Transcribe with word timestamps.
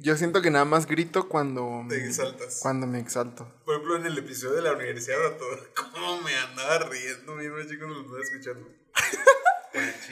yo 0.00 0.16
siento 0.16 0.40
que 0.40 0.50
nada 0.50 0.64
más 0.64 0.86
grito 0.86 1.28
cuando. 1.28 1.84
Te 1.88 2.04
exaltas. 2.04 2.60
Cuando 2.62 2.86
me 2.86 2.98
exalto. 2.98 3.46
Por 3.64 3.74
ejemplo, 3.74 3.96
en 3.96 4.06
el 4.06 4.16
episodio 4.18 4.56
de 4.56 4.62
la 4.62 4.72
universidad, 4.72 5.16
cómo 5.92 6.20
me 6.22 6.34
andaba 6.34 6.78
riendo, 6.90 7.34
mismo 7.34 7.56
chicos, 7.68 7.88
lo 7.88 8.00
estaba 8.00 8.20
escuchando. 8.22 8.68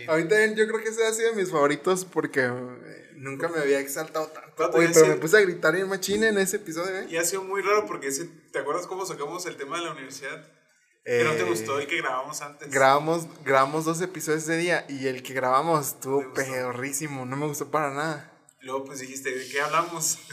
A 0.09 0.17
mí 0.17 0.28
también 0.28 0.55
yo 0.55 0.67
creo 0.69 0.81
que 0.83 0.91
ese 0.91 1.06
ha 1.06 1.12
sido 1.12 1.31
de 1.31 1.37
mis 1.37 1.50
favoritos 1.50 2.05
porque 2.05 2.44
eh, 2.44 3.11
nunca 3.17 3.48
me 3.48 3.59
había 3.59 3.81
exaltado 3.81 4.27
tanto. 4.28 4.70
Oye, 4.77 4.91
pero 4.92 5.06
me 5.06 5.17
puse 5.17 5.39
a 5.39 5.41
gritar 5.41 5.75
en 5.77 5.89
machine 5.89 6.28
en 6.28 6.39
ese 6.39 6.56
episodio, 6.56 6.98
¿eh? 6.98 7.06
Y 7.09 7.17
ha 7.17 7.25
sido 7.25 7.42
muy 7.42 7.62
raro 7.62 7.87
porque 7.87 8.09
ese, 8.09 8.27
¿te 8.53 8.59
acuerdas 8.59 8.87
cómo 8.87 9.06
sacamos 9.06 9.47
el 9.47 9.56
tema 9.56 9.78
de 9.78 9.84
la 9.87 9.92
universidad? 9.92 10.47
Que 11.05 11.25
no 11.25 11.33
te 11.33 11.41
Eh, 11.41 11.44
gustó 11.44 11.78
el 11.78 11.87
que 11.87 11.97
grabamos 11.97 12.42
antes. 12.42 12.70
Grabamos, 12.70 13.27
grabamos 13.44 13.84
dos 13.87 14.00
episodios 14.03 14.42
ese 14.42 14.56
día 14.59 14.84
y 14.89 15.06
el 15.06 15.22
que 15.22 15.33
grabamos 15.34 15.81
¿Te 15.81 15.97
estuvo 15.97 16.34
pedorrísimo, 16.34 17.25
no 17.25 17.37
me 17.37 17.47
gustó 17.47 17.70
para 17.70 17.91
nada. 17.94 18.33
Luego 18.66 18.84
pues 18.84 18.99
dijiste, 18.99 19.31
¿de 19.31 19.49
qué 19.49 19.60
hablamos? 19.60 20.19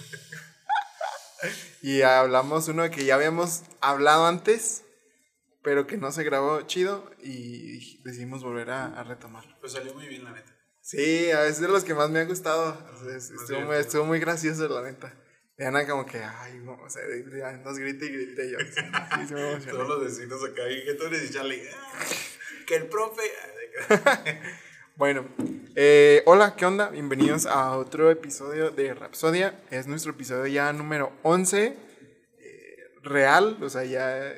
Y 1.81 2.03
hablamos 2.03 2.69
uno 2.69 2.89
que 2.89 3.03
ya 3.03 3.15
habíamos 3.15 3.63
hablado 3.81 4.27
antes, 4.27 4.85
pero 5.61 5.85
que 5.87 5.97
no 5.97 6.09
se 6.13 6.23
grabó 6.23 6.61
chido 6.61 7.11
y 7.21 8.01
decidimos 8.03 8.41
volver 8.41 8.69
a, 8.69 8.85
a 8.97 9.03
retomarlo. 9.03 9.53
Pues 9.59 9.73
salió 9.73 9.93
muy 9.93 10.07
bien, 10.07 10.23
la 10.23 10.31
neta. 10.31 10.55
Sí, 10.79 11.31
a 11.31 11.41
veces 11.41 11.59
de 11.59 11.67
los 11.67 11.83
que 11.83 11.93
más 11.93 12.09
me 12.09 12.19
ha 12.19 12.23
gustado. 12.23 12.77
Estuvo, 13.13 13.59
muy, 13.59 13.75
estuvo 13.75 14.05
muy 14.05 14.19
gracioso, 14.21 14.69
la 14.69 14.89
neta. 14.89 15.13
Y 15.57 15.63
Ana 15.65 15.85
como 15.85 16.05
que, 16.05 16.23
ay, 16.23 16.59
no, 16.59 16.81
o 16.81 16.89
sea, 16.89 17.03
nos 17.61 17.77
grita 17.77 18.05
y 18.05 18.09
grita 18.09 18.43
yo. 18.45 18.59
Sí, 18.59 19.27
sí, 19.27 19.33
me. 19.33 19.57
Todos 19.69 19.87
los 19.89 20.03
vecinos 20.05 20.41
acá, 20.45 20.69
y 20.71 20.85
que 20.85 20.93
tú 20.93 21.07
eres 21.07 21.29
y 21.29 21.33
Charlie, 21.33 21.61
"Ah, 21.75 22.05
que 22.67 22.75
el 22.77 22.87
profe... 22.87 23.23
Bueno, 24.95 25.25
eh, 25.75 26.21
hola, 26.27 26.55
¿qué 26.55 26.67
onda? 26.67 26.89
Bienvenidos 26.89 27.47
a 27.47 27.75
otro 27.77 28.11
episodio 28.11 28.69
de 28.69 28.93
Rapsodia. 28.93 29.59
Es 29.71 29.87
nuestro 29.87 30.11
episodio 30.11 30.45
ya 30.45 30.71
número 30.71 31.11
11. 31.23 31.65
eh, 31.65 31.75
real, 33.01 33.57
o 33.63 33.69
sea, 33.69 33.85
ya 33.85 34.31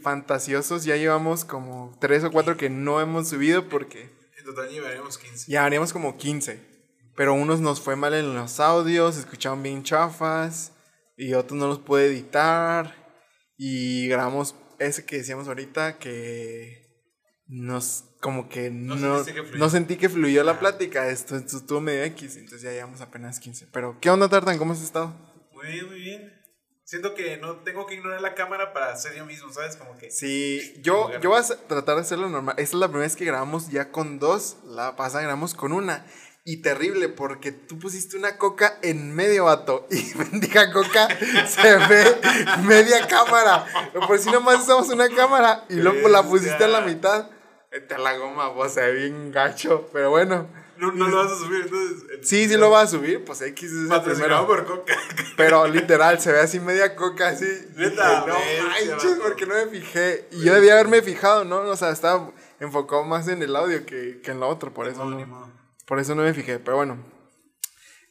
fantasiosos. 0.00 0.84
Ya 0.84 0.96
llevamos 0.96 1.44
como 1.44 1.94
3 2.00 2.24
o 2.24 2.30
4 2.32 2.56
que 2.56 2.70
no 2.70 3.02
hemos 3.02 3.28
subido 3.28 3.68
porque 3.68 4.08
En 4.38 4.44
total 4.46 4.70
llevaremos 4.70 5.18
15. 5.18 5.52
ya 5.52 5.66
haríamos 5.66 5.92
como 5.92 6.16
15. 6.16 6.58
Pero 7.14 7.34
unos 7.34 7.60
nos 7.60 7.82
fue 7.82 7.94
mal 7.94 8.14
en 8.14 8.34
los 8.34 8.60
audios, 8.60 9.16
se 9.16 9.20
escuchaban 9.20 9.62
bien 9.62 9.82
chafas. 9.82 10.72
Y 11.18 11.34
otros 11.34 11.58
no 11.58 11.66
los 11.66 11.80
pude 11.80 12.06
editar. 12.06 12.94
Y 13.58 14.08
grabamos 14.08 14.54
ese 14.78 15.04
que 15.04 15.18
decíamos 15.18 15.48
ahorita 15.48 15.98
que 15.98 17.12
nos 17.46 18.07
como 18.20 18.48
que 18.48 18.70
No 18.70 18.96
no, 18.96 19.24
que 19.24 19.42
no 19.56 19.70
sentí 19.70 19.96
que 19.96 20.08
fluyó 20.08 20.42
la 20.44 20.58
plática. 20.58 21.08
Esto, 21.08 21.36
esto 21.36 21.58
estuvo 21.58 21.80
medio 21.80 22.02
X. 22.04 22.36
Entonces 22.36 22.62
ya 22.62 22.72
llevamos 22.72 23.00
apenas 23.00 23.38
15. 23.40 23.68
Pero, 23.72 23.96
¿qué 24.00 24.10
onda, 24.10 24.28
Tartan? 24.28 24.58
¿Cómo 24.58 24.72
has 24.72 24.82
estado? 24.82 25.14
Muy 25.52 25.66
bien, 25.68 25.86
muy 25.86 26.00
bien. 26.00 26.38
Siento 26.84 27.14
que 27.14 27.36
no 27.36 27.56
tengo 27.56 27.86
que 27.86 27.96
ignorar 27.96 28.22
la 28.22 28.34
cámara 28.34 28.72
para 28.72 28.96
ser 28.96 29.14
yo 29.14 29.26
mismo, 29.26 29.52
¿sabes? 29.52 29.76
Como 29.76 29.98
que... 29.98 30.10
Sí, 30.10 30.80
yo, 30.80 31.10
yo 31.20 31.28
voy 31.28 31.38
a 31.38 31.42
tratar 31.44 31.96
de 31.96 32.00
hacerlo 32.00 32.30
normal. 32.30 32.54
Esta 32.56 32.76
es 32.76 32.80
la 32.80 32.88
primera 32.88 33.06
vez 33.06 33.14
que 33.14 33.26
grabamos 33.26 33.68
ya 33.68 33.90
con 33.90 34.18
dos. 34.18 34.56
La 34.64 34.96
pasada 34.96 35.22
grabamos 35.22 35.52
con 35.52 35.72
una. 35.72 36.06
Y 36.44 36.62
terrible, 36.62 37.10
porque 37.10 37.52
tú 37.52 37.78
pusiste 37.78 38.16
una 38.16 38.38
coca 38.38 38.78
en 38.80 39.14
medio 39.14 39.44
vato. 39.44 39.86
Y 39.90 40.14
bendiga 40.14 40.72
coca 40.72 41.08
se 41.46 41.76
ve 41.76 42.20
media 42.62 43.06
cámara. 43.06 43.66
Por 44.06 44.18
si 44.18 44.30
nomás 44.30 44.62
usamos 44.62 44.88
una 44.88 45.10
cámara 45.10 45.66
y 45.68 45.74
luego 45.74 46.08
la 46.08 46.22
pusiste 46.22 46.64
a 46.64 46.68
la 46.68 46.80
mitad. 46.80 47.28
A 47.70 47.98
la 47.98 48.16
goma, 48.16 48.48
vos 48.48 48.72
se 48.72 48.80
ve 48.80 48.92
bien 48.92 49.30
gacho. 49.30 49.88
Pero 49.92 50.10
bueno. 50.10 50.48
No, 50.78 50.92
no 50.92 51.08
lo 51.08 51.16
vas 51.16 51.32
a 51.32 51.36
subir, 51.36 51.62
entonces... 51.62 52.04
Sí, 52.22 52.48
sí 52.48 52.56
lo 52.56 52.70
vas 52.70 52.84
a 52.84 52.96
subir. 52.96 53.24
Pues 53.24 53.42
X 53.42 53.72
es 53.72 53.90
el 53.90 54.02
primero. 54.02 54.46
por 54.46 54.64
Coca. 54.64 54.94
Pero 55.36 55.66
literal, 55.66 56.20
se 56.20 56.32
ve 56.32 56.40
así 56.40 56.60
media 56.60 56.94
coca, 56.94 57.28
así. 57.28 57.46
Neta, 57.76 58.24
no 58.26 58.34
manches, 58.34 59.18
porque 59.20 59.44
no 59.44 59.54
me 59.54 59.66
fijé. 59.66 60.28
Y 60.30 60.44
yo 60.44 60.54
debía 60.54 60.74
haberme 60.74 61.02
fijado, 61.02 61.44
¿no? 61.44 61.58
O 61.60 61.76
sea, 61.76 61.90
estaba 61.90 62.32
enfocado 62.60 63.04
más 63.04 63.26
en 63.28 63.42
el 63.42 63.54
audio 63.56 63.84
que, 63.84 64.20
que 64.22 64.30
en 64.30 64.40
lo 64.40 64.48
otro, 64.48 64.72
por 64.72 64.86
eso 64.86 65.04
No, 65.04 65.52
por 65.84 65.98
eso 65.98 66.14
no 66.14 66.22
me 66.22 66.32
fijé. 66.32 66.58
Pero 66.60 66.76
bueno. 66.76 66.98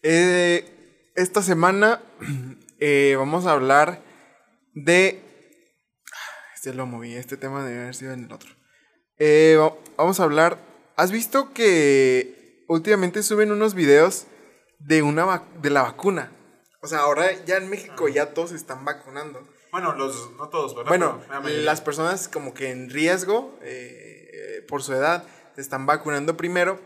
Eh, 0.03 1.11
esta 1.15 1.41
semana 1.41 2.01
eh, 2.79 3.15
vamos 3.17 3.45
a 3.45 3.53
hablar 3.53 4.03
de. 4.73 5.23
Este 6.53 6.73
lo 6.73 6.85
moví, 6.85 7.15
este 7.15 7.37
tema 7.37 7.63
debe 7.63 7.81
haber 7.81 7.95
sido 7.95 8.11
en 8.13 8.25
el 8.25 8.31
otro. 8.31 8.56
Eh, 9.19 9.55
va- 9.59 9.75
vamos 9.97 10.19
a 10.19 10.23
hablar. 10.23 10.57
¿Has 10.95 11.11
visto 11.11 11.53
que 11.53 12.63
últimamente 12.67 13.23
suben 13.23 13.51
unos 13.51 13.73
videos 13.73 14.25
de 14.79 15.01
una 15.03 15.43
de 15.61 15.69
la 15.69 15.83
vacuna? 15.83 16.31
O 16.81 16.87
sea, 16.87 16.99
ahora 16.99 17.31
ya 17.45 17.57
en 17.57 17.69
México 17.69 18.07
ya 18.07 18.33
todos 18.33 18.51
se 18.51 18.55
están 18.55 18.85
vacunando. 18.85 19.47
Bueno, 19.71 19.93
los... 19.95 20.31
No 20.37 20.49
todos, 20.49 20.75
¿verdad? 20.75 20.89
Bueno, 20.89 21.21
las 21.43 21.81
personas 21.81 22.27
como 22.27 22.53
que 22.53 22.69
en 22.71 22.89
riesgo 22.89 23.57
eh, 23.61 24.29
eh, 24.33 24.61
por 24.67 24.81
su 24.81 24.93
edad 24.93 25.23
se 25.55 25.61
están 25.61 25.85
vacunando 25.85 26.37
primero. 26.37 26.79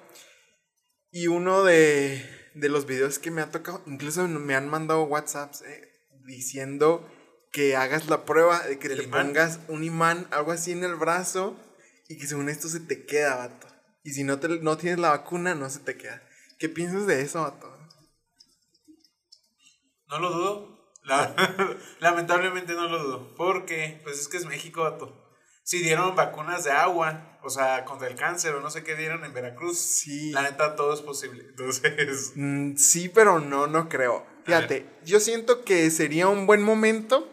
Y 1.12 1.28
uno 1.28 1.64
de, 1.64 2.26
de 2.56 2.70
los 2.70 2.86
videos 2.86 3.20
que 3.20 3.32
me 3.32 3.42
ha 3.42 3.52
tocado, 3.52 3.82
incluso 3.86 4.28
me 4.28 4.56
han 4.56 4.70
mandado 4.70 5.04
WhatsApps 5.04 5.62
eh, 5.62 5.90
diciendo 6.26 7.06
que 7.52 7.76
hagas 7.76 8.08
la 8.08 8.24
prueba 8.26 8.60
de 8.62 8.80
que 8.80 8.88
¿Del 8.90 9.00
te 9.00 9.04
imán? 9.06 9.28
pongas 9.28 9.60
un 9.68 9.84
imán, 9.84 10.28
algo 10.32 10.52
así 10.54 10.72
en 10.72 10.86
el 10.86 10.96
brazo 10.96 11.56
y 12.12 12.18
que 12.18 12.28
según 12.28 12.50
esto 12.50 12.68
se 12.68 12.80
te 12.82 13.06
queda, 13.06 13.36
vato. 13.36 13.68
Y 14.04 14.12
si 14.12 14.24
no, 14.24 14.40
te, 14.40 14.48
no 14.60 14.78
tienes 14.78 15.00
la 15.00 15.10
vacuna, 15.10 15.56
no 15.56 15.70
se 15.70 15.80
te 15.80 15.98
queda. 15.98 16.22
¿Qué 16.60 16.70
piensas 16.70 17.08
de 17.08 17.22
eso, 17.22 17.42
vato? 17.42 17.68
No 20.08 20.20
lo 20.20 20.30
dudo. 20.32 20.92
La- 21.04 21.34
Lamentablemente 22.00 22.74
no 22.74 22.88
lo 22.88 23.04
dudo. 23.04 23.36
Porque, 23.36 24.00
pues 24.04 24.20
es 24.20 24.28
que 24.28 24.38
es 24.38 24.46
México, 24.46 24.82
vato. 24.84 25.18
Si 25.64 25.80
dieron 25.82 26.16
vacunas 26.16 26.64
de 26.64 26.72
agua, 26.72 27.40
o 27.44 27.50
sea, 27.50 27.86
contra 27.86 28.08
el 28.08 28.16
cáncer 28.16 28.54
o 28.56 28.62
no 28.62 28.70
sé 28.72 28.84
qué 28.84 28.96
dieron 28.96 29.24
en 29.24 29.34
Veracruz. 29.34 29.78
Sí. 29.78 30.32
La 30.32 30.42
neta, 30.44 30.76
todo 30.76 30.94
es 30.94 31.02
posible. 31.02 31.44
Entonces, 31.50 32.32
Mm, 32.36 32.76
sí, 32.78 33.10
pero 33.10 33.40
no, 33.40 33.68
no 33.68 33.88
creo. 33.88 34.26
Fíjate, 34.46 34.88
yo 35.06 35.20
siento 35.20 35.64
que 35.64 35.90
sería 35.92 36.28
un 36.28 36.48
buen 36.48 36.64
momento. 36.64 37.28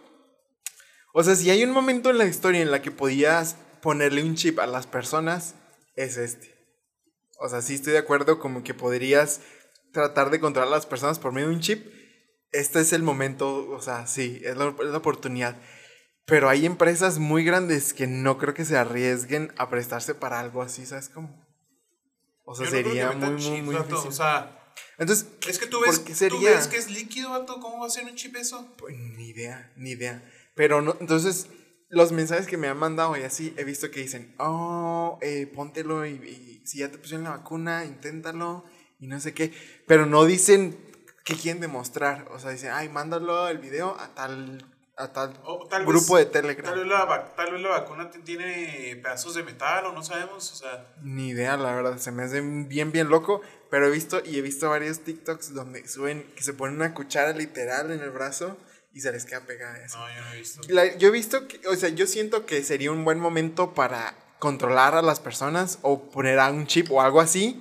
O 1.15 1.25
sea, 1.25 1.35
si 1.35 1.51
hay 1.51 1.65
un 1.65 1.71
momento 1.73 2.11
en 2.11 2.19
la 2.19 2.27
historia 2.27 2.61
en 2.61 2.71
la 2.71 2.83
que 2.83 2.91
podías 2.91 3.57
ponerle 3.81 4.23
un 4.23 4.35
chip 4.35 4.59
a 4.59 4.67
las 4.67 4.87
personas, 4.87 5.55
es 5.95 6.17
este. 6.17 6.55
O 7.41 7.49
sea, 7.49 7.63
sí 7.63 7.75
estoy 7.75 7.93
de 7.93 7.99
acuerdo 7.99 8.39
como 8.39 8.63
que 8.65 8.75
podrías 8.75 9.41
tratar 9.93 10.31
de 10.31 10.41
controlar 10.41 10.69
a 10.73 10.77
las 10.77 10.87
personas 10.87 11.19
por 11.19 11.33
medio 11.33 11.49
de 11.49 11.55
un 11.55 11.61
chip. 11.61 11.87
Este 12.51 12.81
es 12.81 12.93
el 12.93 13.03
momento, 13.03 13.69
o 13.71 13.81
sea, 13.81 14.07
sí, 14.07 14.41
es 14.45 14.57
la, 14.57 14.69
es 14.69 14.87
la 14.87 14.99
oportunidad. 14.99 15.57
Pero 16.25 16.49
hay 16.49 16.67
empresas 16.67 17.19
muy 17.19 17.45
grandes 17.45 17.95
que 17.95 18.07
no 18.07 18.39
creo 18.39 18.55
que 18.55 18.65
se 18.65 18.77
arriesguen 18.77 19.53
a 19.57 19.71
prestarse 19.71 20.15
para 20.15 20.41
algo 20.41 20.63
así, 20.63 20.85
¿sabes 20.85 21.09
cómo? 21.09 21.47
O 22.45 22.55
sea, 22.55 22.67
yo 22.67 22.71
no 22.71 22.77
sería 22.77 23.07
muy, 23.13 23.17
metan 23.17 23.35
muy, 23.35 23.63
muy 23.63 23.75
vato. 23.75 23.89
difícil. 23.89 24.09
O 24.09 24.13
sea, 24.13 24.75
Entonces, 24.99 25.27
es 25.47 25.59
que 25.59 25.67
tú 25.67 25.81
ves, 25.81 25.99
¿por 25.99 26.07
qué 26.07 26.13
tú 26.13 26.19
sería? 26.19 26.51
ves 26.51 26.67
que 26.69 26.77
es 26.77 26.91
líquido, 26.91 27.31
vato. 27.31 27.61
¿Cómo 27.61 27.81
va 27.81 27.87
a 27.87 27.91
ser 27.91 28.05
un 28.05 28.15
chip 28.15 28.37
eso? 28.37 28.75
Pues, 28.79 28.97
ni 28.97 29.29
idea, 29.29 29.73
ni 29.77 29.91
idea. 29.91 30.23
Pero 30.55 30.83
no, 30.83 30.97
entonces, 31.01 31.47
los 31.91 32.13
mensajes 32.13 32.47
que 32.47 32.57
me 32.57 32.69
han 32.69 32.77
mandado 32.79 33.17
y 33.17 33.23
así, 33.23 33.55
he 33.57 33.65
visto 33.65 33.91
que 33.91 34.01
dicen, 34.01 34.35
oh, 34.39 35.19
eh, 35.23 35.47
póntelo 35.55 36.05
y, 36.07 36.11
y 36.13 36.63
si 36.67 36.79
ya 36.79 36.91
te 36.91 36.99
pusieron 36.99 37.25
la 37.25 37.31
vacuna, 37.31 37.85
inténtalo 37.85 38.65
y 38.99 39.07
no 39.07 39.19
sé 39.21 39.33
qué. 39.35 39.53
Pero 39.87 40.05
no 40.07 40.25
dicen 40.25 40.79
qué 41.25 41.35
quieren 41.35 41.61
demostrar. 41.61 42.27
O 42.33 42.39
sea, 42.39 42.51
dicen, 42.51 42.71
ay, 42.73 42.89
mándalo 42.89 43.49
el 43.49 43.59
video 43.59 43.97
a 43.99 44.15
tal, 44.15 44.67
a 44.97 45.13
tal 45.13 45.41
O 45.45 45.67
tal 45.69 45.87
grupo 45.87 46.15
vez- 46.17 46.27
de 46.27 46.31
Telegram. 46.33 46.67
Tal 46.67 46.79
vez, 46.81 46.89
la, 46.89 47.05
va- 47.07 47.35
tal 47.35 47.53
vez 47.53 47.63
la 47.63 47.69
vacuna 47.71 48.11
tiene 48.11 48.99
pedazos 49.03 49.35
de 49.35 49.43
metal 49.45 49.87
o 49.87 49.93
no 49.93 50.03
sabemos. 50.05 50.53
O 50.53 50.57
sea, 50.57 50.95
Ni 51.03 51.29
idea, 51.29 51.57
la 51.57 51.75
verdad, 51.75 51.97
se 51.99 52.13
me 52.13 52.23
hace 52.25 52.41
bien, 52.43 52.93
bien 52.93 53.09
loco. 53.09 53.41
Pero 53.71 53.87
he 53.87 53.91
visto 53.91 54.21
y 54.25 54.39
he 54.39 54.43
visto 54.43 54.69
varios 54.71 55.01
TikToks 55.01 55.55
donde 55.55 55.87
suben 55.89 56.23
que 56.37 56.43
se 56.43 56.53
ponen 56.55 56.77
una 56.77 56.95
cuchara 56.95 57.33
literal 57.33 57.91
en 57.93 58.01
el 58.01 58.11
brazo 58.11 58.57
y 58.93 59.01
se 59.01 59.13
les 59.13 59.25
queda 59.25 59.41
pegada 59.41 59.79
eso. 59.85 59.99
no, 59.99 60.09
yo 60.15 60.21
no 60.25 60.33
he 60.33 60.37
visto. 60.39 60.61
La- 60.69 60.97
yo 60.97 61.09
he 61.09 61.11
visto 61.13 61.47
que, 61.49 61.67
o 61.69 61.75
sea, 61.77 61.89
yo 61.91 62.07
siento 62.07 62.47
que 62.47 62.63
sería 62.63 62.91
un 62.91 63.05
buen 63.05 63.21
momento 63.21 63.75
para 63.75 64.15
controlar 64.39 64.95
a 64.95 65.03
las 65.03 65.21
personas 65.21 65.79
o 65.83 66.11
poner 66.11 66.39
a 66.39 66.51
un 66.51 66.67
chip 66.67 66.91
o 66.91 67.01
algo 67.03 67.21
así. 67.21 67.61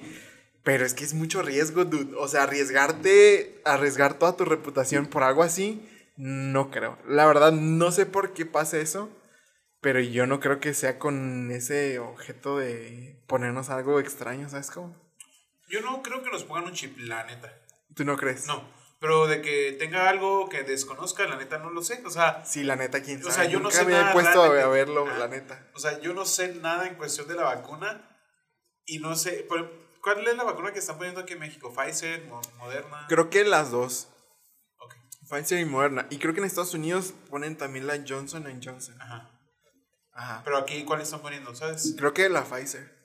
Pero 0.64 0.86
es 0.86 0.94
que 0.94 1.04
es 1.06 1.14
mucho 1.14 1.42
riesgo, 1.42 1.86
dude. 1.86 2.14
O 2.18 2.28
sea, 2.28 2.44
arriesgarte, 2.44 3.62
arriesgar 3.66 4.16
toda 4.20 4.36
tu 4.36 4.44
reputación 4.46 5.06
por 5.08 5.24
algo 5.24 5.42
así, 5.44 5.88
no 6.18 6.72
creo. 6.72 6.98
La 7.08 7.26
verdad, 7.26 7.52
no 7.54 7.92
sé 7.92 8.06
por 8.06 8.34
qué 8.34 8.46
pasa 8.46 8.78
eso. 8.78 9.10
Pero 9.80 10.00
yo 10.02 10.26
no 10.28 10.40
creo 10.40 10.60
que 10.60 10.74
sea 10.74 10.98
con 11.00 11.52
ese 11.52 12.00
objeto 12.00 12.58
de 12.58 13.24
ponernos 13.28 13.70
algo 13.70 14.00
extraño, 14.00 14.50
¿sabes 14.50 14.70
cómo? 14.72 14.96
Yo 15.70 15.82
no 15.82 16.02
creo 16.02 16.24
que 16.24 16.32
nos 16.32 16.44
pongan 16.44 16.66
un 16.66 16.74
chip, 16.74 16.98
la 16.98 17.24
neta. 17.26 17.54
¿Tú 17.96 18.04
no 18.04 18.18
crees? 18.18 18.48
No. 18.48 18.68
Pero 19.00 19.28
de 19.28 19.42
que 19.44 19.74
tenga 19.78 20.10
algo 20.10 20.50
que 20.50 20.64
desconozca, 20.64 21.26
la 21.28 21.36
neta 21.36 21.60
no 21.60 21.70
lo 21.70 21.84
sé. 21.84 22.02
O 22.06 22.10
sea, 22.10 22.44
Sí, 22.46 22.64
la 22.64 22.76
neta, 22.76 23.02
quién 23.02 23.20
O 23.20 23.24
sabe. 23.24 23.34
sea, 23.36 23.44
yo 23.46 23.60
no 23.60 23.66
Nunca 23.66 23.76
sé 23.78 23.86
me 23.86 23.94
he 23.94 24.02
nada 24.02 24.14
puesto 24.14 24.42
a, 24.42 24.50
verlo, 24.70 25.06
la 25.18 25.28
neta. 25.28 25.68
O 25.76 25.80
sea, 25.80 26.00
yo 26.00 26.14
no 26.14 26.26
sé 26.26 26.56
nada 26.56 26.88
en 26.88 26.96
cuestión 26.96 27.28
de 27.28 27.36
la 27.36 27.44
vacuna 27.44 28.10
y 28.86 28.98
no 29.00 29.16
sé, 29.16 29.46
¿cuál 29.48 30.28
es 30.28 30.36
la 30.36 30.44
vacuna 30.44 30.72
que 30.74 30.80
están 30.80 30.98
poniendo 30.98 31.22
aquí 31.22 31.34
en 31.34 31.40
México? 31.40 31.72
Pfizer, 31.74 32.26
Mo- 32.26 32.42
Moderna. 32.58 33.06
Creo 33.08 33.30
que 33.30 33.44
las 33.44 33.70
dos. 33.72 34.08
Pfizer 35.30 35.60
y 35.60 35.66
Moderna. 35.66 36.08
Y 36.10 36.18
creo 36.20 36.34
que 36.34 36.40
en 36.40 36.46
Estados 36.46 36.74
Unidos 36.74 37.14
ponen 37.30 37.58
también 37.58 37.86
la 37.86 38.02
Johnson 38.08 38.46
Johnson. 38.64 39.00
Ajá. 39.02 39.30
Ajá. 40.14 40.42
Pero 40.44 40.58
aquí, 40.58 40.84
¿cuál 40.86 41.02
están 41.02 41.20
poniendo? 41.22 41.54
¿Sabes? 41.54 41.94
Creo 41.98 42.14
que 42.14 42.30
la 42.30 42.44
Pfizer. 42.46 42.97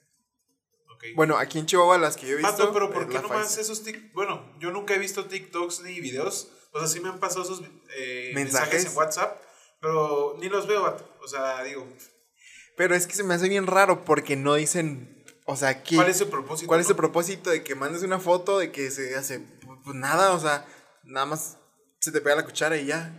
Ok. 1.03 1.17
Bueno, 1.17 1.37
aquí 1.39 1.59
en 1.59 1.67
Chihuahua 1.67 1.99
las 1.99 2.17
que 2.17 2.27
yo 2.27 2.35
he 2.35 2.37
visto. 2.37 2.53
Vato, 2.53 2.73
pero 2.73 2.91
¿por 2.91 3.03
es 3.03 3.09
qué 3.09 3.19
nomás 3.21 3.47
Pfizer. 3.47 3.61
esos 3.63 3.83
TikToks? 3.83 4.13
Bueno, 4.15 4.55
yo 4.61 4.71
nunca 4.71 4.95
he 4.95 4.99
visto 4.99 5.27
TikToks 5.27 5.81
ni 5.83 6.01
videos. 6.01 6.51
O 6.73 6.79
sea, 6.79 6.89
sí 6.89 7.01
me 7.01 7.09
han 7.09 7.19
pasado 7.21 7.43
esos 7.43 7.63
eh, 7.97 8.31
mensajes. 8.35 8.73
¿Mensajes? 8.73 8.87
en 8.87 8.97
WhatsApp, 8.97 9.43
pero 9.81 10.37
ni 10.39 10.49
los 10.49 10.67
veo, 10.67 10.83
vato. 10.83 11.07
O 11.23 11.29
sea, 11.29 11.63
digo, 11.65 11.87
Pero 12.77 12.95
es 12.95 13.07
que 13.07 13.15
se 13.15 13.25
me 13.25 13.35
hace 13.35 13.49
bien 13.49 13.67
raro 13.67 14.05
porque 14.05 14.37
no 14.37 14.55
dicen. 14.55 15.25
O 15.45 15.57
sea, 15.57 15.83
¿qué, 15.83 15.97
¿cuál 15.97 16.09
es 16.09 16.19
su 16.19 16.31
propósito? 16.31 16.69
¿Cuál 16.69 16.81
es 16.81 16.87
no? 16.87 16.93
el 16.93 16.97
propósito 16.97 17.51
de 17.51 17.65
que 17.65 17.75
mandes 17.75 18.03
una 18.05 18.21
foto 18.21 18.59
de 18.61 18.71
que 18.71 18.91
se 18.93 19.17
hace? 19.17 19.41
Pues, 19.85 19.97
nada, 19.97 20.33
o 20.33 20.39
sea, 20.39 20.65
nada 21.03 21.27
más 21.27 21.59
se 21.99 22.13
te 22.13 22.21
pega 22.21 22.37
la 22.37 22.45
cuchara 22.45 22.77
y 22.77 22.87
ya. 22.87 23.13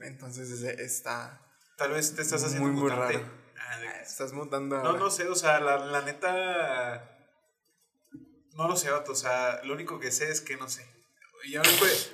Entonces 0.00 0.62
está. 0.62 1.44
Tal 1.76 1.92
vez 1.92 2.14
te 2.16 2.22
estás 2.22 2.42
haciendo 2.42 2.66
Muy, 2.68 2.72
muy 2.80 2.90
mutante. 2.90 3.18
raro. 3.18 3.26
Ah, 3.60 4.00
Estás 4.00 4.32
mutando. 4.32 4.78
No, 4.78 4.86
ahora. 4.88 4.98
no 4.98 5.10
sé, 5.10 5.28
o 5.28 5.34
sea, 5.34 5.60
la, 5.60 5.76
la 5.84 6.00
neta. 6.02 7.17
No 8.58 8.68
lo 8.68 8.76
sé, 8.76 8.90
vato. 8.90 9.12
O 9.12 9.14
sea, 9.14 9.62
lo 9.64 9.72
único 9.74 9.98
que 10.00 10.10
sé 10.10 10.30
es 10.30 10.40
que 10.40 10.56
no 10.56 10.68
sé. 10.68 10.84
Yo 11.48 11.62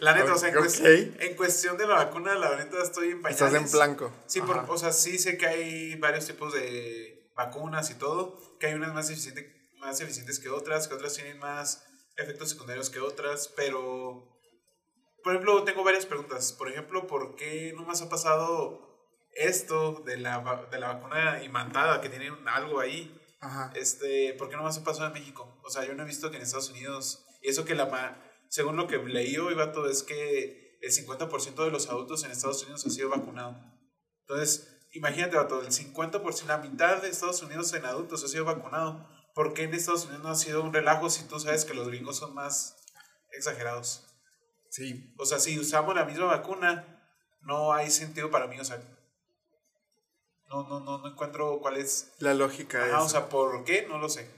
la 0.00 0.14
neta, 0.14 0.34
o 0.34 0.38
sea, 0.38 0.50
en, 0.50 1.34
cuestión 1.34 1.78
de 1.78 1.86
la 1.86 1.94
vacuna, 1.94 2.34
la 2.34 2.56
neta 2.56 2.80
estoy 2.82 3.08
en 3.08 3.22
pañales. 3.22 3.42
Estás 3.42 3.64
en 3.64 3.72
blanco. 3.72 4.12
Sí, 4.26 4.42
por- 4.42 4.64
o 4.68 4.76
sea, 4.78 4.92
sí 4.92 5.18
sé 5.18 5.38
que 5.38 5.46
hay 5.46 5.96
varios 5.96 6.26
tipos 6.26 6.52
de 6.52 7.32
vacunas 7.34 7.90
y 7.90 7.94
todo, 7.94 8.38
que 8.60 8.66
hay 8.66 8.74
unas 8.74 8.92
más, 8.92 9.08
eficiente- 9.10 9.50
más 9.78 9.98
eficientes 10.00 10.38
que 10.38 10.50
otras, 10.50 10.86
que 10.86 10.94
otras 10.94 11.14
tienen 11.14 11.38
más 11.38 11.82
efectos 12.16 12.50
secundarios 12.50 12.90
que 12.90 13.00
otras, 13.00 13.48
pero, 13.56 14.28
por 15.24 15.32
ejemplo, 15.32 15.64
tengo 15.64 15.82
varias 15.82 16.04
preguntas. 16.06 16.52
Por 16.52 16.68
ejemplo, 16.68 17.06
¿por 17.06 17.34
qué 17.34 17.72
no 17.74 17.82
más 17.84 18.02
ha 18.02 18.10
pasado 18.10 18.78
esto 19.32 20.02
de 20.04 20.18
la, 20.18 20.66
de 20.70 20.78
la 20.78 20.92
vacuna 20.92 21.42
imantada, 21.42 22.02
que 22.02 22.10
tiene 22.10 22.30
algo 22.46 22.78
ahí? 22.78 23.18
Ajá. 23.44 23.72
Este, 23.74 24.34
¿Por 24.38 24.48
qué 24.48 24.56
no 24.56 24.62
más 24.62 24.78
ha 24.78 24.84
pasado 24.84 25.06
en 25.08 25.12
México? 25.12 25.60
O 25.64 25.70
sea, 25.70 25.84
yo 25.86 25.94
no 25.94 26.02
he 26.02 26.06
visto 26.06 26.30
que 26.30 26.36
en 26.38 26.42
Estados 26.42 26.70
Unidos, 26.70 27.26
y 27.42 27.48
eso 27.50 27.64
que 27.64 27.74
la, 27.74 27.86
ma- 27.86 28.20
según 28.48 28.76
lo 28.76 28.86
que 28.86 28.96
leí 28.98 29.36
hoy, 29.36 29.54
vato, 29.54 29.88
es 29.88 30.02
que 30.02 30.78
el 30.80 30.90
50% 30.90 31.64
de 31.64 31.70
los 31.70 31.88
adultos 31.88 32.24
en 32.24 32.30
Estados 32.30 32.62
Unidos 32.62 32.84
ha 32.86 32.90
sido 32.90 33.10
vacunado. 33.10 33.56
Entonces, 34.20 34.80
imagínate, 34.92 35.36
vato, 35.36 35.60
el 35.60 35.68
50%, 35.72 36.46
la 36.46 36.58
mitad 36.58 37.02
de 37.02 37.08
Estados 37.08 37.42
Unidos 37.42 37.72
en 37.74 37.84
adultos 37.84 38.24
ha 38.24 38.28
sido 38.28 38.44
vacunado. 38.44 39.06
¿Por 39.34 39.52
qué 39.52 39.64
en 39.64 39.74
Estados 39.74 40.04
Unidos 40.06 40.22
no 40.22 40.30
ha 40.30 40.34
sido 40.36 40.62
un 40.62 40.72
relajo 40.72 41.10
si 41.10 41.24
tú 41.28 41.38
sabes 41.40 41.64
que 41.64 41.74
los 41.74 41.88
gringos 41.88 42.16
son 42.16 42.34
más 42.34 42.76
exagerados? 43.32 44.06
Sí. 44.70 45.12
O 45.18 45.26
sea, 45.26 45.38
si 45.38 45.58
usamos 45.58 45.94
la 45.94 46.04
misma 46.04 46.26
vacuna, 46.26 47.02
no 47.42 47.72
hay 47.74 47.90
sentido 47.90 48.30
para 48.30 48.46
mí, 48.46 48.58
o 48.58 48.64
sea, 48.64 48.80
no, 50.62 50.68
no, 50.68 50.80
no, 50.80 50.98
no 50.98 51.08
encuentro 51.08 51.58
cuál 51.60 51.76
es... 51.76 52.12
La 52.20 52.34
lógica 52.34 52.84
Ajá, 52.84 52.98
es. 52.98 53.04
o 53.04 53.08
sea, 53.08 53.28
¿por 53.28 53.64
qué? 53.64 53.86
No 53.88 53.98
lo 53.98 54.08
sé. 54.08 54.28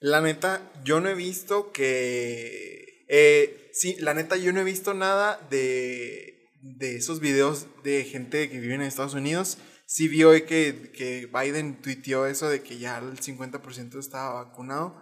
La 0.00 0.20
neta, 0.20 0.70
yo 0.84 1.00
no 1.00 1.08
he 1.08 1.14
visto 1.14 1.72
que. 1.72 3.04
eh, 3.08 3.70
sí, 3.72 3.96
la 3.98 4.14
neta, 4.14 4.36
yo 4.36 4.52
no 4.52 4.60
he 4.60 4.64
visto 4.64 4.94
nada 4.94 5.40
de, 5.50 6.50
de 6.62 6.96
esos 6.96 7.20
videos 7.20 7.66
de 7.82 8.04
gente 8.04 8.50
que 8.50 8.60
vive 8.60 8.74
en 8.74 8.82
Estados 8.82 9.14
Unidos. 9.14 9.58
Sí 9.86 10.08
vi 10.08 10.24
hoy 10.24 10.42
que, 10.42 10.90
que 10.94 11.26
Biden 11.32 11.80
tuiteó 11.80 12.26
eso 12.26 12.48
de 12.48 12.62
que 12.62 12.78
ya 12.78 12.98
el 12.98 13.18
50% 13.18 13.98
estaba 13.98 14.44
vacunado. 14.44 15.00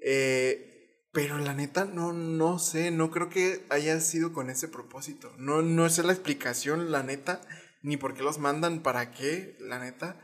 Eh, 0.00 0.68
pero 1.12 1.38
la 1.38 1.54
neta, 1.54 1.84
no, 1.84 2.12
no 2.12 2.58
sé, 2.58 2.90
no 2.90 3.10
creo 3.10 3.30
que 3.30 3.64
haya 3.70 3.98
sido 4.00 4.32
con 4.32 4.50
ese 4.50 4.68
propósito. 4.68 5.32
No, 5.38 5.62
no 5.62 5.88
sé 5.88 6.02
la 6.02 6.12
explicación, 6.12 6.92
la 6.92 7.02
neta, 7.02 7.40
ni 7.82 7.96
por 7.96 8.14
qué 8.14 8.22
los 8.22 8.38
mandan, 8.38 8.82
para 8.82 9.10
qué, 9.12 9.56
la 9.60 9.78
neta. 9.78 10.16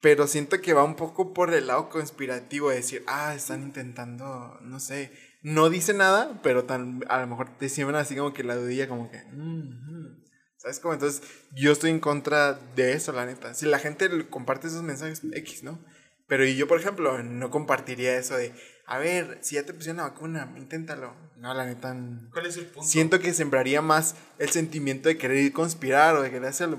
Pero 0.00 0.26
siento 0.26 0.60
que 0.60 0.72
va 0.72 0.82
un 0.82 0.96
poco 0.96 1.34
por 1.34 1.52
el 1.52 1.66
lado 1.66 1.90
conspirativo 1.90 2.70
de 2.70 2.76
decir, 2.76 3.04
ah, 3.06 3.34
están 3.34 3.62
intentando, 3.62 4.58
no 4.62 4.80
sé, 4.80 5.12
no 5.42 5.68
dice 5.68 5.92
nada, 5.92 6.40
pero 6.42 6.64
tan, 6.64 7.04
a 7.08 7.20
lo 7.20 7.26
mejor 7.26 7.56
te 7.58 7.68
siembran 7.68 8.00
así 8.00 8.16
como 8.16 8.32
que 8.32 8.44
la 8.44 8.56
dudilla, 8.56 8.88
como 8.88 9.10
que, 9.10 9.18
"Mm, 9.32 9.68
mm". 9.68 10.24
¿sabes 10.56 10.80
cómo? 10.80 10.94
Entonces, 10.94 11.22
yo 11.52 11.72
estoy 11.72 11.90
en 11.90 12.00
contra 12.00 12.54
de 12.54 12.92
eso, 12.92 13.12
la 13.12 13.26
neta. 13.26 13.54
Si 13.54 13.66
la 13.66 13.78
gente 13.78 14.28
comparte 14.28 14.68
esos 14.68 14.82
mensajes, 14.82 15.22
X, 15.32 15.62
¿no? 15.62 15.82
Pero 16.26 16.44
yo, 16.44 16.68
por 16.68 16.78
ejemplo, 16.78 17.22
no 17.22 17.50
compartiría 17.50 18.16
eso 18.16 18.36
de, 18.36 18.52
a 18.90 18.98
ver, 18.98 19.38
si 19.40 19.54
ya 19.54 19.64
te 19.64 19.72
pusieron 19.72 19.98
la 19.98 20.08
vacuna, 20.08 20.52
inténtalo. 20.56 21.14
No, 21.36 21.54
la 21.54 21.64
neta, 21.64 21.96
¿Cuál 22.32 22.46
es 22.46 22.56
el 22.56 22.66
punto? 22.66 22.88
siento 22.88 23.20
que 23.20 23.32
sembraría 23.32 23.80
más 23.82 24.16
el 24.40 24.50
sentimiento 24.50 25.08
de 25.08 25.16
querer 25.16 25.36
ir 25.36 25.52
conspirar 25.52 26.16
o 26.16 26.22
de 26.22 26.30
querer 26.30 26.48
hacerlo 26.48 26.76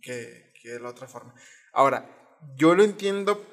que, 0.00 0.52
que 0.62 0.68
de 0.70 0.78
la 0.78 0.88
otra 0.88 1.08
forma. 1.08 1.34
Ahora, 1.72 2.08
yo 2.56 2.76
lo 2.76 2.84
entiendo 2.84 3.44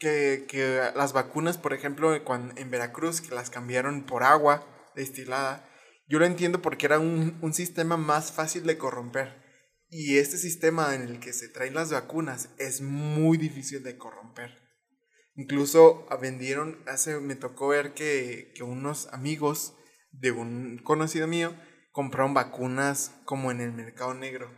que, 0.00 0.44
que 0.48 0.90
las 0.96 1.12
vacunas, 1.12 1.56
por 1.56 1.72
ejemplo, 1.72 2.12
cuando, 2.24 2.52
en 2.60 2.68
Veracruz, 2.68 3.20
que 3.20 3.32
las 3.32 3.48
cambiaron 3.48 4.06
por 4.06 4.24
agua 4.24 4.66
destilada, 4.96 5.64
yo 6.08 6.18
lo 6.18 6.26
entiendo 6.26 6.60
porque 6.62 6.86
era 6.86 6.98
un, 6.98 7.38
un 7.42 7.54
sistema 7.54 7.96
más 7.96 8.32
fácil 8.32 8.64
de 8.66 8.76
corromper. 8.76 9.40
Y 9.88 10.18
este 10.18 10.36
sistema 10.36 10.96
en 10.96 11.02
el 11.02 11.20
que 11.20 11.32
se 11.32 11.48
traen 11.48 11.74
las 11.74 11.92
vacunas 11.92 12.48
es 12.58 12.80
muy 12.80 13.38
difícil 13.38 13.84
de 13.84 13.96
corromper. 13.96 14.61
Incluso 15.34 16.06
ah, 16.10 16.16
vendieron, 16.16 16.78
hace, 16.86 17.18
me 17.20 17.36
tocó 17.36 17.68
ver 17.68 17.94
que, 17.94 18.52
que 18.54 18.62
unos 18.62 19.08
amigos 19.12 19.74
de 20.12 20.30
un 20.30 20.78
conocido 20.78 21.26
mío 21.26 21.54
compraron 21.90 22.34
vacunas 22.34 23.12
como 23.24 23.50
en 23.50 23.60
el 23.60 23.72
mercado 23.72 24.14
negro. 24.14 24.50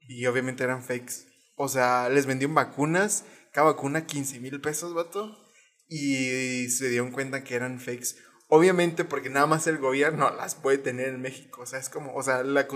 Y 0.00 0.26
obviamente 0.26 0.64
eran 0.64 0.82
fakes. 0.82 1.26
O 1.56 1.68
sea, 1.68 2.08
les 2.08 2.26
vendieron 2.26 2.54
vacunas, 2.54 3.24
cada 3.52 3.72
vacuna 3.72 4.06
15 4.06 4.40
mil 4.40 4.60
pesos, 4.60 4.94
vato. 4.94 5.36
Y 5.88 6.68
se 6.68 6.88
dieron 6.88 7.12
cuenta 7.12 7.44
que 7.44 7.54
eran 7.54 7.80
fakes. 7.80 8.16
Obviamente 8.48 9.04
porque 9.04 9.28
nada 9.30 9.46
más 9.46 9.66
el 9.66 9.78
gobierno 9.78 10.30
las 10.36 10.54
puede 10.54 10.78
tener 10.78 11.08
en 11.08 11.20
México. 11.20 11.62
O 11.62 11.66
sea, 11.66 11.78
es 11.78 11.88
como, 11.88 12.14
o 12.14 12.22
sea, 12.22 12.42
la, 12.42 12.66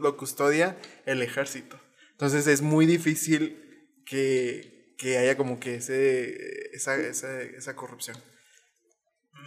lo 0.00 0.16
custodia 0.16 0.78
el 1.06 1.22
ejército. 1.22 1.80
Entonces 2.12 2.46
es 2.46 2.62
muy 2.62 2.86
difícil 2.86 3.64
que, 4.04 4.94
que 4.98 5.18
haya 5.18 5.36
como 5.36 5.60
que 5.60 5.76
ese, 5.76 6.36
esa, 6.72 6.96
esa, 6.96 7.40
esa 7.42 7.76
corrupción. 7.76 8.16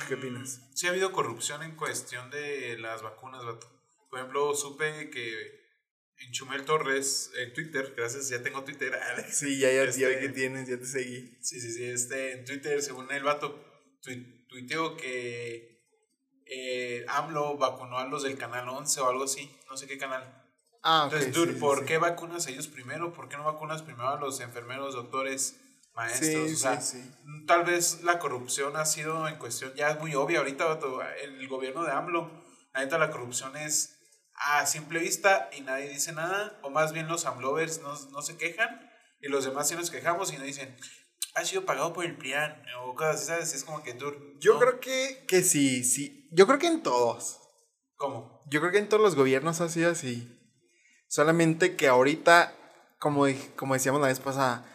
¿Qué 0.07 0.15
opinas? 0.15 0.61
Sí 0.73 0.87
ha 0.87 0.91
habido 0.91 1.11
corrupción 1.11 1.63
en 1.63 1.75
cuestión 1.75 2.29
de 2.31 2.77
las 2.79 3.01
vacunas, 3.01 3.43
vato. 3.45 3.67
Por 4.09 4.19
ejemplo, 4.19 4.53
supe 4.55 5.09
que 5.09 5.61
en 6.17 6.31
Chumel 6.31 6.63
Torres, 6.65 7.31
en 7.37 7.53
Twitter, 7.53 7.93
gracias, 7.97 8.29
ya 8.29 8.41
tengo 8.41 8.63
Twitter, 8.63 8.93
Alex. 9.11 9.37
Sí, 9.37 9.59
ya, 9.59 9.69
ya, 9.71 9.85
ya 9.85 10.09
Este- 10.09 10.19
que 10.19 10.29
tienes, 10.29 10.67
ya 10.69 10.77
te 10.77 10.85
seguí. 10.85 11.37
Sí, 11.41 11.59
sí, 11.59 11.71
sí, 11.73 11.83
este, 11.85 12.33
en 12.33 12.45
Twitter, 12.45 12.81
según 12.81 13.11
el 13.11 13.23
vato, 13.23 13.63
tui- 14.03 14.45
tuiteó 14.47 14.95
que 14.97 15.81
eh, 16.45 17.05
AMLO 17.07 17.57
vacunó 17.57 17.97
a 17.97 18.05
los 18.07 18.23
del 18.23 18.37
canal 18.37 18.67
11 18.69 18.99
o 19.01 19.09
algo 19.09 19.23
así, 19.23 19.49
no 19.69 19.77
sé 19.77 19.87
qué 19.87 19.97
canal. 19.97 20.37
Ah. 20.83 21.03
Entonces, 21.05 21.33
dude, 21.33 21.53
sí, 21.53 21.59
¿por 21.59 21.79
sí. 21.79 21.85
qué 21.85 21.97
vacunas 21.97 22.47
a 22.47 22.49
ellos 22.49 22.67
primero? 22.67 23.13
¿Por 23.13 23.29
qué 23.29 23.37
no 23.37 23.43
vacunas 23.43 23.81
primero 23.83 24.09
a 24.09 24.19
los 24.19 24.39
enfermeros, 24.41 24.95
doctores, 24.95 25.55
maestros? 26.01 26.49
Sí, 26.49 26.53
o 26.53 26.57
sea, 26.57 26.81
sí, 26.81 27.01
sí. 27.01 27.45
tal 27.45 27.63
vez 27.63 28.03
la 28.03 28.19
corrupción 28.19 28.75
ha 28.75 28.85
sido 28.85 29.27
en 29.27 29.37
cuestión, 29.37 29.73
ya 29.75 29.91
es 29.91 29.99
muy 29.99 30.15
obvia 30.15 30.39
ahorita, 30.39 30.79
el 31.23 31.47
gobierno 31.47 31.83
de 31.83 31.91
AMLO, 31.91 32.43
la 32.73 32.81
neta 32.81 32.97
la 32.97 33.11
corrupción 33.11 33.55
es 33.57 33.97
a 34.33 34.65
simple 34.65 34.99
vista 34.99 35.49
y 35.55 35.61
nadie 35.61 35.89
dice 35.89 36.13
nada, 36.13 36.59
o 36.63 36.69
más 36.69 36.93
bien 36.93 37.07
los 37.07 37.25
AMLovers 37.25 37.81
no, 37.81 37.93
no 38.11 38.21
se 38.21 38.37
quejan 38.37 38.89
y 39.21 39.29
los 39.29 39.45
demás 39.45 39.67
sí 39.67 39.75
nos 39.75 39.91
quejamos 39.91 40.33
y 40.33 40.37
nos 40.37 40.45
dicen, 40.45 40.75
ha 41.35 41.45
sido 41.45 41.65
pagado 41.65 41.93
por 41.93 42.05
el 42.05 42.17
PRIAN, 42.17 42.63
o 42.83 42.95
cosas 42.95 43.15
así, 43.15 43.25
¿sabes? 43.27 43.53
Es 43.53 43.63
como 43.63 43.83
que 43.83 43.93
tú... 43.93 44.13
Yo 44.39 44.53
¿no? 44.53 44.59
creo 44.59 44.79
que, 44.79 45.25
que 45.27 45.43
sí, 45.43 45.83
sí. 45.83 46.27
Yo 46.31 46.47
creo 46.47 46.59
que 46.59 46.67
en 46.67 46.81
todos. 46.83 47.39
¿Cómo? 47.95 48.41
Yo 48.49 48.59
creo 48.59 48.71
que 48.71 48.79
en 48.79 48.89
todos 48.89 49.03
los 49.03 49.15
gobiernos 49.15 49.61
ha 49.61 49.69
sido 49.69 49.91
así. 49.91 50.37
Solamente 51.07 51.75
que 51.75 51.87
ahorita, 51.87 52.53
como, 52.99 53.25
como 53.55 53.75
decíamos 53.75 54.01
la 54.01 54.07
vez 54.07 54.19
pasada, 54.19 54.65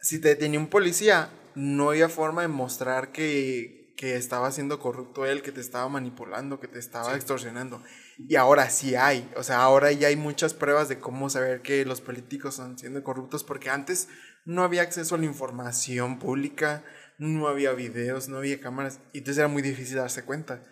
si 0.00 0.18
te 0.20 0.28
detenía 0.28 0.58
un 0.58 0.68
policía, 0.68 1.30
no 1.54 1.90
había 1.90 2.08
forma 2.08 2.42
de 2.42 2.48
mostrar 2.48 3.12
que, 3.12 3.92
que 3.96 4.16
estaba 4.16 4.50
siendo 4.50 4.78
corrupto 4.78 5.26
él, 5.26 5.42
que 5.42 5.52
te 5.52 5.60
estaba 5.60 5.88
manipulando, 5.88 6.58
que 6.60 6.68
te 6.68 6.78
estaba 6.78 7.10
Sí. 7.10 7.16
extorsionando. 7.16 7.82
Y 8.18 8.36
ahora 8.36 8.70
sí 8.70 8.94
hay. 8.94 9.30
O 9.36 9.42
sea, 9.42 9.60
ahora 9.62 9.92
ya 9.92 10.08
hay 10.08 10.16
muchas 10.16 10.54
pruebas 10.54 10.88
de 10.88 10.98
cómo 10.98 11.28
saber 11.28 11.60
que 11.62 11.84
los 11.84 12.00
políticos 12.00 12.54
están 12.54 12.78
siendo 12.78 13.02
corruptos, 13.02 13.44
porque 13.44 13.68
antes 13.70 14.08
no 14.44 14.62
había 14.62 14.82
acceso 14.82 15.14
a 15.14 15.18
la 15.18 15.26
información 15.26 16.18
pública, 16.18 16.82
no 17.18 17.48
había 17.48 17.72
videos, 17.72 18.28
no 18.28 18.38
había 18.38 18.60
cámaras, 18.60 19.00
y 19.12 19.18
entonces 19.18 19.38
era 19.38 19.48
muy 19.48 19.60
difícil 19.62 19.96
darse 19.96 20.24
cuenta. 20.24 20.62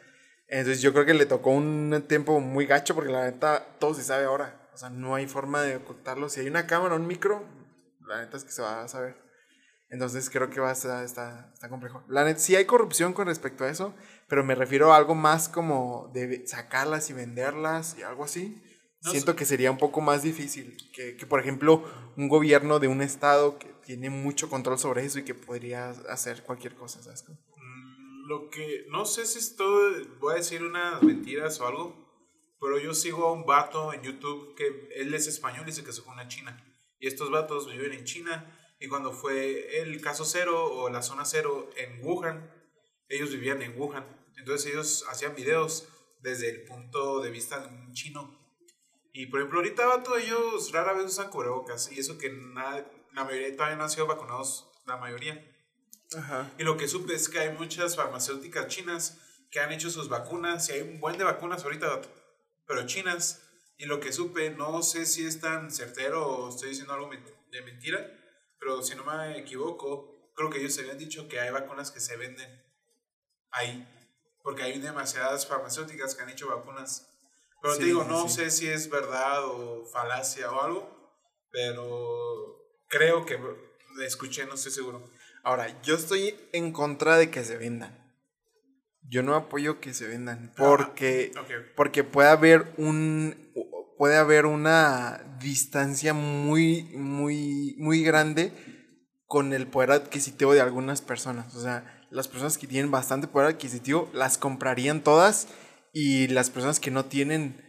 Entonces 0.49 0.81
yo 0.81 0.95
creo 0.95 1.05
que 1.05 1.13
le 1.13 1.27
tocó 1.27 1.51
un 1.51 2.03
tiempo 2.09 2.41
muy 2.41 2.65
gacho 2.65 2.95
porque 2.95 3.13
la 3.13 3.25
neta 3.25 3.67
todo 3.79 3.93
se 3.93 4.03
sabe 4.03 4.25
ahora. 4.25 4.59
O 4.73 4.79
sea, 4.79 4.89
no 4.89 5.15
hay 5.15 5.27
forma 5.27 5.61
de 5.63 5.77
ocultarlo. 5.77 6.31
Si 6.31 6.41
hay 6.41 6.47
una 6.49 6.67
cámara 6.67 6.95
un 6.95 7.07
micro, 7.07 7.45
la 8.09 8.23
neta 8.23 8.37
es 8.37 8.45
que 8.45 8.53
se 8.53 8.63
va 8.63 8.83
a 8.83 8.89
saber. 8.89 9.17
Entonces 9.91 10.29
creo 10.29 10.51
que 10.51 10.61
va 10.61 10.71
a 10.71 10.73
estar, 10.73 11.05
está, 11.05 11.51
está 11.53 11.69
complejo. 11.69 12.05
La 12.09 12.25
neta, 12.25 12.41
sí 12.41 12.57
hay 12.57 12.67
corrupción 12.67 13.13
con 13.13 13.27
respecto 13.27 13.65
a 13.65 13.71
eso, 13.71 13.95
pero 14.29 14.45
me 14.45 14.55
refiero 14.55 14.93
a 14.93 14.97
algo 14.97 15.15
más 15.15 15.49
como 15.49 16.11
de 16.13 16.47
sacarlas 16.47 17.09
y 17.09 17.15
venderlas 17.15 17.97
y 17.99 18.03
algo 18.03 18.25
así, 18.25 18.63
siento 19.01 19.35
que 19.35 19.47
sería 19.47 19.71
un 19.71 19.79
poco 19.79 20.01
más 20.01 20.23
difícil. 20.23 20.77
Que, 20.93 21.17
que, 21.17 21.27
por 21.27 21.41
ejemplo, 21.41 21.85
un 22.17 22.29
gobierno 22.29 22.81
de 22.81 22.89
un 22.89 23.01
estado 23.01 23.59
que 23.59 23.69
tiene 23.85 24.11
mucho 24.11 24.51
control 24.51 24.79
sobre 24.79 25.05
eso 25.05 25.21
y 25.21 25.25
que 25.25 25.35
podría 25.35 25.91
hacer 26.11 26.43
cualquier 26.43 26.75
cosa, 26.75 27.03
¿sabes? 27.03 27.25
Mm, 27.29 28.29
lo 28.29 28.51
que, 28.51 28.85
no 28.91 29.07
sé 29.07 29.25
si 29.25 29.39
es 29.39 29.57
todo, 29.57 29.91
voy 30.21 30.35
a 30.35 30.37
decir 30.37 30.63
unas 30.63 31.03
mentiras 31.03 31.59
o 31.61 31.67
algo, 31.67 32.09
pero 32.61 32.79
yo 32.79 32.93
sigo 32.93 33.29
a 33.29 33.33
un 33.33 33.47
vato 33.47 33.95
en 33.95 34.03
YouTube 34.03 34.55
que 34.55 34.91
él 34.97 35.15
es 35.15 35.27
español 35.29 35.67
y 35.67 35.73
se 35.73 35.83
fue 35.83 36.15
a 36.15 36.29
China. 36.29 36.68
Y 36.99 37.07
estos 37.07 37.31
vatos 37.31 37.71
viven 37.71 37.93
en 37.93 38.05
China. 38.05 38.55
Y 38.81 38.89
cuando 38.89 39.13
fue 39.13 39.81
el 39.81 40.01
caso 40.01 40.25
cero 40.25 40.65
o 40.65 40.89
la 40.89 41.03
zona 41.03 41.25
cero 41.25 41.71
en 41.77 42.05
Wuhan, 42.05 42.51
ellos 43.09 43.31
vivían 43.31 43.63
en 43.63 43.79
Wuhan. 43.79 44.05
Entonces 44.37 44.73
ellos 44.73 45.05
hacían 45.09 45.35
videos 45.35 45.89
desde 46.21 46.51
el 46.51 46.65
punto 46.65 47.21
de 47.21 47.31
vista 47.31 47.71
chino. 47.93 48.39
Y 49.13 49.27
por 49.27 49.41
ejemplo, 49.41 49.59
ahorita 49.59 49.87
vato, 49.87 50.17
ellos 50.17 50.71
rara 50.73 50.93
vez 50.93 51.07
usan 51.07 51.31
cubrebocas. 51.31 51.91
Y 51.91 51.99
eso 51.99 52.19
que 52.19 52.31
nada, 52.31 52.89
la 53.13 53.25
mayoría 53.25 53.53
todavía 53.53 53.77
no 53.77 53.85
han 53.85 53.91
sido 53.91 54.07
vacunados, 54.07 54.69
la 54.87 54.97
mayoría. 54.97 55.45
Ajá. 56.17 56.53
Y 56.59 56.63
lo 56.63 56.77
que 56.77 56.89
supe 56.89 57.15
es 57.15 57.29
que 57.29 57.41
hay 57.41 57.53
muchas 57.53 57.97
farmacéuticas 57.97 58.69
chinas 58.69 59.19
que 59.51 59.61
han 59.61 59.73
hecho 59.73 59.91
sus 59.91 60.09
vacunas. 60.09 60.69
Y 60.69 60.73
hay 60.73 60.81
un 60.83 61.01
buen 61.01 61.19
de 61.19 61.25
vacunas 61.25 61.65
ahorita, 61.65 61.89
vato 61.89 62.19
pero 62.69 62.87
chinas. 62.87 63.43
Y 63.79 63.87
lo 63.87 64.01
que 64.01 64.13
supe, 64.13 64.51
no 64.51 64.83
sé 64.83 65.07
si 65.07 65.25
es 65.25 65.41
tan 65.41 65.71
certero 65.71 66.27
o 66.27 66.49
estoy 66.49 66.71
diciendo 66.71 66.95
algo 66.95 67.09
de 67.51 67.63
mentira, 67.63 68.05
pero 68.59 68.83
si 68.83 68.97
no 68.97 69.05
me 69.05 69.39
equivoco, 69.39 70.33
creo 70.35 70.51
que 70.51 70.59
ellos 70.59 70.75
se 70.75 70.81
habían 70.81 70.99
dicho 70.99 71.29
que 71.29 71.39
hay 71.39 71.53
vacunas 71.53 71.93
que 71.93 72.01
se 72.01 72.17
venden 72.17 72.51
ahí, 73.53 73.87
porque 74.43 74.65
hay 74.65 74.81
demasiadas 74.81 75.47
farmacéuticas 75.47 76.17
que 76.17 76.23
han 76.23 76.31
hecho 76.31 76.49
vacunas. 76.49 77.09
Pero 77.63 77.79
te 77.79 77.85
digo, 77.85 78.03
no 78.03 78.29
sé 78.29 78.51
si 78.51 78.67
es 78.67 78.91
verdad 78.91 79.45
o 79.45 79.87
falacia 79.87 80.51
o 80.51 80.61
algo, 80.61 81.15
pero 81.53 82.83
creo 82.89 83.25
que 83.25 83.39
escuché, 84.05 84.45
no 84.47 84.55
estoy 84.55 84.73
seguro. 84.73 85.09
Ahora, 85.45 85.81
yo 85.83 85.95
estoy 85.95 86.35
en 86.53 86.73
contra 86.73 87.17
de 87.17 87.31
que 87.31 87.45
se 87.45 87.57
vendan 87.57 88.09
yo 89.09 89.23
no 89.23 89.35
apoyo 89.35 89.81
que 89.81 89.95
se 89.95 90.07
vendan 90.07 90.53
porque, 90.57 91.33
porque 91.75 92.05
puede 92.05 92.29
haber 92.29 92.73
un 92.77 93.48
puede 93.99 94.17
haber 94.17 94.47
una 94.47 95.21
distancia 95.41 96.15
muy 96.15 96.85
muy 96.95 97.75
muy 97.79 98.03
grande 98.03 98.53
con 99.27 99.53
el 99.53 99.67
poder 99.67 99.91
adquisitivo 99.91 100.55
de 100.55 100.63
algunas 100.63 101.03
personas, 101.03 101.55
o 101.55 101.61
sea, 101.61 102.07
las 102.11 102.29
personas 102.29 102.57
que 102.57 102.67
tienen 102.67 102.91
bastante 102.91 103.29
poder 103.29 103.49
adquisitivo 103.49 104.09
las 104.15 104.39
comprarían 104.39 105.03
todas 105.03 105.49
y 105.93 106.29
las 106.29 106.49
personas 106.49 106.81
que 106.81 106.91
no 106.91 107.05
tienen 107.05 107.63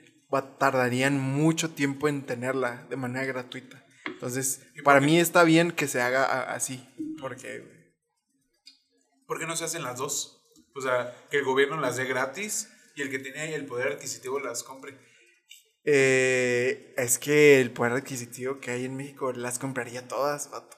tardarían 0.59 1.19
mucho 1.19 1.71
tiempo 1.71 2.07
en 2.07 2.25
tenerla 2.25 2.85
de 2.89 2.95
manera 2.95 3.25
gratuita. 3.25 3.83
Entonces, 4.05 4.61
para 4.83 5.01
mí 5.01 5.19
está 5.19 5.43
bien 5.43 5.71
que 5.71 5.87
se 5.87 6.01
haga 6.01 6.53
así, 6.53 6.87
porque 7.19 7.79
¿Por 9.29 9.37
qué 9.37 9.45
no 9.45 9.55
se 9.55 9.63
hacen 9.63 9.83
las 9.83 9.99
dos? 9.99 10.41
O 10.75 10.81
sea, 10.81 11.15
que 11.29 11.37
el 11.37 11.45
gobierno 11.45 11.79
las 11.79 11.97
dé 11.97 12.05
gratis 12.05 12.67
y 12.95 13.03
el 13.03 13.11
que 13.11 13.19
tiene 13.19 13.53
el 13.53 13.67
poder 13.67 13.89
adquisitivo 13.89 14.39
las 14.39 14.63
compre. 14.63 14.97
Eh, 15.91 16.93
es 16.97 17.17
que 17.17 17.59
el 17.59 17.71
poder 17.71 17.93
adquisitivo 17.93 18.59
que 18.59 18.69
hay 18.69 18.85
en 18.85 18.95
México 18.95 19.31
las 19.31 19.57
compraría 19.57 20.07
todas, 20.07 20.51
vato. 20.51 20.77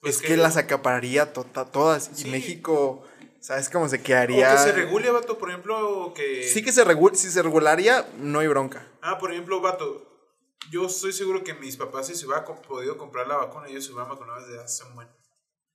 Pues 0.00 0.16
es 0.16 0.22
que, 0.22 0.36
las 0.36 0.56
acapararía 0.56 1.32
todas. 1.32 2.24
Y 2.24 2.30
México, 2.30 3.02
¿sabes 3.40 3.68
cómo 3.68 3.88
se 3.88 4.00
quedaría? 4.00 4.48
O 4.48 4.56
que 4.56 4.62
se 4.62 4.72
regule, 4.72 5.10
vato, 5.10 5.38
por 5.38 5.50
ejemplo, 5.50 6.12
que... 6.14 6.44
Sí 6.44 6.62
que 6.62 6.70
se 6.70 6.84
regule, 6.84 7.16
si 7.16 7.30
se 7.30 7.42
regularía, 7.42 8.08
no 8.18 8.38
hay 8.38 8.46
bronca. 8.46 8.86
Ah, 9.00 9.18
por 9.18 9.32
ejemplo, 9.32 9.60
vato, 9.60 10.06
yo 10.70 10.86
estoy 10.86 11.12
seguro 11.12 11.42
que 11.42 11.54
mis 11.54 11.76
papás 11.76 12.06
si 12.06 12.14
se 12.14 12.26
hubieran 12.26 12.44
podido 12.62 12.96
comprar 12.96 13.26
la 13.26 13.38
vacuna, 13.38 13.66
ellos 13.66 13.84
se 13.84 13.90
hubieran 13.90 14.10
vacunado 14.10 14.46
desde 14.46 14.62
hace 14.62 14.84
un 14.84 14.94
buen 14.94 15.08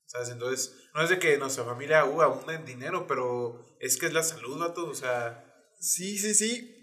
¿Sabes? 0.06 0.30
Entonces, 0.30 0.74
no 0.94 1.02
es 1.02 1.10
de 1.10 1.20
que 1.20 1.38
nuestra 1.38 1.66
familia 1.66 2.06
uh, 2.06 2.22
abunda 2.22 2.54
en 2.54 2.64
dinero, 2.64 3.08
pero 3.08 3.66
es 3.82 3.98
que 3.98 4.06
es 4.06 4.14
la 4.14 4.24
salud, 4.24 4.58
vato, 4.58 4.88
o 4.88 4.96
sea. 4.96 5.44
Sí, 5.82 6.18
sí, 6.18 6.34
sí. 6.34 6.77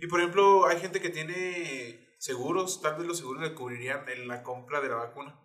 Y 0.00 0.06
por 0.06 0.20
ejemplo, 0.20 0.66
hay 0.66 0.80
gente 0.80 1.00
que 1.00 1.10
tiene 1.10 2.14
seguros, 2.18 2.80
tal 2.82 2.96
vez 2.96 3.06
los 3.06 3.18
seguros 3.18 3.42
le 3.42 3.54
cubrirían 3.54 4.08
en 4.08 4.28
la 4.28 4.42
compra 4.42 4.80
de 4.80 4.88
la 4.88 4.96
vacuna. 4.96 5.38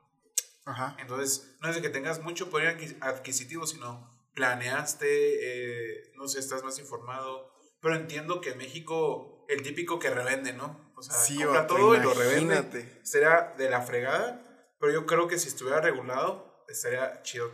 Ajá. 0.65 0.95
Entonces, 0.99 1.57
no 1.61 1.69
es 1.69 1.75
de 1.75 1.81
que 1.81 1.89
tengas 1.89 2.21
mucho 2.21 2.49
poder 2.49 2.97
adquisitivo, 3.01 3.67
sino 3.67 4.11
planeaste, 4.33 5.07
eh, 5.07 6.11
no 6.15 6.27
sé, 6.27 6.39
estás 6.39 6.63
más 6.63 6.79
informado. 6.79 7.53
Pero 7.81 7.95
entiendo 7.95 8.41
que 8.41 8.51
en 8.51 8.57
México, 8.57 9.45
el 9.47 9.61
típico 9.61 9.99
que 9.99 10.09
revende, 10.09 10.53
¿no? 10.53 10.91
O 10.97 11.03
sea, 11.03 11.15
compra 11.37 11.67
todo 11.67 11.95
y 11.95 11.99
lo 11.99 12.13
revende. 12.13 12.99
Será 13.03 13.53
de 13.57 13.69
la 13.69 13.81
fregada 13.81 14.45
pero 14.79 14.93
yo 14.93 15.05
creo 15.05 15.27
que 15.27 15.39
si 15.39 15.47
estuviera 15.47 15.81
regulado, 15.81 16.63
estaría 16.67 17.21
chido. 17.23 17.51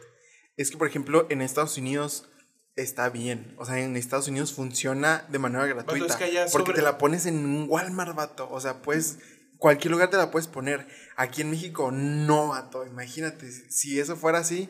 Es 0.58 0.72
que, 0.72 0.77
por 0.77 0.88
ejemplo, 0.88 1.27
en 1.29 1.41
Estados 1.41 1.77
Unidos 1.77 2.29
está 2.75 3.09
bien. 3.09 3.55
O 3.57 3.65
sea, 3.65 3.79
en 3.79 3.95
Estados 3.95 4.27
Unidos 4.27 4.53
funciona 4.53 5.25
de 5.29 5.39
manera 5.39 5.65
gratuita. 5.65 6.17
Porque 6.51 6.73
te 6.73 6.81
la 6.81 6.97
pones 6.97 7.25
en 7.25 7.45
un 7.45 7.65
Walmart, 7.69 8.15
vato. 8.15 8.49
O 8.49 8.59
sea, 8.59 8.81
pues 8.81 9.19
cualquier 9.57 9.91
lugar 9.91 10.09
te 10.09 10.17
la 10.17 10.31
puedes 10.31 10.47
poner. 10.47 10.87
Aquí 11.15 11.41
en 11.41 11.51
México, 11.51 11.91
no, 11.91 12.49
vato. 12.49 12.85
Imagínate, 12.85 13.51
si 13.51 13.99
eso 13.99 14.15
fuera 14.15 14.39
así, 14.39 14.69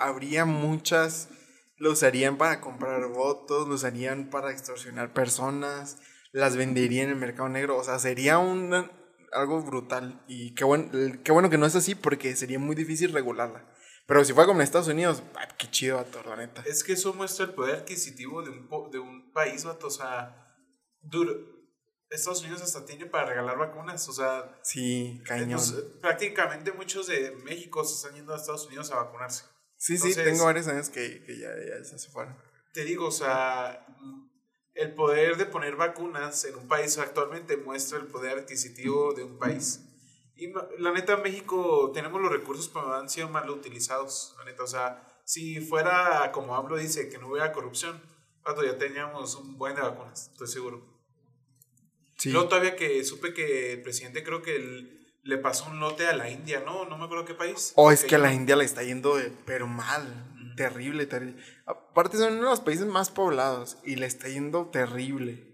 habría 0.00 0.44
muchas. 0.44 1.28
Lo 1.76 1.92
usarían 1.92 2.38
para 2.38 2.60
comprar 2.60 3.04
votos, 3.08 3.66
lo 3.66 3.74
usarían 3.74 4.30
para 4.30 4.52
extorsionar 4.52 5.12
personas, 5.12 5.98
las 6.30 6.56
venderían 6.56 7.06
en 7.06 7.14
el 7.14 7.16
mercado 7.16 7.48
negro. 7.48 7.76
O 7.76 7.84
sea, 7.84 7.98
sería 7.98 8.38
un 8.38 8.72
algo 9.32 9.62
brutal. 9.62 10.22
Y 10.28 10.54
qué, 10.54 10.64
bueno 10.64 10.90
qué 11.24 11.32
bueno 11.32 11.50
que 11.50 11.58
no 11.58 11.66
es 11.66 11.74
así 11.74 11.94
porque 11.94 12.36
sería 12.36 12.58
muy 12.58 12.76
difícil 12.76 13.12
regularla. 13.12 13.66
Pero 14.12 14.26
si 14.26 14.34
fuera 14.34 14.46
como 14.46 14.60
en 14.60 14.64
Estados 14.64 14.88
Unidos, 14.88 15.22
qué 15.56 15.70
chido, 15.70 15.96
vato, 15.96 16.22
la 16.28 16.36
neta. 16.36 16.62
Es 16.66 16.84
que 16.84 16.92
eso 16.92 17.14
muestra 17.14 17.46
el 17.46 17.54
poder 17.54 17.76
adquisitivo 17.76 18.42
de 18.42 18.50
un, 18.50 18.68
de 18.90 18.98
un 18.98 19.32
país, 19.32 19.64
vato. 19.64 19.86
O 19.86 19.90
sea, 19.90 20.54
duro. 21.00 21.32
Estados 22.10 22.42
Unidos 22.42 22.60
hasta 22.60 22.84
tiene 22.84 23.06
para 23.06 23.24
regalar 23.24 23.56
vacunas, 23.56 24.06
o 24.10 24.12
sea... 24.12 24.60
Sí, 24.62 25.22
cañón. 25.24 25.58
prácticamente 26.02 26.72
muchos 26.72 27.06
de 27.06 27.30
México 27.42 27.82
se 27.86 27.94
están 27.94 28.14
yendo 28.14 28.34
a 28.34 28.36
Estados 28.36 28.66
Unidos 28.66 28.90
a 28.90 28.96
vacunarse. 28.96 29.44
Sí, 29.78 29.96
sí, 29.96 30.14
tengo 30.14 30.44
varios 30.44 30.68
años 30.68 30.90
que, 30.90 31.24
que 31.24 31.38
ya, 31.38 31.48
ya 31.48 31.82
se 31.82 32.10
fueron. 32.10 32.36
Te 32.74 32.84
digo, 32.84 33.06
o 33.06 33.10
sea, 33.10 33.86
el 34.74 34.94
poder 34.94 35.38
de 35.38 35.46
poner 35.46 35.76
vacunas 35.76 36.44
en 36.44 36.56
un 36.56 36.68
país 36.68 36.98
actualmente 36.98 37.56
muestra 37.56 37.96
el 37.96 38.08
poder 38.08 38.40
adquisitivo 38.40 39.14
de 39.14 39.24
un 39.24 39.38
país. 39.38 39.80
Y 40.42 40.52
la 40.78 40.90
neta, 40.90 41.18
México 41.18 41.92
tenemos 41.94 42.20
los 42.20 42.32
recursos, 42.32 42.68
pero 42.68 42.92
han 42.96 43.08
sido 43.08 43.28
mal 43.28 43.48
utilizados. 43.48 44.34
La 44.38 44.44
neta, 44.44 44.64
o 44.64 44.66
sea, 44.66 45.06
si 45.24 45.60
fuera 45.60 46.32
como 46.32 46.56
hablo 46.56 46.76
dice, 46.76 47.08
que 47.08 47.18
no 47.18 47.28
hubiera 47.28 47.52
corrupción, 47.52 48.02
ya 48.44 48.76
teníamos 48.76 49.36
un 49.36 49.56
buen 49.56 49.76
de 49.76 49.82
vacunas, 49.82 50.30
estoy 50.32 50.48
seguro. 50.48 50.82
Sí. 52.18 52.32
Luego 52.32 52.48
todavía 52.48 52.74
que 52.74 53.04
supe 53.04 53.32
que 53.32 53.74
el 53.74 53.82
presidente 53.82 54.24
creo 54.24 54.42
que 54.42 55.14
le 55.22 55.38
pasó 55.38 55.70
un 55.70 55.78
lote 55.78 56.08
a 56.08 56.16
la 56.16 56.28
India, 56.28 56.60
¿no? 56.66 56.86
No 56.86 56.98
me 56.98 57.04
acuerdo 57.04 57.24
qué 57.24 57.34
país. 57.34 57.72
O 57.76 57.84
oh, 57.84 57.92
es 57.92 58.04
que 58.04 58.16
a 58.16 58.18
la 58.18 58.32
India 58.32 58.56
le 58.56 58.64
está 58.64 58.82
yendo, 58.82 59.14
pero 59.46 59.68
mal. 59.68 60.28
Terrible, 60.56 61.06
terrible. 61.06 61.40
Aparte 61.66 62.16
son 62.16 62.32
uno 62.32 62.42
de 62.42 62.50
los 62.50 62.60
países 62.60 62.86
más 62.86 63.12
poblados 63.12 63.78
y 63.84 63.94
le 63.94 64.06
está 64.06 64.28
yendo 64.28 64.66
terrible. 64.70 65.52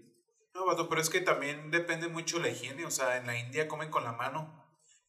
No, 0.55 0.65
vato, 0.65 0.89
pero 0.89 0.99
es 0.99 1.11
que 1.11 1.21
también 1.21 1.69
depende 1.69 2.07
mucho 2.07 2.39
la 2.39 2.49
higiene. 2.49 2.87
O 2.87 2.91
sea, 2.91 3.17
en 3.17 3.27
la 3.27 3.37
India 3.37 3.67
comen 3.67 3.91
con 3.91 4.03
la 4.03 4.13
mano. 4.13 4.58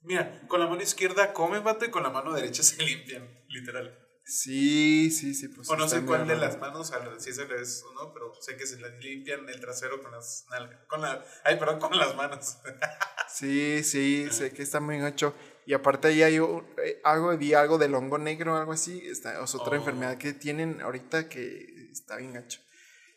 Mira, 0.03 0.41
con 0.49 0.61
la 0.61 0.67
mano 0.67 0.83
izquierda 0.83 1.33
comen, 1.33 1.63
vato, 1.63 1.85
y 1.85 1.91
con 1.91 2.03
la 2.03 2.11
mano 2.11 2.33
derecha 2.33 2.63
se 2.63 2.83
limpian, 2.83 3.29
literal. 3.49 3.97
Sí, 4.25 5.11
sí, 5.11 5.35
sí. 5.35 5.49
Pues 5.49 5.69
o 5.69 5.77
no 5.77 5.89
sé 5.89 6.05
cuál 6.05 6.29
de 6.29 6.37
las 6.37 6.59
manos, 6.61 6.93
si 7.19 7.33
se 7.33 7.49
les 7.49 7.85
no, 7.97 8.13
pero 8.13 8.33
sé 8.41 8.57
que 8.57 8.65
se 8.65 8.77
limpian 9.01 9.49
el 9.49 9.61
trasero 9.61 10.01
con 10.01 10.13
las 10.13 10.47
nalgas. 10.51 10.79
Con 10.87 11.01
la, 11.03 11.25
ay, 11.45 11.59
perdón, 11.59 11.81
con 11.81 11.99
las 11.99 12.15
manos. 12.15 12.59
sí, 13.29 13.83
sí, 13.83 14.29
sé 14.31 14.53
que 14.53 14.63
está 14.63 14.79
muy 14.79 14.99
gacho. 14.99 15.35
Y 15.67 15.75
aparte 15.75 16.09
ahí 16.09 16.23
hay 16.23 16.37
eh, 16.37 17.01
algo, 17.03 17.37
vi 17.37 17.55
algo 17.55 17.77
del 17.77 17.95
hongo 17.95 18.19
negro, 18.19 18.57
algo 18.57 18.73
así. 18.73 19.03
Esta, 19.05 19.43
es 19.43 19.55
otra 19.57 19.73
oh. 19.73 19.77
enfermedad 19.77 20.17
que 20.17 20.33
tienen 20.33 20.81
ahorita 20.81 21.29
que 21.29 21.89
está 21.91 22.17
bien 22.17 22.33
gacho. 22.33 22.61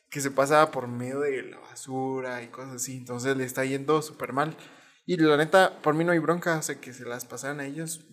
Que 0.10 0.20
se 0.20 0.32
pasa 0.32 0.72
por 0.72 0.88
medio 0.88 1.20
de 1.20 1.44
la 1.44 1.60
basura 1.60 2.42
y 2.42 2.48
cosas 2.48 2.76
así. 2.76 2.98
Entonces 2.98 3.38
le 3.38 3.44
está 3.44 3.66
yendo 3.66 4.02
súper 4.02 4.34
mal. 4.34 4.58
Y 5.06 5.18
la 5.18 5.38
neta, 5.38 5.82
por 5.82 5.96
mí 5.96 6.04
no 6.04 6.12
hay 6.12 6.20
bronca. 6.20 6.58
O 6.58 6.62
sea, 6.62 6.80
que 6.80 6.94
se 6.94 7.06
las 7.06 7.26
pasaran 7.26 7.60
a 7.60 7.66
ellos. 7.66 8.06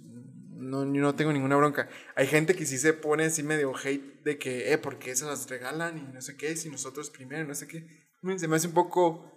No, 0.51 0.85
yo 0.85 1.01
no 1.01 1.15
tengo 1.15 1.33
ninguna 1.33 1.57
bronca. 1.57 1.89
Hay 2.17 2.27
gente 2.27 2.55
que 2.55 2.67
sí 2.67 2.79
se 2.79 2.93
pone 2.93 3.25
así 3.25 3.43
medio 3.43 3.73
hate 3.75 4.23
de 4.23 4.39
que, 4.39 4.73
eh, 4.73 4.79
¿por 4.79 4.99
qué 4.99 5.17
se 5.17 5.25
las 5.25 5.49
regalan? 5.49 5.99
Y 5.99 6.13
no 6.13 6.21
sé 6.21 6.37
qué, 6.37 6.55
si 6.57 6.69
nosotros 6.69 7.11
primero, 7.11 7.47
no 7.47 7.55
sé 7.55 7.67
qué. 7.67 7.87
Se 8.37 8.49
me 8.49 8.57
hace 8.57 8.67
un 8.67 8.75
poco 8.75 9.31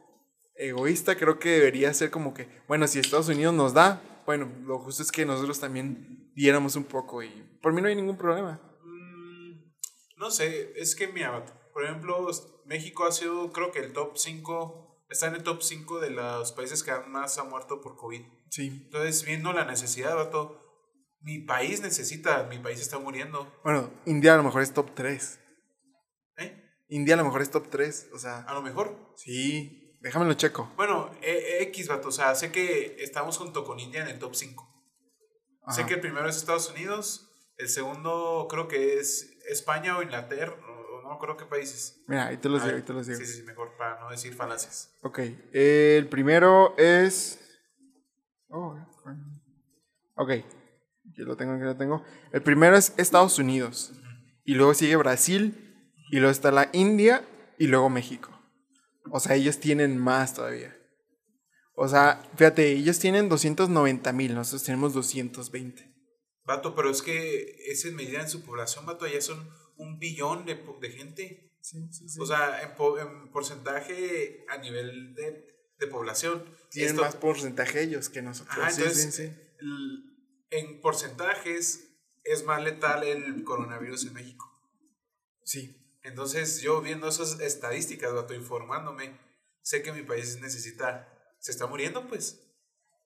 egoísta. 0.56 1.16
Creo 1.16 1.40
que 1.40 1.50
debería 1.50 1.94
ser 1.94 2.10
como 2.10 2.34
que, 2.34 2.48
bueno, 2.68 2.88
si 2.88 3.00
Estados 3.00 3.30
Unidos 3.30 3.54
nos 3.54 3.74
da, 3.74 4.02
bueno, 4.26 4.52
lo 4.66 4.80
justo 4.80 5.04
es 5.04 5.12
que 5.12 5.26
nosotros 5.26 5.60
también 5.60 6.32
diéramos 6.36 6.76
un 6.76 6.86
poco 6.86 7.24
y 7.24 7.30
por 7.62 7.74
mí 7.74 7.82
no 7.82 7.88
hay 7.88 7.96
ningún 7.96 8.18
problema. 8.18 8.62
Mm, 8.84 9.74
no 10.18 10.32
sé, 10.32 10.74
es 10.76 10.96
que 10.96 11.08
mira, 11.08 11.46
por 11.74 11.84
ejemplo, 11.84 12.28
México 12.66 13.06
ha 13.06 13.12
sido 13.12 13.52
creo 13.52 13.72
que 13.72 13.80
el 13.80 13.94
top 13.94 14.18
5 14.18 14.83
está 15.13 15.27
en 15.27 15.36
el 15.36 15.43
top 15.43 15.62
5 15.62 16.00
de 16.00 16.10
los 16.10 16.51
países 16.51 16.84
que 16.84 16.91
más 17.08 17.38
han 17.38 17.50
muerto 17.50 17.79
por 17.82 17.96
COVID. 17.96 18.22
Sí. 18.50 18.82
Entonces, 18.86 19.24
viendo 19.24 19.53
la 19.53 19.63
necesidad, 19.63 20.15
vato, 20.15 20.60
mi 21.22 21.39
país 21.39 21.82
necesita, 21.82 22.43
mi 22.43 22.58
país 22.58 22.82
está 22.82 22.98
muriendo. 22.98 23.60
Bueno, 23.63 23.91
India 24.05 24.34
a 24.34 24.38
lo 24.38 24.43
mejor 24.43 24.63
es 24.63 24.74
top 24.74 24.93
3. 24.96 25.39
¿Eh? 26.38 26.63
India 26.89 27.13
a 27.13 27.17
lo 27.17 27.25
mejor 27.25 27.41
es 27.43 27.51
top 27.51 27.70
3, 27.70 28.10
o 28.13 28.17
sea, 28.17 28.39
A 28.41 28.53
lo 28.53 28.62
mejor. 28.62 29.13
sí, 29.15 29.98
déjamelo 30.01 30.34
checo. 30.34 30.72
Bueno, 30.75 31.12
eh, 31.22 31.60
X, 31.62 31.88
vato, 31.88 32.10
o 32.10 32.12
sea, 32.12 32.34
sé 32.36 32.51
que 32.51 32.98
estamos 33.00 33.38
junto 33.38 33.63
con 33.63 33.79
India 33.79 34.01
en 34.01 34.10
el 34.10 34.20
top 34.20 34.36
5. 34.36 34.70
Sé 35.70 35.86
que 35.86 35.93
el 35.93 36.01
primero 36.01 36.27
es 36.27 36.36
Estados 36.36 36.70
Unidos, 36.72 37.29
el 37.58 37.70
segundo 37.70 38.48
creo 38.50 38.67
que 38.67 39.00
es 39.00 39.38
España 39.48 39.98
o 39.98 40.03
Inglaterra, 40.03 40.58
o 41.13 41.15
no 41.15 41.19
creo 41.19 41.38
qué 41.38 41.45
países. 41.45 42.04
Mira, 42.08 42.28
ahí 42.28 42.38
te 42.38 42.49
los 42.49 42.62
A 42.62 42.65
digo, 42.65 42.78
ahí 42.78 42.84
te 42.84 42.93
los 42.93 43.08
digo. 43.08 43.19
Sí, 43.19 43.26
sí, 43.26 43.43
mejor 43.43 43.76
para 43.78 43.99
no 43.99 44.10
decir 44.10 44.34
falacias. 44.34 44.95
Ok, 45.02 45.19
el 45.52 46.08
primero 46.08 46.76
es... 46.78 47.39
Oh, 48.49 48.78
ok, 50.15 50.30
aquí 50.30 51.21
lo 51.21 51.38
tengo, 51.38 51.54
aquí 51.54 51.63
lo 51.63 51.78
tengo. 51.78 52.04
El 52.32 52.43
primero 52.43 52.76
es 52.76 52.93
Estados 52.97 53.39
Unidos. 53.39 53.93
Y 54.43 54.56
luego 54.56 54.73
sigue 54.73 54.95
Brasil. 54.95 55.91
Y 56.12 56.17
luego 56.17 56.32
está 56.32 56.52
la 56.52 56.69
India. 56.73 57.26
Y 57.58 57.67
luego 57.67 57.89
México. 57.89 58.30
O 59.12 59.19
sea, 59.19 59.36
ellos 59.36 59.60
tienen 59.60 59.97
más 59.97 60.34
todavía. 60.34 60.76
O 61.76 61.88
sea, 61.88 62.21
fíjate, 62.36 62.71
ellos 62.71 62.99
tienen 62.99 63.30
290 63.30 64.13
mil, 64.13 64.36
nosotros 64.36 64.63
tenemos 64.63 64.93
220. 64.93 65.91
Vato, 66.45 66.76
pero 66.76 66.89
es 66.89 67.02
que 67.02 67.56
esa 67.67 67.88
es 67.88 67.93
medida 67.93 68.21
en 68.21 68.30
su 68.30 68.43
población, 68.43 68.86
vato, 68.86 69.06
allá 69.06 69.21
son 69.21 69.49
un 69.78 70.00
billón 70.00 70.46
de, 70.46 70.56
de 70.82 70.90
gente. 70.92 71.58
Sí, 71.62 71.88
sí, 71.92 72.10
sí. 72.10 72.20
O 72.20 72.26
sea, 72.26 72.62
en, 72.64 72.76
po- 72.76 73.00
en 73.00 73.32
porcentaje 73.32 74.46
a 74.50 74.58
nivel 74.58 75.14
de, 75.16 75.72
de 75.80 75.88
población. 75.88 76.44
tienen 76.70 76.92
esto- 76.92 77.02
más 77.04 77.16
porcentaje 77.16 77.82
ellos 77.82 78.10
que 78.10 78.22
nosotros. 78.22 78.58
Ajá, 78.58 78.70
entonces, 78.70 79.32
en 80.50 80.82
porcentajes 80.82 81.90
es 82.24 82.44
más 82.46 82.62
letal 82.64 83.04
el 83.04 83.44
coronavirus 83.44 84.06
en 84.06 84.14
México. 84.14 84.50
Sí. 85.44 85.80
Entonces, 86.04 86.62
yo 86.62 86.82
viendo 86.82 87.08
esas 87.08 87.40
estadísticas, 87.40 88.14
vato, 88.14 88.34
informándome, 88.34 89.18
sé 89.62 89.82
que 89.82 89.94
mi 89.94 90.04
país 90.04 90.40
necesita, 90.42 91.08
se 91.40 91.52
está 91.52 91.66
muriendo, 91.66 92.08
pues. 92.08 92.42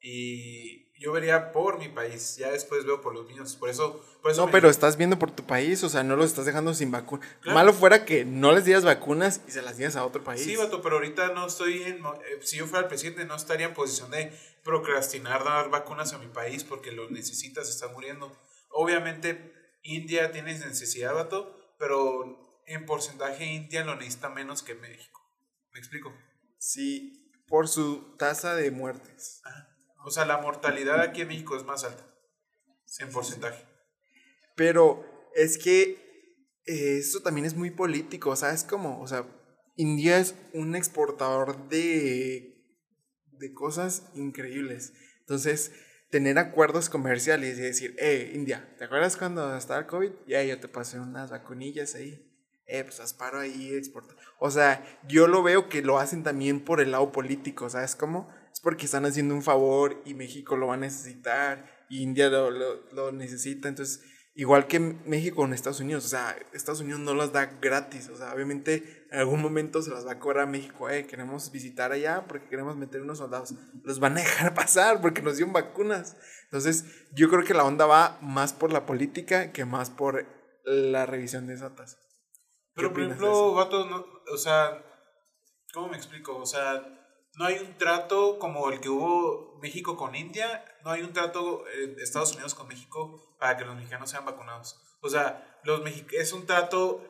Y 0.02 0.87
yo 1.00 1.12
vería 1.12 1.52
por 1.52 1.80
mi 1.80 1.88
país, 1.90 2.38
ya 2.38 2.52
después 2.52 2.86
veo 2.86 3.02
por 3.02 3.14
los 3.14 3.28
míos. 3.28 3.56
Por 3.56 3.70
eso, 3.70 4.04
por 4.22 4.32
eso 4.32 4.46
No, 4.46 4.52
pero 4.52 4.70
estás 4.70 4.98
viendo 4.98 5.20
por 5.20 5.32
tu 5.32 5.44
país, 5.46 5.84
o 5.84 5.90
sea, 5.90 6.04
no 6.04 6.16
los 6.16 6.26
estás 6.28 6.46
dejando 6.46 6.74
sin 6.74 6.92
vacuna. 6.92 7.26
Claro. 7.42 7.56
Malo 7.56 7.74
fuera 7.74 8.06
que 8.06 8.26
no 8.26 8.52
les 8.52 8.66
dieras 8.66 8.84
vacunas 8.84 9.42
y 9.48 9.52
se 9.52 9.62
las 9.62 9.78
dieras 9.78 9.96
a 9.96 10.06
otro 10.06 10.24
país. 10.24 10.44
Sí, 10.44 10.56
vato, 10.56 10.82
pero 10.82 10.96
ahorita 10.96 11.30
no 11.34 11.46
estoy 11.48 11.84
en. 11.84 11.98
eh, 11.98 12.40
Si 12.42 12.58
yo 12.58 12.66
fuera 12.66 12.84
el 12.84 12.88
presidente, 12.88 13.26
no 13.26 13.36
estaría 13.36 13.68
en 13.68 13.74
posición 13.74 14.12
de 14.12 14.32
procrastinar 14.64 15.44
dar 15.44 15.70
vacunas 15.70 16.14
a 16.14 16.18
mi 16.18 16.28
país 16.28 16.64
porque 16.64 16.92
lo 16.92 17.10
necesita, 17.10 17.64
se 17.64 17.72
está 17.72 17.88
muriendo. 17.90 18.36
Obviamente, 18.70 19.54
India 19.84 20.32
tiene 20.32 20.54
necesidad, 20.58 21.14
vato, 21.14 21.56
pero 21.80 22.64
en 22.66 22.86
porcentaje, 22.86 23.46
India 23.46 23.86
lo 23.86 23.96
necesita 23.96 24.30
menos 24.30 24.64
que 24.64 24.76
México. 24.76 25.22
¿Me 25.74 25.80
explico? 25.80 26.14
Sí, 26.60 27.32
por 27.48 27.68
su 27.68 28.16
tasa 28.18 28.56
de 28.56 28.72
muertes. 28.72 29.42
O 30.08 30.10
sea, 30.10 30.24
la 30.24 30.38
mortalidad 30.38 31.02
aquí 31.02 31.20
en 31.20 31.28
México 31.28 31.58
es 31.58 31.66
más 31.66 31.84
alta. 31.84 32.02
En 33.00 33.12
porcentaje. 33.12 33.62
Pero 34.56 35.06
es 35.36 35.58
que 35.58 36.56
eh, 36.66 36.98
esto 36.98 37.22
también 37.22 37.46
es 37.46 37.56
muy 37.56 37.72
político, 37.72 38.34
¿sabes 38.38 38.64
cómo? 38.64 39.02
O 39.02 39.08
sea, 39.08 39.26
India 39.76 40.18
es 40.18 40.34
un 40.54 40.78
exportador 40.78 41.68
de, 41.68 42.56
de 43.34 43.54
cosas 43.54 44.04
increíbles. 44.16 44.94
Entonces, 45.20 45.74
tener 46.10 46.40
acuerdos 46.40 46.90
comerciales 46.90 47.58
y 47.58 47.62
decir, 47.62 47.94
eh, 48.00 48.32
India, 48.34 48.74
¿te 48.78 48.86
acuerdas 48.86 49.18
cuando 49.18 49.58
estaba 49.58 49.82
el 49.82 49.88
COVID? 49.88 50.12
Ya, 50.26 50.42
yo 50.42 50.58
te 50.58 50.70
pasé 50.70 51.02
unas 51.02 51.32
vacunillas 51.32 51.96
ahí. 51.96 52.24
Eh, 52.66 52.84
pues 52.86 53.02
asparo 53.02 53.40
ahí, 53.40 53.74
exporta. 53.74 54.16
O 54.40 54.52
sea, 54.52 54.86
yo 55.08 55.28
lo 55.28 55.44
veo 55.44 55.68
que 55.68 55.82
lo 55.82 56.00
hacen 56.00 56.24
también 56.24 56.64
por 56.64 56.80
el 56.80 56.92
lado 56.92 57.12
político, 57.12 57.70
¿sabes 57.70 57.96
cómo? 57.96 58.34
Es 58.58 58.62
porque 58.62 58.86
están 58.86 59.06
haciendo 59.06 59.36
un 59.36 59.44
favor 59.44 60.02
y 60.04 60.16
México 60.16 60.58
lo 60.58 60.66
va 60.66 60.74
a 60.74 60.78
necesitar, 60.78 61.86
y 61.90 62.02
India 62.02 62.28
lo, 62.28 62.50
lo, 62.50 62.92
lo 62.92 63.12
necesita, 63.12 63.70
entonces, 63.70 64.02
igual 64.34 64.66
que 64.66 64.80
México 64.80 65.36
con 65.36 65.54
Estados 65.54 65.80
Unidos, 65.80 66.06
o 66.06 66.08
sea, 66.08 66.36
Estados 66.54 66.82
Unidos 66.82 67.00
no 67.02 67.14
las 67.14 67.32
da 67.32 67.46
gratis, 67.62 68.10
o 68.10 68.18
sea, 68.18 68.34
obviamente 68.34 69.06
en 69.12 69.20
algún 69.20 69.44
momento 69.44 69.84
se 69.84 69.92
las 69.92 70.08
va 70.08 70.14
a 70.14 70.20
cobrar 70.20 70.46
a 70.46 70.50
México, 70.50 70.90
eh, 70.90 71.06
queremos 71.06 71.52
visitar 71.52 71.92
allá 71.92 72.26
porque 72.28 72.48
queremos 72.48 72.76
meter 72.76 73.04
unos 73.04 73.20
soldados, 73.20 73.54
los 73.84 74.00
van 74.00 74.18
a 74.18 74.22
dejar 74.22 74.52
pasar 74.56 75.02
porque 75.02 75.22
nos 75.22 75.38
dieron 75.38 75.54
vacunas. 75.54 76.18
Entonces, 76.46 77.06
yo 77.14 77.30
creo 77.30 77.44
que 77.44 77.54
la 77.54 77.64
onda 77.64 77.86
va 77.86 78.18
más 78.24 78.54
por 78.54 78.74
la 78.74 78.88
política 78.88 79.52
que 79.52 79.66
más 79.66 79.92
por 79.92 80.26
la 80.66 81.06
revisión 81.06 81.46
de 81.46 81.54
esa 81.54 81.76
tasa. 81.76 82.00
¿Qué 82.00 82.82
Pero, 82.82 82.92
por 82.92 83.04
ejemplo, 83.04 83.32
eso? 83.32 83.54
vato, 83.54 83.86
no, 83.88 84.04
o 84.34 84.38
sea, 84.38 84.84
¿cómo 85.76 85.90
me 85.90 85.98
explico? 85.98 86.36
O 86.38 86.46
sea, 86.48 86.98
no 87.38 87.46
hay 87.46 87.60
un 87.60 87.78
trato 87.78 88.40
como 88.40 88.70
el 88.72 88.80
que 88.80 88.90
hubo 88.90 89.60
México 89.62 89.96
con 89.96 90.16
India, 90.16 90.66
no 90.84 90.92
hay 90.92 91.02
un 91.02 91.14
trato 91.14 91.66
eh, 91.68 91.96
Estados 92.00 92.34
Unidos 92.34 92.56
con 92.56 92.68
México 92.68 93.36
para 93.40 93.56
que 93.58 93.66
los 93.66 93.76
mexicanos 93.76 94.10
sean 94.10 94.26
vacunados. 94.26 94.82
O 95.02 95.10
sea, 95.10 95.60
los 95.64 95.82
es 96.12 96.34
un 96.34 96.48
trato 96.48 97.04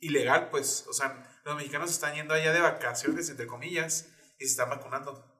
ilegal, 0.00 0.48
pues. 0.50 0.86
O 0.88 0.94
sea, 0.94 1.40
los 1.44 1.56
mexicanos 1.56 1.90
están 1.90 2.14
yendo 2.14 2.32
allá 2.32 2.52
de 2.52 2.60
vacaciones, 2.60 3.28
entre 3.28 3.46
comillas, 3.46 4.08
y 4.38 4.46
se 4.46 4.52
están 4.52 4.70
vacunando. 4.70 5.32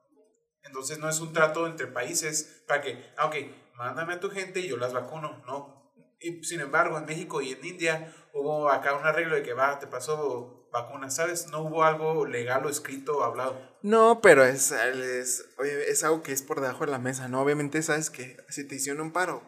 Entonces 0.63 0.99
no 0.99 1.09
es 1.09 1.19
un 1.19 1.33
trato 1.33 1.65
entre 1.65 1.87
países 1.87 2.63
para 2.67 2.81
que, 2.81 3.11
ah, 3.17 3.25
ok, 3.27 3.35
mándame 3.75 4.13
a 4.13 4.19
tu 4.19 4.29
gente 4.29 4.59
y 4.59 4.67
yo 4.67 4.77
las 4.77 4.93
vacuno. 4.93 5.43
No. 5.47 5.93
Y 6.19 6.43
sin 6.43 6.59
embargo, 6.59 6.97
en 6.97 7.05
México 7.05 7.41
y 7.41 7.53
en 7.53 7.65
India 7.65 8.13
hubo 8.33 8.69
acá 8.69 8.93
un 8.95 9.05
arreglo 9.05 9.35
de 9.35 9.43
que 9.43 9.53
va, 9.53 9.79
te 9.79 9.87
pasó 9.87 10.66
vacunas, 10.81 11.15
¿sabes? 11.15 11.47
No 11.47 11.61
hubo 11.61 11.83
algo 11.83 12.25
legal 12.25 12.65
o 12.65 12.69
escrito 12.69 13.17
o 13.17 13.23
hablado. 13.23 13.59
No, 13.81 14.19
pero 14.21 14.43
es, 14.43 14.71
es, 14.71 15.45
oye, 15.57 15.89
es 15.89 16.03
algo 16.03 16.23
que 16.23 16.31
es 16.31 16.41
por 16.41 16.61
debajo 16.61 16.85
de 16.85 16.91
la 16.91 16.99
mesa, 16.99 17.27
¿no? 17.27 17.41
Obviamente 17.41 17.81
sabes 17.81 18.09
que 18.09 18.37
si 18.49 18.67
te 18.67 18.75
hicieron 18.75 19.01
un 19.01 19.11
paro, 19.13 19.41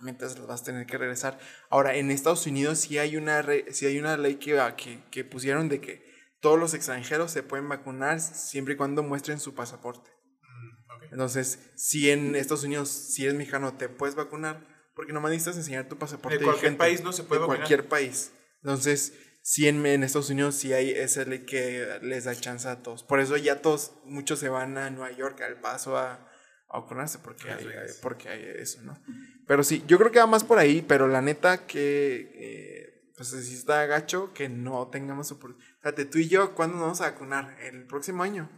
mientras 0.00 0.38
los 0.38 0.46
vas 0.46 0.62
a 0.62 0.64
tener 0.64 0.86
que 0.86 0.98
regresar. 0.98 1.38
Ahora, 1.70 1.94
en 1.96 2.10
Estados 2.10 2.46
Unidos 2.46 2.80
sí 2.80 2.98
hay 2.98 3.16
una, 3.16 3.42
re- 3.42 3.66
sí 3.72 3.86
hay 3.86 3.98
una 3.98 4.16
ley 4.16 4.36
que, 4.36 4.60
que, 4.76 5.02
que 5.10 5.24
pusieron 5.24 5.68
de 5.68 5.80
que 5.80 6.04
todos 6.40 6.58
los 6.58 6.74
extranjeros 6.74 7.30
se 7.30 7.42
pueden 7.42 7.68
vacunar 7.68 8.20
siempre 8.20 8.74
y 8.74 8.76
cuando 8.76 9.02
muestren 9.02 9.40
su 9.40 9.54
pasaporte. 9.54 10.10
Mm. 10.42 11.12
Entonces, 11.12 11.58
si 11.76 12.10
en 12.10 12.34
Estados 12.36 12.64
Unidos, 12.64 12.88
si 12.90 13.24
eres 13.24 13.36
mexicano, 13.36 13.74
te 13.74 13.88
puedes 13.88 14.14
vacunar, 14.14 14.66
porque 14.94 15.12
nomás 15.12 15.30
necesitas 15.30 15.56
enseñar 15.56 15.88
tu 15.88 15.96
pasaporte. 15.96 16.38
De 16.38 16.44
cualquier 16.44 16.76
país 16.76 17.02
no 17.02 17.12
se 17.12 17.22
puede 17.22 17.40
De 17.40 17.46
vacunar. 17.46 17.60
cualquier 17.60 17.88
país. 17.88 18.32
Entonces, 18.62 19.14
sí 19.48 19.68
en, 19.68 19.86
en 19.86 20.02
Estados 20.02 20.30
Unidos 20.30 20.56
sí 20.56 20.72
hay 20.72 20.90
esa 20.90 21.24
ley 21.24 21.44
que 21.46 22.00
les 22.02 22.24
da 22.24 22.34
chance 22.34 22.66
a 22.68 22.82
todos. 22.82 23.04
Por 23.04 23.20
eso 23.20 23.36
ya 23.36 23.62
todos, 23.62 23.92
muchos 24.04 24.40
se 24.40 24.48
van 24.48 24.76
a 24.76 24.90
Nueva 24.90 25.12
York 25.16 25.40
al 25.42 25.60
paso 25.60 25.96
a, 25.96 26.28
a 26.68 26.80
vacunarse, 26.80 27.20
porque 27.20 27.50
hay, 27.52 27.64
porque 28.02 28.28
hay 28.28 28.42
eso, 28.56 28.82
¿no? 28.82 29.00
Pero 29.46 29.62
sí, 29.62 29.84
yo 29.86 29.98
creo 29.98 30.10
que 30.10 30.18
va 30.18 30.26
más 30.26 30.42
por 30.42 30.58
ahí, 30.58 30.82
pero 30.82 31.06
la 31.06 31.22
neta 31.22 31.64
que... 31.66 32.30
eh, 32.34 33.12
pues 33.16 33.28
sí 33.30 33.54
está 33.54 33.86
gacho 33.86 34.34
que 34.34 34.48
no 34.50 34.88
tengamos 34.90 35.30
oportunidad. 35.30 35.70
Fíjate, 35.78 36.04
tú 36.04 36.18
y 36.18 36.28
yo, 36.28 36.54
¿cuándo 36.54 36.74
nos 36.76 36.82
vamos 36.82 37.00
a 37.00 37.10
vacunar? 37.12 37.56
El 37.62 37.86
próximo 37.86 38.22
año. 38.24 38.50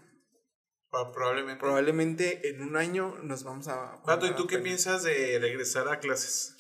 Pro- 0.91 1.13
Probablemente. 1.13 1.61
Probablemente 1.61 2.49
en 2.49 2.63
un 2.63 2.77
año 2.77 3.15
nos 3.23 3.45
vamos 3.45 3.69
a. 3.69 4.01
Vato, 4.05 4.27
¿y 4.27 4.35
tú 4.35 4.47
qué 4.49 4.59
piensas 4.59 5.05
de 5.05 5.39
regresar 5.39 5.87
a 5.89 6.01
clases? 6.01 6.57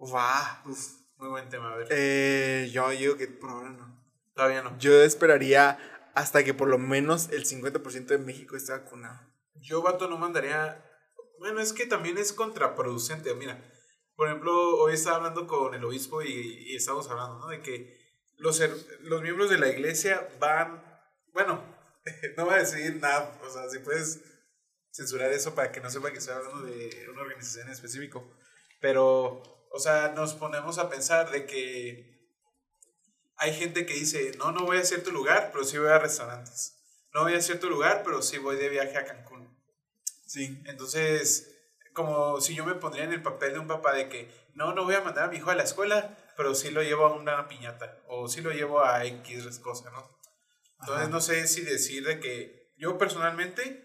Va. 0.00 0.62
Muy 1.18 1.28
buen 1.28 1.48
tema, 1.48 1.72
a 1.72 1.76
ver. 1.76 1.88
Eh, 1.90 2.70
yo 2.72 2.90
digo 2.90 3.16
que 3.16 3.26
por 3.26 3.50
ahora 3.50 3.70
no. 3.70 3.96
Todavía 4.34 4.62
no. 4.62 4.78
Yo 4.78 5.02
esperaría 5.02 5.78
hasta 6.14 6.44
que 6.44 6.54
por 6.54 6.68
lo 6.68 6.78
menos 6.78 7.30
el 7.30 7.44
50% 7.44 8.06
de 8.06 8.18
México 8.18 8.56
esté 8.56 8.72
vacunado. 8.72 9.20
Yo, 9.54 9.82
vato, 9.82 10.08
no 10.08 10.18
mandaría. 10.18 10.84
Bueno, 11.38 11.60
es 11.60 11.72
que 11.72 11.86
también 11.86 12.18
es 12.18 12.32
contraproducente. 12.32 13.34
Mira, 13.34 13.62
por 14.14 14.28
ejemplo, 14.28 14.76
hoy 14.76 14.94
estaba 14.94 15.16
hablando 15.16 15.46
con 15.46 15.74
el 15.74 15.84
obispo 15.84 16.22
y, 16.22 16.30
y 16.30 16.76
estábamos 16.76 17.08
hablando, 17.10 17.38
¿no? 17.38 17.48
De 17.48 17.60
que 17.60 17.98
los, 18.38 18.62
los 19.00 19.22
miembros 19.22 19.50
de 19.50 19.58
la 19.58 19.68
iglesia 19.68 20.28
van. 20.38 20.82
Bueno, 21.32 21.62
no 22.36 22.44
voy 22.44 22.54
a 22.54 22.58
decir 22.58 22.96
nada. 22.96 23.38
O 23.42 23.50
sea, 23.50 23.68
si 23.68 23.78
puedes 23.78 24.22
censurar 24.90 25.30
eso 25.32 25.54
para 25.54 25.70
que 25.72 25.80
no 25.80 25.90
sepa 25.90 26.10
que 26.10 26.18
estoy 26.18 26.34
hablando 26.34 26.62
de 26.62 27.06
una 27.10 27.22
organización 27.22 27.66
en 27.66 27.72
específico. 27.72 28.30
Pero, 28.80 29.42
o 29.76 29.78
sea, 29.78 30.08
nos 30.16 30.32
ponemos 30.32 30.78
a 30.78 30.88
pensar 30.88 31.30
de 31.30 31.44
que 31.44 32.16
hay 33.36 33.52
gente 33.52 33.84
que 33.84 33.92
dice, 33.92 34.32
no, 34.38 34.50
no 34.50 34.64
voy 34.64 34.78
a 34.78 34.84
cierto 34.84 35.10
lugar, 35.10 35.50
pero 35.52 35.64
sí 35.64 35.76
voy 35.76 35.88
a 35.88 35.98
restaurantes. 35.98 36.78
No 37.12 37.24
voy 37.24 37.34
a 37.34 37.42
cierto 37.42 37.68
lugar, 37.68 38.02
pero 38.02 38.22
sí 38.22 38.38
voy 38.38 38.56
de 38.56 38.70
viaje 38.70 38.96
a 38.96 39.04
Cancún. 39.04 39.54
Sí. 40.26 40.62
Entonces, 40.64 41.54
como 41.92 42.40
si 42.40 42.54
yo 42.54 42.64
me 42.64 42.74
pondría 42.74 43.04
en 43.04 43.12
el 43.12 43.22
papel 43.22 43.52
de 43.52 43.58
un 43.58 43.68
papá 43.68 43.92
de 43.92 44.08
que, 44.08 44.30
no, 44.54 44.72
no 44.72 44.84
voy 44.84 44.94
a 44.94 45.02
mandar 45.02 45.24
a 45.24 45.28
mi 45.28 45.36
hijo 45.36 45.50
a 45.50 45.54
la 45.54 45.64
escuela, 45.64 46.16
pero 46.38 46.54
sí 46.54 46.70
lo 46.70 46.82
llevo 46.82 47.04
a 47.04 47.14
una 47.14 47.46
piñata, 47.46 48.00
o 48.08 48.28
sí 48.28 48.40
lo 48.40 48.52
llevo 48.52 48.82
a 48.82 49.04
X 49.04 49.58
cosa, 49.58 49.90
¿no? 49.90 50.18
Entonces, 50.80 51.02
Ajá. 51.02 51.08
no 51.10 51.20
sé 51.20 51.46
si 51.48 51.60
decir 51.60 52.06
de 52.06 52.18
que 52.18 52.72
yo 52.78 52.96
personalmente 52.96 53.84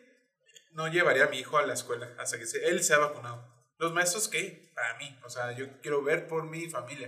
no 0.71 0.87
llevaría 0.87 1.25
a 1.25 1.29
mi 1.29 1.39
hijo 1.39 1.57
a 1.57 1.65
la 1.65 1.73
escuela 1.73 2.15
hasta 2.17 2.39
que 2.39 2.45
se, 2.45 2.65
él 2.69 2.81
sea 2.81 2.97
vacunado. 2.97 3.50
Los 3.81 3.93
maestros, 3.93 4.27
¿qué? 4.29 4.71
Para 4.75 4.97
mí. 4.99 5.19
O 5.25 5.29
sea, 5.29 5.51
yo 5.57 5.81
quiero 5.81 6.03
ver 6.03 6.27
por 6.27 6.45
mi 6.49 6.69
familia. 6.69 7.07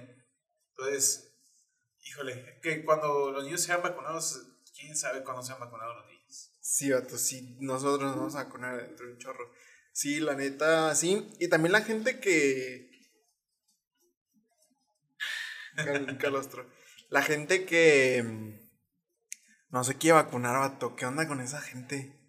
Entonces, 0.72 1.32
híjole, 2.04 2.60
que 2.64 2.84
cuando 2.84 3.32
los 3.32 3.44
niños 3.46 3.62
sean 3.62 3.82
vacunados, 3.84 4.46
quién 4.78 4.98
sabe 4.98 5.24
cuándo 5.24 5.44
sean 5.44 5.60
vacunados 5.60 5.96
los 5.98 6.08
niños. 6.08 6.52
Sí, 6.62 6.92
vato, 6.92 7.18
sí, 7.18 7.58
nosotros 7.62 8.02
nos 8.02 8.16
vamos 8.18 8.36
a 8.36 8.46
vacunar 8.46 8.78
dentro 8.82 9.06
de 9.06 9.14
un 9.14 9.20
chorro. 9.20 9.52
Sí, 9.94 10.20
la 10.20 10.34
neta, 10.36 10.96
sí. 10.96 11.32
Y 11.40 11.48
también 11.48 11.74
la 11.74 11.82
gente 11.84 12.20
que. 12.20 12.90
Cal- 15.76 16.18
Calostro. 16.18 16.66
La 17.10 17.22
gente 17.22 17.66
que. 17.66 18.24
mm, 18.24 18.64
No 19.70 19.84
se 19.84 19.98
quiere 19.98 20.16
vacunar, 20.16 20.58
vato. 20.58 20.96
¿Qué 20.96 21.06
onda 21.06 21.28
con 21.28 21.42
esa 21.42 21.62
gente? 21.62 22.20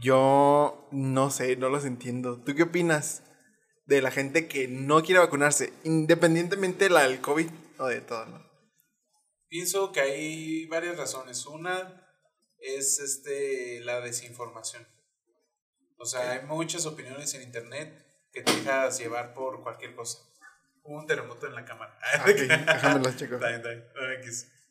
Yo 0.00 0.88
no 0.92 1.30
sé, 1.30 1.56
no 1.56 1.68
los 1.68 1.84
entiendo. 1.84 2.42
¿Tú 2.42 2.54
qué 2.54 2.64
opinas 2.64 3.22
de 3.86 4.02
la 4.02 4.10
gente 4.10 4.48
que 4.48 4.68
no 4.68 5.02
quiere 5.02 5.20
vacunarse? 5.20 5.72
Independientemente 5.84 6.84
de 6.84 6.90
la 6.90 7.02
del 7.08 7.20
COVID 7.20 7.48
o 7.78 7.86
de 7.86 8.00
todo, 8.00 8.26
¿no? 8.26 8.52
Pienso 9.48 9.92
que 9.92 10.00
hay 10.00 10.66
varias 10.66 10.96
razones. 10.96 11.44
Una 11.46 12.06
es 12.58 13.00
este, 13.00 13.80
la 13.80 14.00
desinformación. 14.00 14.86
O 15.98 16.06
sea, 16.06 16.32
hay 16.32 16.46
muchas 16.46 16.86
opiniones 16.86 17.34
en 17.34 17.42
internet 17.42 18.06
que 18.32 18.42
te 18.42 18.52
dejas 18.52 18.98
llevar 18.98 19.34
por 19.34 19.62
cualquier 19.62 19.94
cosa. 19.94 20.18
Hubo 20.82 20.98
un 20.98 21.06
terremoto 21.06 21.46
en 21.46 21.54
la 21.54 21.64
cámara. 21.64 21.96
Ah, 22.02 22.24
déjame 22.26 23.04
las 23.04 23.16
checo. 23.16 23.38
Bien, 23.38 23.62
bien. 23.62 23.84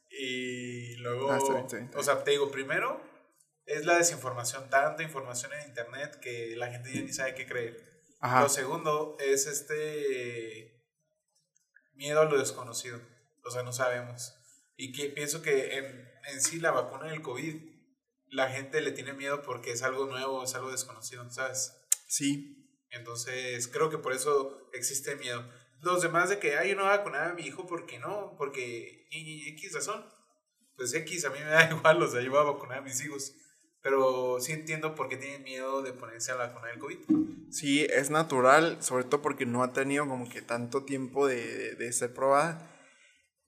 Y 0.09 0.95
luego, 0.97 1.31
Ah, 1.31 1.37
está 1.37 1.53
bien, 1.53 1.65
está 1.65 1.77
bien, 1.77 1.85
está 1.87 1.99
o 1.99 2.03
sea, 2.03 2.23
te 2.23 2.31
digo, 2.31 2.51
primero 2.51 3.01
es 3.65 3.85
la 3.85 3.97
desinformación, 3.97 4.69
tanta 4.69 5.03
información 5.03 5.53
en 5.53 5.69
internet 5.69 6.19
que 6.19 6.55
la 6.57 6.71
gente 6.71 6.91
ya 6.93 7.01
ni 7.01 7.13
sabe 7.13 7.35
qué 7.35 7.45
creer. 7.45 7.90
Ajá. 8.21 8.43
Lo 8.43 8.49
segundo 8.49 9.17
es 9.19 9.47
este 9.47 10.81
miedo 11.93 12.21
a 12.21 12.25
lo 12.25 12.37
desconocido. 12.37 13.01
O 13.43 13.51
sea, 13.51 13.63
no 13.63 13.73
sabemos. 13.73 14.33
Y 14.77 14.93
que 14.93 15.09
pienso 15.09 15.41
que 15.41 15.77
en, 15.77 15.85
en 16.31 16.41
sí 16.41 16.59
la 16.59 16.71
vacuna 16.71 17.07
del 17.07 17.21
COVID, 17.21 17.55
la 18.27 18.49
gente 18.49 18.81
le 18.81 18.91
tiene 18.91 19.13
miedo 19.13 19.41
porque 19.41 19.71
es 19.71 19.81
algo 19.83 20.05
nuevo, 20.05 20.43
es 20.43 20.55
algo 20.55 20.71
desconocido, 20.71 21.29
¿sabes? 21.31 21.73
Sí. 22.07 22.57
Entonces, 22.91 23.67
creo 23.67 23.89
que 23.89 23.97
por 23.97 24.13
eso 24.13 24.69
existe 24.73 25.15
miedo. 25.15 25.43
Los 25.81 26.01
demás 26.01 26.29
de 26.29 26.39
que, 26.39 26.57
ay, 26.57 26.69
yo 26.69 26.75
no 26.75 26.83
voy 26.83 26.93
a 26.93 26.97
vacunar 26.97 27.31
a 27.31 27.33
mi 27.33 27.43
hijo, 27.43 27.65
¿por 27.65 27.85
qué 27.85 27.99
no? 27.99 28.35
Porque 28.37 29.07
y- 29.09 29.45
y 29.45 29.49
X 29.49 29.73
razón. 29.73 30.05
Pues 30.75 30.93
X, 30.93 31.25
a 31.25 31.29
mí 31.31 31.39
me 31.39 31.45
da 31.45 31.69
igual, 31.71 32.01
o 32.01 32.07
sea, 32.07 32.21
yo 32.21 32.31
voy 32.31 32.39
a 32.39 32.43
vacunar 32.43 32.79
a 32.79 32.81
mis 32.81 33.03
hijos. 33.03 33.33
Pero 33.83 34.37
sí 34.39 34.51
entiendo 34.51 34.93
por 34.95 35.09
qué 35.09 35.17
tienen 35.17 35.43
miedo 35.43 35.81
de 35.81 35.93
ponerse 35.93 36.31
a 36.31 36.35
la 36.35 36.47
vacuna 36.47 36.67
del 36.67 36.79
COVID. 36.79 36.97
Sí, 37.49 37.85
es 37.89 38.09
natural, 38.11 38.77
sobre 38.81 39.03
todo 39.05 39.21
porque 39.21 39.45
no 39.45 39.63
ha 39.63 39.73
tenido 39.73 40.07
como 40.07 40.29
que 40.29 40.41
tanto 40.41 40.83
tiempo 40.85 41.27
de, 41.27 41.35
de- 41.57 41.75
de 41.75 41.91
ser 41.93 42.13
probada. 42.13 42.67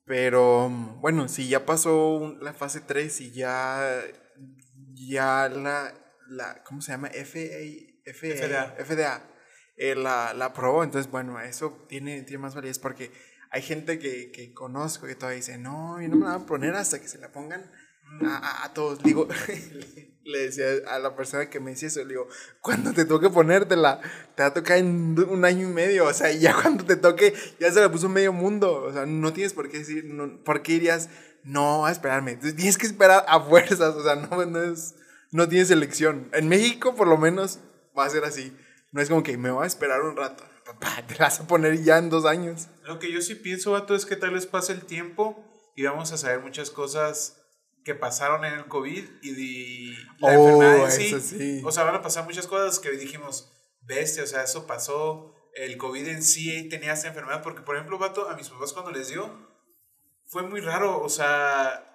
Pero 0.05 0.69
mm, 0.69 1.01
bueno, 1.01 1.27
si 1.29 1.47
ya 1.47 1.65
pasó 1.65 2.35
la 2.41 2.53
fase 2.53 2.81
3 2.81 3.21
y 3.21 3.31
ya, 3.31 4.01
ya 4.93 5.49
la, 5.49 5.93
la, 6.27 6.63
¿cómo 6.63 6.81
se 6.81 6.91
llama? 6.91 7.09
FA, 7.09 7.39
FA, 8.05 8.27
FDA. 8.35 8.75
FDA, 8.83 9.23
eh, 9.77 9.95
la, 9.95 10.33
la 10.33 10.45
aprobó, 10.45 10.83
entonces 10.83 11.09
bueno, 11.11 11.39
eso 11.39 11.85
tiene, 11.87 12.23
tiene 12.23 12.39
más 12.41 12.55
validez 12.55 12.79
porque 12.79 13.11
hay 13.49 13.61
gente 13.61 13.99
que, 13.99 14.31
que 14.31 14.51
conozco 14.53 15.05
que 15.07 15.15
todavía 15.15 15.37
dice, 15.37 15.57
no, 15.57 16.01
yo 16.01 16.07
no 16.09 16.15
me 16.17 16.25
la 16.25 16.35
voy 16.37 16.43
a 16.43 16.47
poner 16.47 16.73
hasta 16.75 16.99
que 16.99 17.07
se 17.07 17.19
la 17.19 17.31
pongan 17.31 17.71
a, 18.25 18.63
a- 18.65 18.73
todos. 18.73 19.01
Digo, 19.03 19.27
le 20.23 20.39
decía 20.39 20.65
a 20.87 20.99
la 20.99 21.15
persona 21.15 21.49
que 21.49 21.59
me 21.59 21.71
decía 21.71 21.87
eso, 21.89 21.99
le 22.01 22.09
digo, 22.09 22.27
cuando 22.61 22.93
te 22.93 23.05
toque 23.05 23.29
ponértela, 23.29 23.99
te 24.35 24.43
va 24.43 24.49
a 24.49 24.53
tocar 24.53 24.77
en 24.77 25.15
un 25.29 25.45
año 25.45 25.67
y 25.69 25.71
medio, 25.71 26.05
o 26.05 26.13
sea, 26.13 26.31
ya 26.31 26.55
cuando 26.61 26.85
te 26.85 26.95
toque, 26.95 27.33
ya 27.59 27.71
se 27.71 27.81
la 27.81 27.91
puso 27.91 28.09
medio 28.09 28.33
mundo, 28.33 28.83
o 28.83 28.93
sea, 28.93 29.05
no 29.05 29.33
tienes 29.33 29.53
por 29.53 29.69
qué 29.69 29.79
decir, 29.79 30.05
no, 30.05 30.43
¿por 30.43 30.61
qué 30.61 30.73
dirías, 30.73 31.09
no, 31.43 31.85
a 31.85 31.91
esperarme? 31.91 32.35
Tienes 32.35 32.77
que 32.77 32.85
esperar 32.85 33.25
a 33.27 33.39
fuerzas, 33.41 33.95
o 33.95 34.03
sea, 34.03 34.15
no, 34.15 34.45
no 34.45 34.63
es, 34.63 34.95
no 35.31 35.49
tienes 35.49 35.71
elección. 35.71 36.29
En 36.33 36.47
México, 36.47 36.95
por 36.95 37.07
lo 37.07 37.17
menos, 37.17 37.59
va 37.97 38.05
a 38.05 38.09
ser 38.09 38.23
así. 38.23 38.55
No 38.91 39.01
es 39.01 39.09
como 39.09 39.23
que 39.23 39.37
me 39.37 39.49
voy 39.51 39.63
a 39.63 39.67
esperar 39.67 40.01
un 40.03 40.15
rato. 40.15 40.43
Papá, 40.65 41.03
te 41.07 41.15
la 41.15 41.25
vas 41.25 41.39
a 41.41 41.47
poner 41.47 41.81
ya 41.83 41.97
en 41.97 42.09
dos 42.09 42.25
años. 42.25 42.67
Lo 42.85 42.97
que 42.99 43.11
yo 43.11 43.21
sí 43.21 43.35
pienso, 43.35 43.71
vato, 43.71 43.93
es 43.95 44.05
que 44.05 44.15
tal 44.15 44.31
vez 44.31 44.45
pase 44.45 44.71
el 44.71 44.85
tiempo 44.85 45.43
y 45.75 45.83
vamos 45.83 46.11
a 46.13 46.17
saber 46.17 46.39
muchas 46.39 46.69
cosas 46.69 47.42
que 47.83 47.95
pasaron 47.95 48.45
en 48.45 48.53
el 48.53 48.65
COVID 48.67 49.03
y 49.21 49.31
de 49.31 49.97
la 50.19 50.37
Oh, 50.39 50.55
enfermedad 50.57 50.85
en 50.85 50.91
sí. 50.91 51.19
sí. 51.19 51.61
O 51.65 51.71
sea, 51.71 51.83
van 51.83 51.95
a 51.95 52.01
pasar 52.01 52.23
muchas 52.25 52.47
cosas 52.47 52.79
que 52.79 52.91
dijimos, 52.91 53.51
bestia, 53.81 54.23
o 54.23 54.27
sea, 54.27 54.43
eso 54.43 54.65
pasó. 54.67 55.35
El 55.55 55.77
COVID 55.77 56.07
en 56.07 56.23
sí 56.23 56.67
tenía 56.69 56.93
esta 56.93 57.09
enfermedad. 57.09 57.43
Porque, 57.43 57.61
por 57.61 57.75
ejemplo, 57.75 57.97
vato, 57.99 58.29
a 58.29 58.35
mis 58.35 58.49
papás 58.49 58.73
cuando 58.73 58.91
les 58.91 59.09
dio, 59.09 59.29
fue 60.27 60.43
muy 60.43 60.61
raro. 60.61 61.01
O 61.01 61.09
sea, 61.09 61.85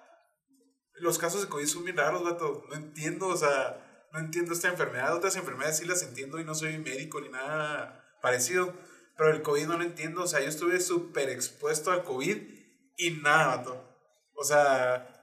los 0.93 1.17
casos 1.17 1.41
de 1.41 1.49
COVID 1.49 1.65
son 1.65 1.83
bien 1.83 1.97
raros, 1.97 2.23
vato. 2.23 2.63
No 2.69 2.75
entiendo, 2.75 3.27
o 3.27 3.37
sea, 3.37 4.07
no 4.13 4.19
entiendo 4.19 4.53
esta 4.53 4.69
enfermedad. 4.69 5.15
Otras 5.15 5.35
enfermedades 5.35 5.77
sí 5.77 5.85
las 5.85 6.03
entiendo 6.03 6.39
y 6.39 6.45
no 6.45 6.55
soy 6.55 6.77
médico 6.77 7.19
ni 7.19 7.29
nada 7.29 8.05
parecido. 8.21 8.73
Pero 9.17 9.31
el 9.31 9.41
COVID 9.41 9.65
no 9.67 9.77
lo 9.77 9.83
entiendo. 9.83 10.23
O 10.23 10.27
sea, 10.27 10.39
yo 10.39 10.47
estuve 10.47 10.79
súper 10.79 11.29
expuesto 11.29 11.91
al 11.91 12.03
COVID 12.03 12.37
y 12.97 13.11
nada, 13.21 13.57
vato. 13.57 13.85
O 14.35 14.43
sea, 14.45 15.18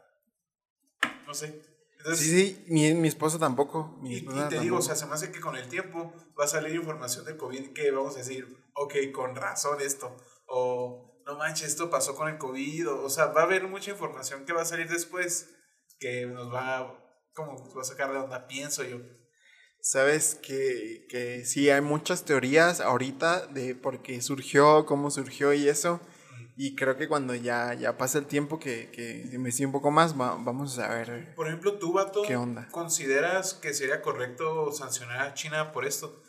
no 1.27 1.35
sé. 1.35 1.63
Entonces, 1.99 2.27
Sí, 2.27 2.31
sí, 2.31 2.65
mi, 2.69 2.95
mi 2.95 3.09
esposa 3.09 3.39
tampoco. 3.39 3.99
Mi 4.01 4.15
y, 4.15 4.15
y 4.15 4.17
esposa 4.19 4.49
te 4.49 4.61
digo, 4.61 4.77
o 4.79 4.81
tampoco. 4.81 4.83
sea, 4.83 4.95
se 4.97 5.07
me 5.07 5.15
hace 5.15 5.33
que 5.33 5.41
con 5.41 5.57
el 5.57 5.69
tiempo 5.69 6.13
va 6.39 6.45
a 6.45 6.49
salir 6.49 6.75
información 6.75 7.25
del 7.25 7.37
COVID 7.37 7.73
que 7.73 7.91
vamos 7.91 8.15
a 8.15 8.19
decir, 8.19 8.47
ok, 8.75 8.95
con 9.13 9.35
razón 9.37 9.81
esto. 9.81 10.17
O 10.47 11.23
no 11.27 11.37
manches, 11.37 11.69
esto 11.69 11.91
pasó 11.91 12.15
con 12.15 12.29
el 12.29 12.39
COVID. 12.39 12.89
O, 12.91 13.05
o 13.05 13.11
sea, 13.11 13.27
va 13.27 13.43
a 13.43 13.45
haber 13.45 13.67
mucha 13.69 13.91
información 13.91 14.45
que 14.45 14.53
va 14.53 14.63
a 14.63 14.67
salir 14.67 14.89
después 14.89 15.51
que 15.99 16.27
nos 16.27 16.53
va 16.53 17.03
como, 17.35 17.53
nos 17.53 17.77
va 17.77 17.83
a 17.83 17.85
sacar 17.85 18.11
de 18.13 18.19
onda, 18.19 18.47
pienso 18.47 18.83
yo. 18.85 18.99
Sabes 19.81 20.35
que, 20.35 21.07
que 21.09 21.45
sí, 21.45 21.71
hay 21.71 21.81
muchas 21.81 22.25
teorías 22.25 22.81
ahorita 22.81 23.47
de 23.47 23.75
por 23.75 24.03
qué 24.03 24.21
surgió, 24.21 24.85
cómo 24.87 25.11
surgió 25.11 25.53
y 25.53 25.69
eso. 25.69 26.01
Y 26.59 26.75
creo 26.75 26.97
que 26.97 27.07
cuando 27.07 27.35
ya, 27.35 27.75
ya 27.75 27.99
pase 27.99 28.19
el 28.19 28.27
tiempo 28.27 28.59
que, 28.59 28.91
que 28.91 29.29
investigue 29.35 29.67
un 29.67 29.73
poco 29.73 29.91
más, 29.91 30.19
va- 30.19 30.37
vamos 30.41 30.79
a 30.79 30.89
ver. 30.89 31.35
Por 31.35 31.49
ejemplo, 31.49 31.75
tú, 31.79 31.93
Vato, 31.93 32.23
¿Qué 32.27 32.35
onda? 32.37 32.67
¿consideras 32.71 33.53
que 33.55 33.75
sería 33.75 34.01
correcto 34.01 34.73
sancionar 34.73 35.21
a 35.21 35.35
China 35.35 35.71
por 35.73 35.85
esto? 35.85 36.23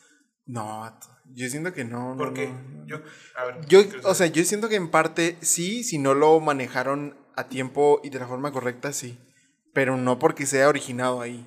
No, 0.45 0.79
vato, 0.81 1.07
yo 1.33 1.49
siento 1.49 1.73
que 1.73 1.83
no. 1.83 2.11
no, 2.11 2.17
Porque 2.17 2.47
no, 2.47 2.79
no. 2.79 2.85
yo, 2.87 2.97
a 3.35 3.45
ver, 3.45 3.65
Yo, 3.67 3.81
o 4.03 4.13
sea, 4.13 4.27
yo 4.27 4.43
siento 4.45 4.69
que 4.69 4.75
en 4.75 4.89
parte 4.91 5.37
sí, 5.41 5.83
si 5.83 5.97
no 5.97 6.13
lo 6.13 6.39
manejaron 6.39 7.17
a 7.35 7.47
tiempo 7.49 7.99
y 8.03 8.09
de 8.09 8.19
la 8.19 8.27
forma 8.27 8.51
correcta, 8.51 8.91
sí. 8.93 9.19
Pero 9.73 9.95
no 9.97 10.19
porque 10.19 10.45
sea 10.45 10.67
originado 10.69 11.21
ahí. 11.21 11.45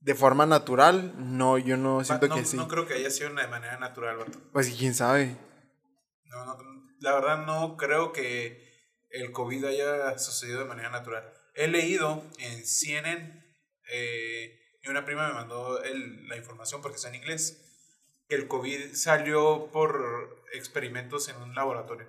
De 0.00 0.14
forma 0.16 0.46
natural, 0.46 1.14
no, 1.18 1.58
yo 1.58 1.76
no 1.76 2.02
siento 2.02 2.28
que 2.28 2.44
sí. 2.44 2.56
no 2.56 2.66
creo 2.66 2.86
que 2.86 2.94
haya 2.94 3.10
sido 3.10 3.32
de 3.34 3.46
manera 3.46 3.78
natural, 3.78 4.16
Vato. 4.16 4.38
Pues 4.52 4.70
quién 4.76 4.94
sabe. 4.94 5.36
No, 6.26 6.44
no, 6.46 6.56
la 7.02 7.12
verdad 7.14 7.44
no 7.46 7.76
creo 7.76 8.12
que 8.12 8.70
el 9.10 9.30
COVID 9.32 9.64
haya 9.66 10.18
sucedido 10.18 10.60
de 10.60 10.64
manera 10.64 10.90
natural. 10.90 11.30
He 11.54 11.68
leído 11.68 12.24
en 12.38 12.64
CNN, 12.64 13.44
eh, 13.92 14.58
y 14.82 14.88
una 14.88 15.04
prima 15.04 15.28
me 15.28 15.34
mandó 15.34 15.82
el- 15.82 16.26
la 16.28 16.36
información 16.36 16.80
porque 16.80 16.96
está 16.96 17.08
en 17.08 17.16
inglés, 17.16 17.58
que 18.28 18.34
el 18.36 18.48
COVID 18.48 18.94
salió 18.94 19.70
por 19.72 20.44
experimentos 20.54 21.28
en 21.28 21.36
un 21.36 21.54
laboratorio. 21.54 22.06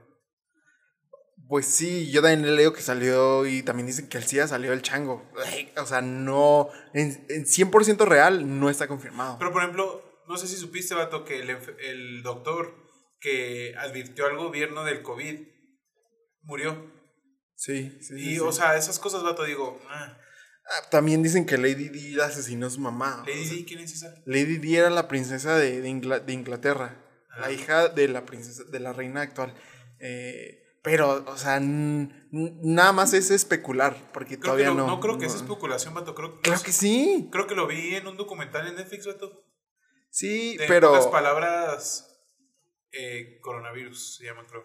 Pues 1.50 1.66
sí, 1.66 2.10
yo 2.10 2.22
también 2.22 2.56
leído 2.56 2.72
que 2.72 2.82
salió 2.82 3.46
y 3.46 3.64
también 3.64 3.86
dicen 3.86 4.08
que 4.08 4.18
el 4.18 4.24
SIDA 4.24 4.48
salió 4.48 4.72
del 4.72 4.82
chango. 4.82 5.30
O 5.78 5.86
sea, 5.86 6.02
no, 6.02 6.70
en, 6.94 7.26
en 7.30 7.46
100% 7.46 8.06
real 8.06 8.60
no 8.60 8.70
está 8.70 8.88
confirmado. 8.88 9.38
Pero 9.40 9.52
por 9.52 9.62
ejemplo, 9.62 10.24
no 10.28 10.38
sé 10.38 10.48
si 10.48 10.56
supiste, 10.56 10.96
Vato, 10.96 11.26
que 11.26 11.42
el, 11.42 11.50
el 11.82 12.24
doctor 12.24 12.74
que 13.24 13.74
advirtió 13.78 14.26
al 14.26 14.36
gobierno 14.38 14.84
del 14.84 15.02
COVID 15.02 15.40
murió. 16.42 16.92
Sí, 17.56 17.98
sí. 18.02 18.16
Y, 18.18 18.34
sí. 18.36 18.40
o 18.40 18.52
sea, 18.52 18.76
esas 18.76 19.00
cosas, 19.00 19.24
Vato, 19.24 19.46
digo, 19.46 19.80
ah, 19.90 20.20
Ah, 20.66 20.90
también 20.90 21.22
dicen 21.24 21.46
que 21.46 21.58
Lady 21.58 21.90
Di 21.90 22.20
asesinó 22.22 22.68
a 22.68 22.70
su 22.70 22.80
mamá. 22.80 23.24
Lady 23.28 23.44
Di, 23.50 23.66
¿quién 23.66 23.80
es 23.82 23.94
esa? 23.94 24.14
Lady 24.26 24.58
Di 24.58 24.78
era 24.78 24.90
la 24.90 25.08
princesa 25.10 25.58
de, 25.58 25.82
de 25.82 25.90
Ingla- 25.90 26.20
de 26.20 26.32
Inglaterra, 26.34 27.04
Ah. 27.32 27.42
la 27.42 27.52
hija 27.52 27.88
de 27.90 28.08
la 28.08 28.26
princesa, 28.26 28.64
de 28.66 28.80
la 28.80 28.94
reina 28.94 29.22
actual. 29.22 29.54
Eh, 30.00 30.60
pero, 30.82 31.24
o 31.28 31.38
sea, 31.38 31.60
nada 31.62 32.92
más 32.94 33.14
es 33.14 33.30
especular, 33.32 33.96
porque 34.14 34.36
Creo 34.40 34.54
todavía 34.54 34.68
lo- 34.70 34.76
no. 34.76 34.88
no, 34.88 35.00
creo 35.02 35.18
que 35.18 35.26
es 35.26 35.36
especulación, 35.36 35.94
Vato. 35.94 36.14
Creo, 36.16 36.40
Claro 36.42 36.62
que 36.64 36.72
sí, 36.74 37.30
Creo 37.32 37.46
que 37.48 37.56
lo 37.56 37.68
vi 37.68 37.96
en 37.96 38.08
un 38.08 38.16
documental 38.18 38.66
en 38.68 38.76
Netflix, 38.76 39.06
Vato. 39.06 39.44
sí, 40.10 40.56
De 40.58 40.68
pero. 40.68 40.90
pocas 40.92 41.08
palabras, 41.08 42.13
eh, 42.94 43.40
coronavirus 43.42 44.16
se 44.18 44.26
llama, 44.26 44.46
creo. 44.48 44.64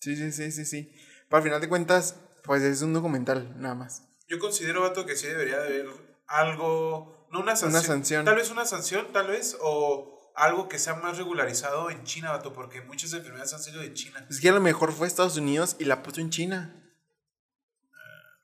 Sí, 0.00 0.16
sí, 0.16 0.32
sí, 0.32 0.50
sí, 0.52 0.64
sí. 0.64 0.92
Pero 1.28 1.36
al 1.38 1.42
final 1.42 1.60
de 1.60 1.68
cuentas, 1.68 2.20
pues 2.44 2.62
es 2.62 2.82
un 2.82 2.92
documental, 2.92 3.60
nada 3.60 3.74
más. 3.74 4.02
Yo 4.28 4.38
considero, 4.38 4.80
Vato, 4.82 5.04
que 5.06 5.16
sí 5.16 5.26
debería 5.26 5.58
de 5.60 5.66
haber 5.82 5.86
algo, 6.26 7.28
no 7.30 7.40
una 7.40 7.56
sanción, 7.56 7.70
Una 7.80 7.82
sanción. 7.86 8.24
tal 8.24 8.36
vez 8.36 8.50
una 8.50 8.64
sanción, 8.64 9.12
tal 9.12 9.28
vez, 9.28 9.56
o 9.60 10.32
algo 10.36 10.68
que 10.68 10.78
sea 10.78 10.94
más 10.94 11.16
regularizado 11.18 11.90
en 11.90 12.02
China, 12.04 12.32
vato, 12.32 12.52
porque 12.52 12.80
muchas 12.82 13.12
enfermedades 13.12 13.52
han 13.54 13.62
sido 13.62 13.80
de 13.80 13.92
China. 13.94 14.26
Es 14.30 14.40
que 14.40 14.48
a 14.48 14.52
lo 14.52 14.60
mejor 14.60 14.92
fue 14.92 15.06
a 15.06 15.08
Estados 15.08 15.36
Unidos 15.36 15.76
y 15.78 15.84
la 15.84 16.02
puso 16.02 16.20
en 16.20 16.30
China. 16.30 16.80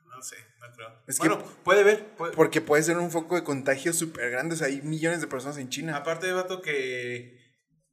No 0.09 0.23
sé, 0.23 0.37
no 0.61 0.73
creo. 0.75 0.89
Es 1.07 1.19
que- 1.19 1.29
bueno, 1.29 1.43
puede 1.65 1.83
ver, 1.83 2.15
puede- 2.17 2.35
Porque 2.35 2.61
puede 2.61 2.83
ser 2.83 2.99
un 2.99 3.11
foco 3.11 3.35
de 3.37 3.43
contagio 3.45 3.93
súper 3.93 4.31
grande. 4.31 4.55
O 4.55 4.59
sea, 4.59 4.67
hay 4.69 4.83
millones 4.83 5.21
de 5.21 5.27
personas 5.27 5.57
en 5.57 5.69
China. 5.71 5.97
Aparte 5.97 6.27
de 6.27 6.33
vato 6.33 6.61
que, 6.63 7.40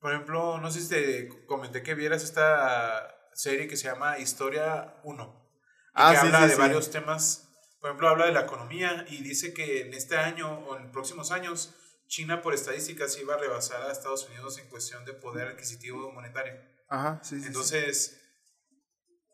por 0.08 0.14
ejemplo, 0.14 0.58
no 0.60 0.72
sé 0.72 0.80
si 0.80 0.88
te 0.88 1.46
comenté 1.48 1.84
que 1.84 1.94
vieras 1.94 2.24
esta 2.24 3.14
serie 3.34 3.68
que 3.68 3.76
se 3.76 3.90
llama 3.90 4.18
Historia 4.20 5.02
1. 5.04 5.50
y 5.50 5.92
Ah, 5.96 6.12
que 6.14 6.20
sí, 6.22 6.26
habla 6.28 6.40
sí, 6.44 6.46
de 6.46 6.52
sí. 6.52 6.62
varios 6.62 6.92
temas. 6.92 7.50
Por 7.82 7.90
ejemplo, 7.90 8.08
habla 8.08 8.26
de 8.28 8.32
la 8.32 8.40
economía 8.44 9.06
y 9.10 9.22
dice 9.22 9.54
que 9.54 9.82
en 9.82 9.94
este 9.94 10.16
año 10.16 10.60
o 10.60 10.78
en 10.78 10.94
próximos 10.94 11.32
años, 11.32 11.76
China 12.08 12.42
por 12.42 12.54
estadísticas 12.54 13.18
iba 13.18 13.34
a 13.34 13.38
rebasar 13.38 13.82
a 13.82 13.92
Estados 13.92 14.30
Unidos 14.30 14.58
en 14.60 14.70
cuestión 14.70 15.04
de 15.04 15.12
poder 15.12 15.50
adquisitivo 15.50 16.10
monetario. 16.14 16.54
Ajá, 16.88 17.20
sí. 17.22 17.42
Entonces, 17.46 18.18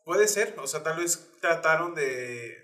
puede 0.04 0.26
ser, 0.26 0.56
o 0.58 0.66
sea, 0.66 0.82
tal 0.82 0.96
vez 0.96 1.38
trataron 1.40 1.94
de, 1.94 2.63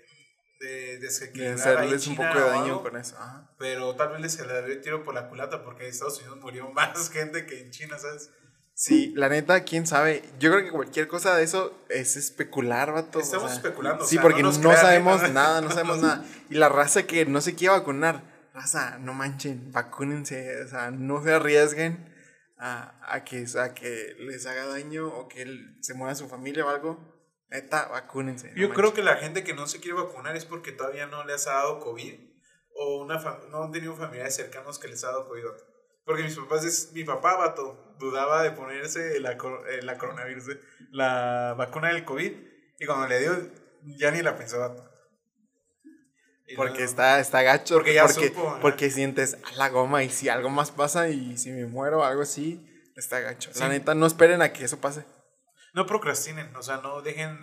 de 0.61 0.97
De 0.99 1.07
ahí 1.43 1.47
hacerles 1.53 2.07
un 2.07 2.15
China 2.15 2.27
poco 2.29 2.39
de 2.39 2.45
o 2.45 2.49
daño 2.49 2.63
algo, 2.65 2.83
con 2.83 2.97
eso. 2.97 3.15
Ajá. 3.17 3.49
pero 3.57 3.95
tal 3.95 4.09
vez 4.13 4.21
les 4.21 4.33
se 4.33 4.45
le 4.45 4.59
el 4.59 4.81
tiro 4.81 5.03
por 5.03 5.13
la 5.15 5.27
culata 5.29 5.63
porque 5.63 5.83
en 5.83 5.89
Estados 5.89 6.19
Unidos 6.19 6.37
murió 6.41 6.69
más 6.73 7.09
gente 7.09 7.45
que 7.45 7.61
en 7.61 7.71
China, 7.71 7.97
¿sabes? 7.99 8.29
Sí, 8.73 9.13
la 9.15 9.29
neta, 9.29 9.63
quién 9.63 9.85
sabe. 9.85 10.23
Yo 10.39 10.49
creo 10.51 10.63
que 10.63 10.71
cualquier 10.71 11.07
cosa 11.07 11.35
de 11.35 11.43
eso 11.43 11.77
es 11.89 12.15
especular, 12.15 12.91
vato. 12.91 13.19
o 13.19 13.21
Estamos 13.21 13.51
sea, 13.51 13.57
especulando, 13.57 14.03
o 14.05 14.07
Sí, 14.07 14.15
sea, 14.15 14.21
porque 14.23 14.41
no 14.41 14.51
no, 14.51 14.71
sabemos 14.75 15.21
¿eh? 15.23 15.29
nada, 15.33 15.61
no 15.61 15.69
sabemos 15.69 16.01
nada. 16.01 16.25
Y 16.49 16.55
la 16.55 16.69
raza 16.69 17.03
que 17.03 17.25
no 17.25 17.41
se 17.41 17.53
quiere 17.53 17.75
vacunar, 17.75 18.23
raza, 18.53 18.97
no 18.99 19.13
manchen, 19.13 19.71
vacúnense, 19.71 20.63
o 20.63 20.67
sea, 20.67 20.89
no 20.89 21.21
se 21.23 21.33
arriesguen 21.33 22.11
a, 22.57 22.95
a 23.13 23.23
que, 23.23 23.45
a 23.59 23.73
que 23.75 24.15
les 24.19 24.45
haga 24.47 24.65
daño 24.67 25.07
o 25.07 25.27
que 25.27 25.45
se 25.81 25.93
mueva 25.93 26.15
su 26.15 26.27
familia 26.27 26.65
o 26.65 26.69
algo. 26.69 27.10
Neta, 27.51 27.87
vacúnense. 27.89 28.49
no 28.51 28.55
Yo 28.55 28.69
creo 28.73 28.93
que 28.93 29.03
la 29.03 29.17
gente 29.17 29.43
que 29.43 29.53
no 29.53 29.67
se 29.67 29.81
quiere 29.81 30.01
vacunar 30.01 30.35
es 30.37 30.45
porque 30.45 30.71
todavía 30.71 31.05
no 31.05 31.25
les 31.25 31.47
ha 31.47 31.53
dado 31.53 31.79
COVID 31.81 32.13
o 32.73 33.03
una 33.03 33.19
no 33.49 33.63
han 33.63 33.71
tenido 33.71 33.95
familiares 33.95 34.35
cercanos 34.35 34.79
que 34.79 34.87
les 34.87 35.03
ha 35.03 35.07
dado 35.07 35.27
COVID. 35.27 35.43
Porque 36.05 36.23
mis 36.23 36.35
papás, 36.35 36.63
es, 36.63 36.93
mi 36.93 37.03
papá, 37.03 37.35
vato, 37.35 37.95
dudaba 37.99 38.41
de 38.41 38.51
ponerse 38.51 39.19
la, 39.19 39.33
eh, 39.33 39.81
la 39.83 39.97
coronavirus, 39.97 40.49
eh, 40.49 40.59
la 40.91 41.53
vacuna 41.57 41.89
del 41.89 42.05
COVID 42.05 42.31
y 42.79 42.85
cuando 42.85 43.07
le 43.07 43.19
dio 43.19 43.51
ya 43.83 44.11
ni 44.11 44.21
la 44.21 44.35
pensó, 44.37 44.57
vato. 44.59 44.89
Porque 46.55 46.79
no- 46.79 46.85
está, 46.85 47.19
está 47.19 47.41
gacho. 47.43 47.75
Porque 47.75 47.93
ya 47.93 48.05
porque, 48.05 48.27
supo, 48.29 48.57
porque 48.61 48.89
sientes 48.89 49.37
a 49.43 49.55
la 49.57 49.69
goma 49.69 50.03
y 50.03 50.09
si 50.09 50.29
algo 50.29 50.49
más 50.49 50.71
pasa 50.71 51.09
y 51.09 51.37
si 51.37 51.51
me 51.51 51.65
muero 51.65 51.99
o 51.99 52.03
algo 52.03 52.21
así, 52.23 52.65
está 52.95 53.19
gacho. 53.19 53.51
La 53.59 53.67
neta, 53.67 53.93
no 53.93 54.05
esperen 54.05 54.41
a 54.41 54.51
que 54.53 54.63
eso 54.65 54.79
pase. 54.79 55.05
No 55.73 55.85
procrastinen, 55.85 56.53
o 56.55 56.63
sea, 56.63 56.77
no 56.77 57.01
dejen 57.01 57.37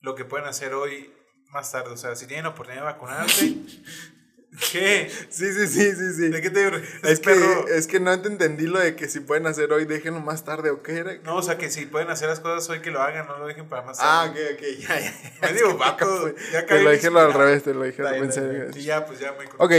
lo 0.00 0.14
que 0.14 0.24
pueden 0.24 0.46
hacer 0.46 0.74
hoy 0.74 1.12
más 1.50 1.72
tarde. 1.72 1.90
O 1.92 1.96
sea, 1.96 2.14
si 2.16 2.26
tienen 2.26 2.44
la 2.44 2.50
oportunidad 2.50 2.82
de 2.82 2.92
vacunarse, 2.92 3.56
¿qué? 4.72 5.10
Sí, 5.30 5.52
sí, 5.52 5.66
sí, 5.66 5.92
sí, 5.92 6.12
sí. 6.14 6.28
¿De 6.28 6.40
qué 6.42 6.50
te 6.50 6.66
Es 7.10 7.20
que, 7.20 7.64
es 7.74 7.86
que 7.86 8.00
no 8.00 8.20
te 8.20 8.28
entendí 8.28 8.66
lo 8.66 8.78
de 8.78 8.94
que 8.96 9.08
si 9.08 9.20
pueden 9.20 9.46
hacer 9.46 9.72
hoy, 9.72 9.84
déjenlo 9.84 10.20
más 10.20 10.44
tarde 10.44 10.70
o 10.70 10.82
qué 10.82 10.98
era. 10.98 11.14
No, 11.22 11.36
o 11.36 11.42
sea, 11.42 11.56
que 11.58 11.70
si 11.70 11.86
pueden 11.86 12.10
hacer 12.10 12.28
las 12.28 12.40
cosas 12.40 12.68
hoy, 12.68 12.80
que 12.80 12.90
lo 12.90 13.00
hagan, 13.02 13.26
no 13.26 13.38
lo 13.38 13.46
dejen 13.46 13.68
para 13.68 13.82
más 13.82 13.98
Ah, 14.00 14.26
tarde. 14.26 14.54
ok, 14.54 14.60
ok, 14.60 14.80
ya, 14.88 15.00
ya. 15.00 15.14
Me 15.42 15.48
Es 15.48 15.54
digo, 15.54 15.76
vato, 15.78 16.34
ya 16.52 16.66
Te 16.66 16.82
lo 16.82 16.90
dije 16.90 17.10
lo 17.10 17.20
al 17.20 17.32
revés, 17.32 17.62
te 17.62 17.72
lo 17.74 17.82
dije 17.84 18.02
está 18.02 18.40
bien. 18.42 18.72
Sí, 18.74 18.82
ya, 18.82 19.06
pues 19.06 19.18
ya 19.20 19.32
me 19.32 19.46
Ok, 19.58 19.72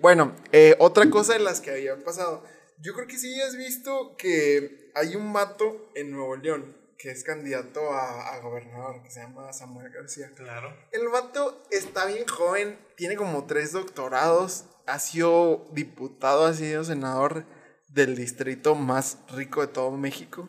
bueno, 0.00 0.34
eh, 0.52 0.76
otra 0.78 1.08
cosa 1.10 1.32
de 1.34 1.40
las 1.40 1.60
que 1.60 1.70
habían 1.72 2.02
pasado. 2.02 2.44
Yo 2.78 2.94
creo 2.94 3.06
que 3.06 3.18
sí 3.18 3.40
has 3.40 3.56
visto 3.56 4.16
que 4.16 4.90
hay 4.94 5.14
un 5.16 5.32
vato 5.32 5.90
en 5.94 6.10
Nuevo 6.10 6.36
León 6.36 6.76
que 7.02 7.10
es 7.10 7.24
candidato 7.24 7.92
a, 7.92 8.34
a 8.34 8.38
gobernador, 8.40 9.02
que 9.02 9.10
se 9.10 9.20
llama 9.20 9.52
Samuel 9.52 9.90
García. 9.90 10.30
Claro. 10.36 10.72
El 10.92 11.08
vato 11.08 11.62
está 11.70 12.06
bien 12.06 12.24
joven, 12.28 12.78
tiene 12.96 13.16
como 13.16 13.44
tres 13.46 13.72
doctorados, 13.72 14.66
ha 14.86 15.00
sido 15.00 15.66
diputado, 15.72 16.46
ha 16.46 16.54
sido 16.54 16.84
senador 16.84 17.44
del 17.88 18.14
distrito 18.14 18.76
más 18.76 19.18
rico 19.34 19.60
de 19.62 19.66
todo 19.66 19.90
México, 19.90 20.48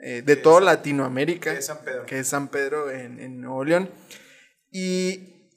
eh, 0.00 0.22
de 0.24 0.36
es- 0.60 0.64
Latinoamérica, 0.64 1.52
que 1.52 1.58
es 1.58 1.66
San 1.66 1.84
Pedro. 1.84 2.06
que 2.06 2.18
es 2.20 2.26
San 2.28 2.48
Pedro 2.48 2.90
en, 2.90 3.20
en 3.20 3.40
Nuevo 3.42 3.64
León. 3.64 3.90
Y 4.70 5.50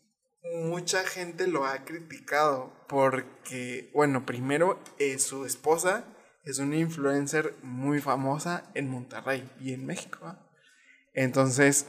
mucha 0.65 1.03
gente 1.05 1.47
lo 1.47 1.65
ha 1.65 1.85
criticado 1.85 2.73
porque, 2.87 3.89
bueno, 3.93 4.25
primero 4.25 4.79
eh, 4.97 5.17
su 5.19 5.45
esposa 5.45 6.05
es 6.51 6.59
una 6.59 6.77
influencer 6.77 7.53
muy 7.63 7.99
famosa 8.01 8.63
en 8.73 8.89
Monterrey 8.89 9.49
y 9.59 9.73
en 9.73 9.85
México. 9.85 10.35
Entonces, 11.13 11.87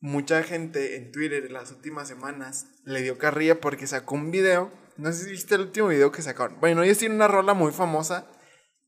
mucha 0.00 0.42
gente 0.42 0.96
en 0.96 1.12
Twitter 1.12 1.44
en 1.46 1.52
las 1.52 1.70
últimas 1.72 2.08
semanas 2.08 2.66
le 2.84 3.02
dio 3.02 3.18
carrilla 3.18 3.60
porque 3.60 3.86
sacó 3.86 4.14
un 4.14 4.30
video. 4.30 4.70
No 4.96 5.12
sé 5.12 5.24
si 5.24 5.30
viste 5.30 5.54
el 5.54 5.62
último 5.62 5.88
video 5.88 6.12
que 6.12 6.22
sacaron. 6.22 6.58
Bueno, 6.60 6.82
ellos 6.82 6.98
tienen 6.98 7.16
una 7.16 7.28
rola 7.28 7.54
muy 7.54 7.72
famosa 7.72 8.26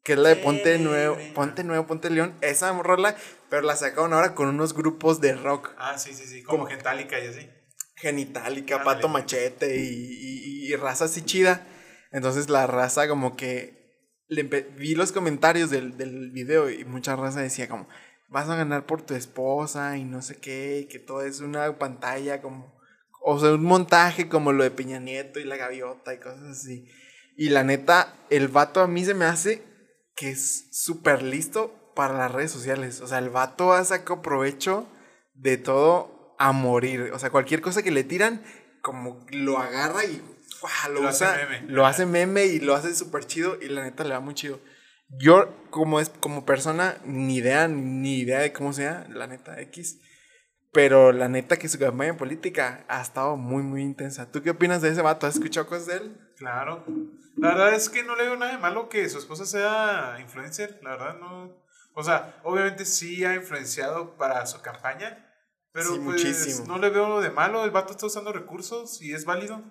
que 0.03 0.13
es 0.13 0.19
la 0.19 0.29
de 0.29 0.37
Ponte 0.37 0.79
Nuevo, 0.79 1.17
Ponte 1.35 1.65
Nuevo, 1.65 1.87
Ponte 1.87 2.11
León. 2.11 2.35
Esa 2.43 2.71
rola, 2.83 3.17
pero 3.49 3.63
la 3.63 3.75
sacaron 3.75 4.13
ahora 4.13 4.35
con 4.35 4.49
unos 4.49 4.75
grupos 4.75 5.21
de 5.23 5.35
rock. 5.35 5.71
Ah, 5.79 5.97
sí, 5.97 6.13
sí, 6.13 6.27
sí. 6.27 6.43
Como 6.43 6.67
Gentálica 6.67 7.19
y 7.19 7.27
así. 7.29 7.49
Genitalica. 7.97 8.85
Pato 8.85 9.09
Machete 9.09 9.77
y, 9.79 9.81
y- 9.89 10.67
y 10.73 10.77
raza 10.77 11.07
así 11.07 11.23
chida. 11.23 11.67
Entonces 12.13 12.51
la 12.51 12.67
raza 12.67 13.09
como 13.09 13.35
que 13.35 13.84
le 14.29 14.43
vi 14.43 14.95
los 14.95 15.13
comentarios 15.13 15.71
del, 15.71 15.97
del 15.97 16.31
video 16.31 16.71
y 16.71 16.85
mucha 16.85 17.17
raza 17.17 17.41
decía 17.41 17.69
como 17.69 17.87
vas 18.29 18.49
a 18.49 18.57
ganar 18.57 18.85
por 18.85 19.03
tu 19.03 19.15
esposa 19.15 19.97
y 19.97 20.05
no 20.05 20.21
sé 20.21 20.39
qué, 20.39 20.89
que 20.91 20.99
todo 20.99 21.23
es 21.23 21.41
una 21.41 21.79
pantalla 21.79 22.43
como, 22.43 22.75
o 23.23 23.39
sea, 23.39 23.53
un 23.53 23.63
montaje 23.63 24.29
como 24.29 24.53
lo 24.53 24.65
de 24.65 24.73
Peña 24.73 24.99
Nieto 24.99 25.39
y 25.39 25.45
la 25.45 25.57
gaviota 25.57 26.13
y 26.13 26.19
cosas 26.19 26.43
así. 26.43 26.89
Y 27.37 27.51
la 27.51 27.63
neta, 27.63 28.15
el 28.31 28.49
vato 28.49 28.81
a 28.81 28.89
mí 28.89 29.05
se 29.05 29.15
me 29.15 29.25
hace 29.25 29.63
que 30.17 30.31
es 30.31 30.69
súper 30.73 31.23
listo 31.23 31.93
para 31.95 32.19
las 32.19 32.33
redes 32.33 32.51
sociales. 32.51 33.01
O 33.01 33.07
sea, 33.07 33.19
el 33.19 33.31
vato 33.31 33.73
ha 33.73 33.85
sacado 33.85 34.21
provecho 34.21 34.89
de 35.35 35.57
todo 35.57 36.35
a 36.39 36.53
morir. 36.53 37.13
O 37.13 37.19
sea, 37.19 37.31
cualquier 37.31 37.61
cosa 37.61 37.83
que 37.83 37.91
le 37.91 38.05
tiran, 38.05 38.43
como 38.83 39.25
lo 39.31 39.59
agarra 39.59 40.05
y 40.05 40.21
¡fua! 40.69 40.89
lo, 40.93 41.03
Lo 41.03 41.09
hace 41.09 41.25
usa, 41.25 41.37
meme. 41.49 41.71
lo 41.73 41.87
hace 41.87 42.07
meme 42.07 42.47
y 42.47 42.61
lo 42.61 42.75
hace 42.75 42.95
súper 42.95 43.25
chido 43.27 43.59
y 43.61 43.69
la 43.69 43.83
neta 43.83 44.05
le 44.05 44.11
va 44.15 44.21
muy 44.21 44.35
chido. 44.35 44.61
Yo, 45.09 45.55
como 45.71 46.01
es 46.01 46.09
como 46.09 46.45
persona, 46.45 46.97
ni 47.05 47.37
idea, 47.37 47.69
ni 47.69 48.19
idea 48.21 48.41
de 48.41 48.53
cómo 48.53 48.73
sea, 48.73 49.07
la 49.11 49.27
neta, 49.27 49.61
X. 49.61 50.01
Pero 50.73 51.13
la 51.13 51.29
neta 51.29 51.57
que 51.57 51.69
su 51.69 51.79
campaña 51.79 52.17
política 52.17 52.85
ha 52.89 53.01
estado 53.01 53.37
muy, 53.37 53.63
muy 53.63 53.83
intensa. 53.83 54.31
¿Tú 54.33 54.43
qué 54.43 54.51
opinas 54.51 54.83
de 54.83 54.89
ese 54.89 55.03
vato? 55.03 55.27
¿Has 55.27 55.37
escuchado 55.37 55.67
cosas 55.69 55.87
de 55.87 55.97
él? 55.99 56.17
Claro. 56.37 56.85
La 57.37 57.49
verdad 57.49 57.75
es 57.75 57.89
que 57.89 58.03
no 58.03 58.17
le 58.17 58.25
veo 58.25 58.37
nada 58.37 58.53
de 58.53 58.59
malo 58.59 58.89
que 58.89 59.09
su 59.09 59.19
esposa 59.19 59.47
sea 59.47 60.17
influencer. 60.21 60.81
La 60.83 60.91
verdad, 60.91 61.19
no. 61.21 61.63
O 61.95 62.03
sea, 62.03 62.41
obviamente 62.43 62.85
sí 62.87 63.25
ha 63.25 63.35
influenciado 63.37 64.17
para 64.17 64.45
su 64.47 64.61
campaña. 64.63 65.31
Pero 65.71 65.91
Sí, 65.91 66.01
pues 66.05 66.05
muchísimo. 66.25 66.67
no 66.67 66.79
le 66.79 66.91
veo 66.91 67.21
de 67.21 67.31
malo. 67.31 67.65
El 67.65 67.71
vato 67.71 67.93
está 67.93 68.07
usando 68.07 68.33
recursos 68.33 69.01
y 69.01 69.13
es 69.13 69.25
válido. 69.25 69.63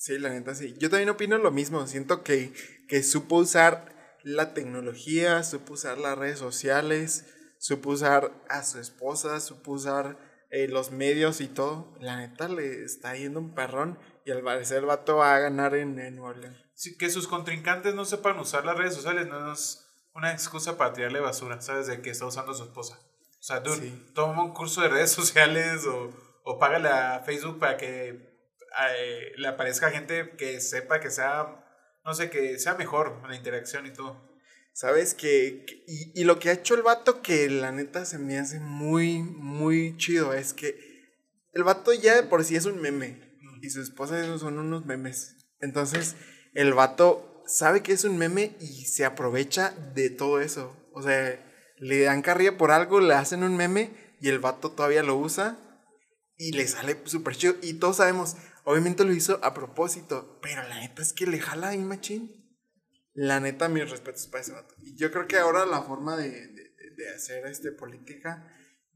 Sí, 0.00 0.18
la 0.18 0.30
neta 0.30 0.54
sí. 0.54 0.74
Yo 0.78 0.88
también 0.88 1.10
opino 1.10 1.36
lo 1.36 1.50
mismo. 1.50 1.86
Siento 1.86 2.22
que, 2.22 2.54
que 2.88 3.02
supo 3.02 3.36
usar 3.36 4.16
la 4.22 4.54
tecnología, 4.54 5.42
supo 5.42 5.74
usar 5.74 5.98
las 5.98 6.16
redes 6.16 6.38
sociales, 6.38 7.26
supo 7.58 7.90
usar 7.90 8.32
a 8.48 8.64
su 8.64 8.78
esposa, 8.78 9.40
supo 9.40 9.72
usar 9.72 10.16
eh, 10.50 10.68
los 10.68 10.90
medios 10.90 11.42
y 11.42 11.48
todo. 11.48 11.94
La 12.00 12.16
neta 12.16 12.48
le 12.48 12.82
está 12.82 13.14
yendo 13.14 13.40
un 13.40 13.54
perrón 13.54 13.98
y 14.24 14.30
al 14.30 14.40
parecer 14.42 14.78
el 14.78 14.86
vato 14.86 15.16
va 15.16 15.34
a 15.34 15.38
ganar 15.38 15.74
en, 15.74 15.98
en 15.98 16.16
Nuevo 16.16 16.32
León. 16.40 16.56
Sí, 16.72 16.96
que 16.96 17.10
sus 17.10 17.28
contrincantes 17.28 17.94
no 17.94 18.06
sepan 18.06 18.38
usar 18.38 18.64
las 18.64 18.78
redes 18.78 18.94
sociales 18.94 19.26
no 19.26 19.52
es 19.52 19.86
una 20.14 20.32
excusa 20.32 20.78
para 20.78 20.94
tirarle 20.94 21.20
basura, 21.20 21.60
¿sabes? 21.60 21.88
De 21.88 22.00
que 22.00 22.08
está 22.08 22.24
usando 22.24 22.52
a 22.52 22.54
su 22.54 22.62
esposa. 22.64 22.98
O 23.38 23.42
sea, 23.42 23.60
dude, 23.60 23.82
Sí. 23.82 24.06
toma 24.14 24.44
un 24.44 24.54
curso 24.54 24.80
de 24.80 24.88
redes 24.88 25.10
sociales 25.20 25.84
o, 25.84 26.10
o 26.44 26.58
págale 26.58 26.88
a 26.88 27.20
Facebook 27.20 27.58
para 27.58 27.76
que 27.76 28.29
eh, 28.96 29.32
le 29.36 29.48
aparezca 29.48 29.90
gente 29.90 30.30
que 30.38 30.60
sepa 30.60 31.00
que 31.00 31.10
sea, 31.10 31.64
no 32.04 32.14
sé, 32.14 32.30
que 32.30 32.58
sea 32.58 32.74
mejor 32.74 33.20
la 33.28 33.36
interacción 33.36 33.86
y 33.86 33.92
todo. 33.92 34.28
¿Sabes? 34.72 35.14
Que, 35.14 35.64
que- 35.66 35.82
y, 35.86 36.20
y 36.20 36.24
lo 36.24 36.38
que 36.38 36.48
ha 36.50 36.52
hecho 36.52 36.74
el 36.74 36.82
vato 36.82 37.22
que 37.22 37.48
la 37.50 37.72
neta 37.72 38.04
se 38.04 38.18
me 38.18 38.38
hace 38.38 38.60
muy, 38.60 39.18
muy 39.22 39.96
chido 39.96 40.32
es 40.32 40.52
que 40.54 40.78
el 41.52 41.64
vato 41.64 41.92
ya 41.92 42.14
de 42.14 42.22
por 42.22 42.44
sí 42.44 42.56
es 42.56 42.64
un 42.66 42.80
meme 42.80 43.36
y 43.62 43.70
su 43.70 43.82
esposa 43.82 44.38
son 44.38 44.58
unos 44.58 44.86
memes. 44.86 45.36
Entonces, 45.60 46.16
el 46.54 46.72
vato 46.72 47.42
sabe 47.46 47.82
que 47.82 47.92
es 47.92 48.04
un 48.04 48.16
meme 48.16 48.56
y 48.60 48.86
se 48.86 49.04
aprovecha 49.04 49.70
de 49.94 50.08
todo 50.08 50.40
eso. 50.40 50.74
O 50.94 51.02
sea, 51.02 51.38
le 51.78 52.00
dan 52.02 52.22
carrilla 52.22 52.56
por 52.56 52.70
algo, 52.70 53.00
le 53.00 53.12
hacen 53.14 53.42
un 53.42 53.56
meme 53.56 53.90
y 54.20 54.28
el 54.28 54.38
vato 54.38 54.70
todavía 54.70 55.02
lo 55.02 55.16
usa 55.16 55.58
y 56.38 56.52
le 56.52 56.66
sale 56.68 56.96
súper 57.04 57.36
chido. 57.36 57.56
Y 57.60 57.74
todos 57.74 57.96
sabemos, 57.96 58.36
obviamente 58.64 59.04
lo 59.04 59.12
hizo 59.12 59.38
a 59.42 59.54
propósito, 59.54 60.38
pero 60.42 60.62
la 60.68 60.80
neta 60.80 61.02
es 61.02 61.12
que 61.12 61.26
le 61.26 61.40
jala 61.40 61.68
ahí 61.68 61.78
machín. 61.78 62.36
La 63.12 63.40
neta, 63.40 63.68
mis 63.68 63.90
respetos 63.90 64.26
para 64.28 64.42
ese 64.42 64.52
vato. 64.52 64.74
Y 64.78 64.96
yo 64.96 65.10
creo 65.10 65.26
que 65.26 65.36
ahora 65.36 65.66
la 65.66 65.82
forma 65.82 66.16
de, 66.16 66.30
de, 66.30 66.70
de 66.96 67.10
hacer 67.14 67.46
este 67.46 67.72
política 67.72 68.46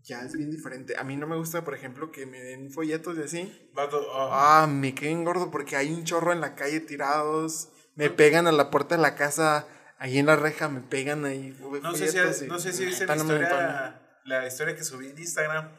ya 0.05 0.21
es 0.21 0.35
bien 0.35 0.51
diferente. 0.51 0.95
A 0.99 1.05
mí 1.05 1.17
no 1.17 1.27
me 1.27 1.37
gusta, 1.37 1.65
por 1.65 1.75
ejemplo, 1.75 2.13
que 2.13 2.27
me 2.27 2.39
den 2.41 2.71
folletos 2.71 3.17
y 3.17 3.23
así. 3.23 3.71
Vato, 3.73 4.07
ah, 4.13 4.63
Ah, 4.63 4.67
me 4.67 4.95
queden 4.95 5.25
gordo 5.25 5.51
porque 5.51 5.77
hay 5.77 5.93
un 5.93 6.05
chorro 6.05 6.33
en 6.33 6.41
la 6.41 6.55
calle 6.55 6.81
tirados. 6.81 7.71
Me 7.95 8.11
pegan 8.11 8.47
a 8.47 8.53
la 8.53 8.71
puerta 8.71 8.97
de 8.97 9.03
la 9.03 9.15
casa, 9.15 9.67
ahí 9.99 10.19
en 10.19 10.27
la 10.27 10.37
reja, 10.37 10.69
me 10.69 10.81
pegan 10.81 11.25
ahí. 11.25 11.57
no, 11.83 11.95
sé 11.95 12.09
si, 12.09 12.47
no 12.47 12.59
sé 12.59 12.73
si 12.73 12.83
la 12.83 12.89
viste 12.89 13.05
historia, 13.05 14.03
la 14.25 14.47
historia 14.47 14.77
que 14.77 14.85
subí 14.85 15.09
en 15.09 15.19
Instagram, 15.19 15.71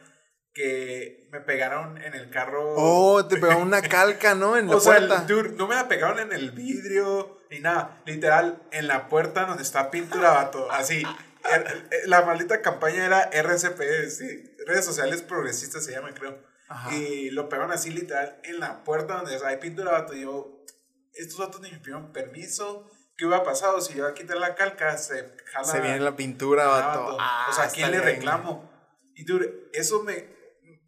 que 0.56 1.28
me 1.30 1.40
pegaron 1.40 1.98
en 2.02 2.14
el 2.14 2.30
carro. 2.30 2.72
Oh, 2.76 3.26
te 3.26 3.36
pegó 3.36 3.58
una 3.58 3.82
calca, 3.82 4.34
¿no? 4.34 4.56
En 4.56 4.68
la 4.70 4.76
o 4.76 4.82
puerta. 4.82 5.20
dude, 5.28 5.50
no 5.50 5.66
me 5.68 5.74
la 5.74 5.86
pegaron 5.86 6.18
en 6.18 6.32
el 6.32 6.50
vidrio 6.52 7.42
ni 7.50 7.60
nada. 7.60 8.00
Literal, 8.06 8.62
en 8.72 8.88
la 8.88 9.08
puerta 9.10 9.44
donde 9.44 9.62
está 9.62 9.90
pintura, 9.90 10.30
vato. 10.30 10.70
Así. 10.72 11.02
Er- 11.44 11.66
er- 11.90 12.08
La 12.08 12.22
maldita 12.22 12.62
campaña 12.62 13.04
era 13.04 13.20
RCP, 13.30 14.08
sí. 14.08 14.56
Redes 14.66 14.86
sociales 14.86 15.20
progresistas 15.20 15.84
se 15.84 15.92
llama, 15.92 16.12
creo. 16.14 16.38
Ajá. 16.68 16.92
Y 16.94 17.28
lo 17.30 17.50
pegaron 17.50 17.70
así, 17.70 17.90
literal, 17.90 18.40
en 18.42 18.58
la 18.58 18.82
puerta 18.82 19.18
donde 19.18 19.38
hay 19.46 19.58
pintura, 19.58 19.92
vato. 19.92 20.14
Y 20.14 20.22
yo, 20.22 20.64
estos 21.12 21.38
vatos 21.38 21.60
ni 21.60 21.70
me 21.70 21.78
pidieron 21.80 22.12
permiso. 22.12 22.90
¿Qué 23.18 23.26
hubiera 23.26 23.44
pasado 23.44 23.80
si 23.82 23.92
yo 23.92 23.98
iba 23.98 24.08
a 24.08 24.14
quitar 24.14 24.38
la 24.38 24.54
calca? 24.54 24.96
Se 24.96 25.36
jala. 25.52 25.64
Se 25.66 25.80
viene 25.80 26.00
la 26.00 26.16
pintura, 26.16 26.66
vato. 26.66 27.02
vato. 27.04 27.16
Ah, 27.20 27.46
o 27.50 27.52
sea, 27.52 27.64
¿a 27.64 27.68
quién 27.68 27.90
le 27.90 27.98
bien. 28.00 28.16
reclamo? 28.16 28.70
Y 29.14 29.24
dude, 29.24 29.68
eso 29.74 30.02
me. 30.02 30.35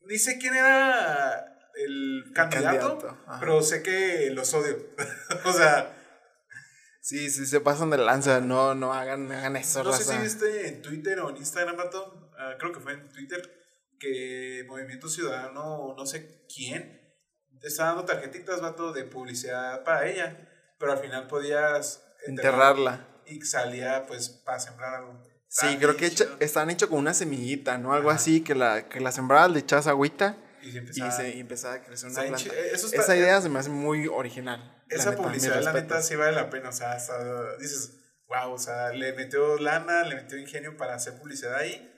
Ni 0.09 0.19
sé 0.19 0.39
quién 0.39 0.55
era 0.55 1.71
el 1.77 2.33
candidato, 2.35 2.99
pero 3.39 3.63
sé 3.63 3.83
que 3.83 4.31
los 4.33 4.53
odio. 4.55 4.77
o 5.45 5.53
sea, 5.53 5.95
Sí, 7.09 7.31
sí, 7.31 7.47
se 7.47 7.61
pasan 7.61 7.89
de 7.89 7.97
lanza. 7.97 8.41
No, 8.41 8.75
no 8.75 8.93
hagan, 8.93 9.33
hagan 9.33 9.57
eso, 9.57 9.83
no 9.83 9.95
sé 9.95 10.05
si 10.05 10.19
viste 10.19 10.69
en 10.69 10.83
Twitter 10.83 11.19
o 11.21 11.31
en 11.31 11.39
Instagram, 11.39 11.75
vato. 11.75 12.31
ah, 12.39 12.57
creo 12.59 12.71
que 12.71 12.81
fue 12.81 12.93
en 12.93 13.09
Twitter. 13.09 13.41
Que 13.99 14.65
Movimiento 14.69 15.09
Ciudadano, 15.09 15.95
no 15.97 16.05
sé 16.07 16.45
quién, 16.55 17.01
está 17.63 17.87
dando 17.87 18.05
tarjetitas, 18.05 18.61
vato, 18.61 18.93
de 18.93 19.05
publicidad 19.05 19.85
para 19.85 20.07
ella. 20.07 20.51
Pero 20.79 20.93
al 20.93 20.99
final 20.99 21.27
podías 21.29 22.05
Enterrarla. 22.27 23.07
Y 23.25 23.41
salía, 23.41 24.05
pues, 24.07 24.29
para 24.29 24.61
sembrar 24.61 24.97
algo. 24.97 25.23
Sí, 25.49 25.77
creo 25.79 25.97
que 25.97 26.11
chido. 26.11 26.37
están 26.41 26.69
hechos 26.71 26.89
con 26.91 26.99
una 26.99 27.15
semillita, 27.15 27.79
¿no? 27.79 27.93
Algo 27.95 28.11
Ajá. 28.11 28.19
así, 28.19 28.43
que 28.43 28.55
la, 28.55 28.89
que 28.89 29.01
la 29.01 29.13
sembrabas, 29.13 29.51
le 29.51 29.61
echabas 29.61 29.87
agüita 29.87 30.37
Y 30.63 30.71
se 30.71 30.77
y, 30.77 30.79
empezaba- 30.79 31.11
se, 31.11 31.37
y 31.37 31.41
empezaba 31.41 31.75
a 31.75 31.83
crecer 31.83 32.11
una 32.11 32.21
planta. 32.23 32.37
está- 32.73 32.97
Esa 33.01 33.17
idea 33.17 33.41
se 33.41 33.49
me 33.49 33.59
hace 33.59 33.71
muy 33.71 34.07
original. 34.09 34.83
Esa 34.91 35.11
neta, 35.11 35.23
publicidad, 35.23 35.63
la 35.63 35.73
neta, 35.73 36.03
sí 36.03 36.17
vale 36.17 36.33
la 36.33 36.51
pena. 36.51 36.69
O 36.69 36.73
sea, 36.73 36.93
hasta 36.93 37.57
dices, 37.59 37.93
wow, 38.29 38.53
o 38.53 38.59
sea, 38.59 38.91
le 38.93 39.13
metió 39.15 39.59
lana, 39.59 40.03
le 40.05 40.17
metió 40.17 40.37
ingenio 40.39 40.77
para 40.77 40.95
hacer 40.95 41.19
publicidad 41.19 41.55
ahí. 41.57 41.95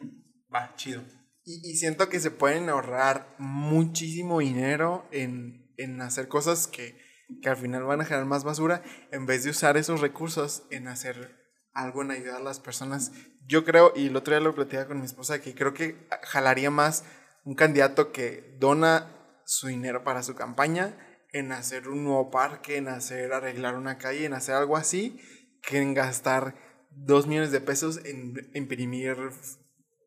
Va, 0.53 0.73
chido. 0.77 1.03
Y, 1.45 1.71
y 1.71 1.77
siento 1.77 2.09
que 2.09 2.21
se 2.21 2.31
pueden 2.31 2.69
ahorrar 2.69 3.35
muchísimo 3.39 4.41
dinero 4.41 5.09
en, 5.11 5.73
en 5.77 6.01
hacer 6.03 6.29
cosas 6.29 6.67
que, 6.67 6.97
que 7.43 7.49
al 7.49 7.57
final 7.57 7.85
van 7.85 8.01
a 8.01 8.05
generar 8.05 8.27
más 8.27 8.45
basura, 8.45 8.83
en 9.11 9.27
vez 9.27 9.45
de 9.45 9.51
usar 9.51 9.77
esos 9.77 10.01
recursos 10.01 10.65
en 10.71 10.87
hacer 10.89 11.39
algo 11.73 12.03
en 12.03 12.11
ayudar 12.11 12.37
a 12.37 12.45
las 12.45 12.61
personas. 12.61 13.13
Yo 13.51 13.65
creo, 13.65 13.93
y 13.97 14.07
el 14.07 14.15
otro 14.17 14.33
día 14.33 14.41
lo 14.41 14.55
platicaba 14.55 14.87
con 14.87 15.01
mi 15.01 15.07
esposa, 15.07 15.41
que 15.43 15.57
creo 15.57 15.75
que 15.75 15.97
jalaría 16.23 16.71
más 16.71 17.03
un 17.45 17.57
candidato 17.57 18.13
que 18.13 18.55
dona 18.61 19.11
su 19.45 19.67
dinero 19.67 20.05
para 20.05 20.23
su 20.23 20.37
campaña 20.37 20.97
en 21.33 21.51
hacer 21.51 21.89
un 21.89 22.05
nuevo 22.05 22.31
parque, 22.31 22.77
en 22.77 22.87
hacer 22.87 23.33
arreglar 23.33 23.75
una 23.75 23.99
calle, 23.99 24.25
en 24.25 24.35
hacer 24.35 24.55
algo 24.55 24.77
así, 24.77 25.21
que 25.63 25.79
en 25.79 25.95
gastar 25.95 26.55
dos 26.93 27.27
millones 27.27 27.51
de 27.51 27.61
pesos 27.61 27.99
en 28.05 28.35
imprimir 28.55 29.17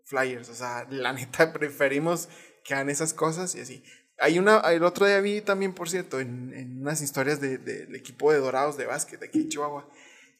flyers. 0.06 0.48
O 0.48 0.54
sea, 0.56 0.88
la 0.90 1.12
neta 1.12 1.52
preferimos 1.60 2.30
que 2.64 2.76
hagan 2.76 2.90
esas 2.90 3.14
cosas 3.14 3.56
y 3.56 3.60
así. 3.60 3.84
Hay 4.20 4.40
una, 4.40 4.60
el 4.72 4.84
otro 4.84 5.06
día 5.06 5.20
vi 5.20 5.42
también, 5.42 5.74
por 5.74 5.90
cierto, 5.90 6.22
en, 6.22 6.54
en 6.54 6.80
unas 6.80 7.02
historias 7.02 7.42
de- 7.42 7.58
de- 7.58 7.88
del 7.88 7.96
equipo 7.98 8.32
de 8.32 8.38
Dorados 8.40 8.78
de 8.78 8.86
básquet 8.86 9.20
de 9.20 9.26
aquí 9.26 9.42
en 9.42 9.50
Chihuahua, 9.50 9.90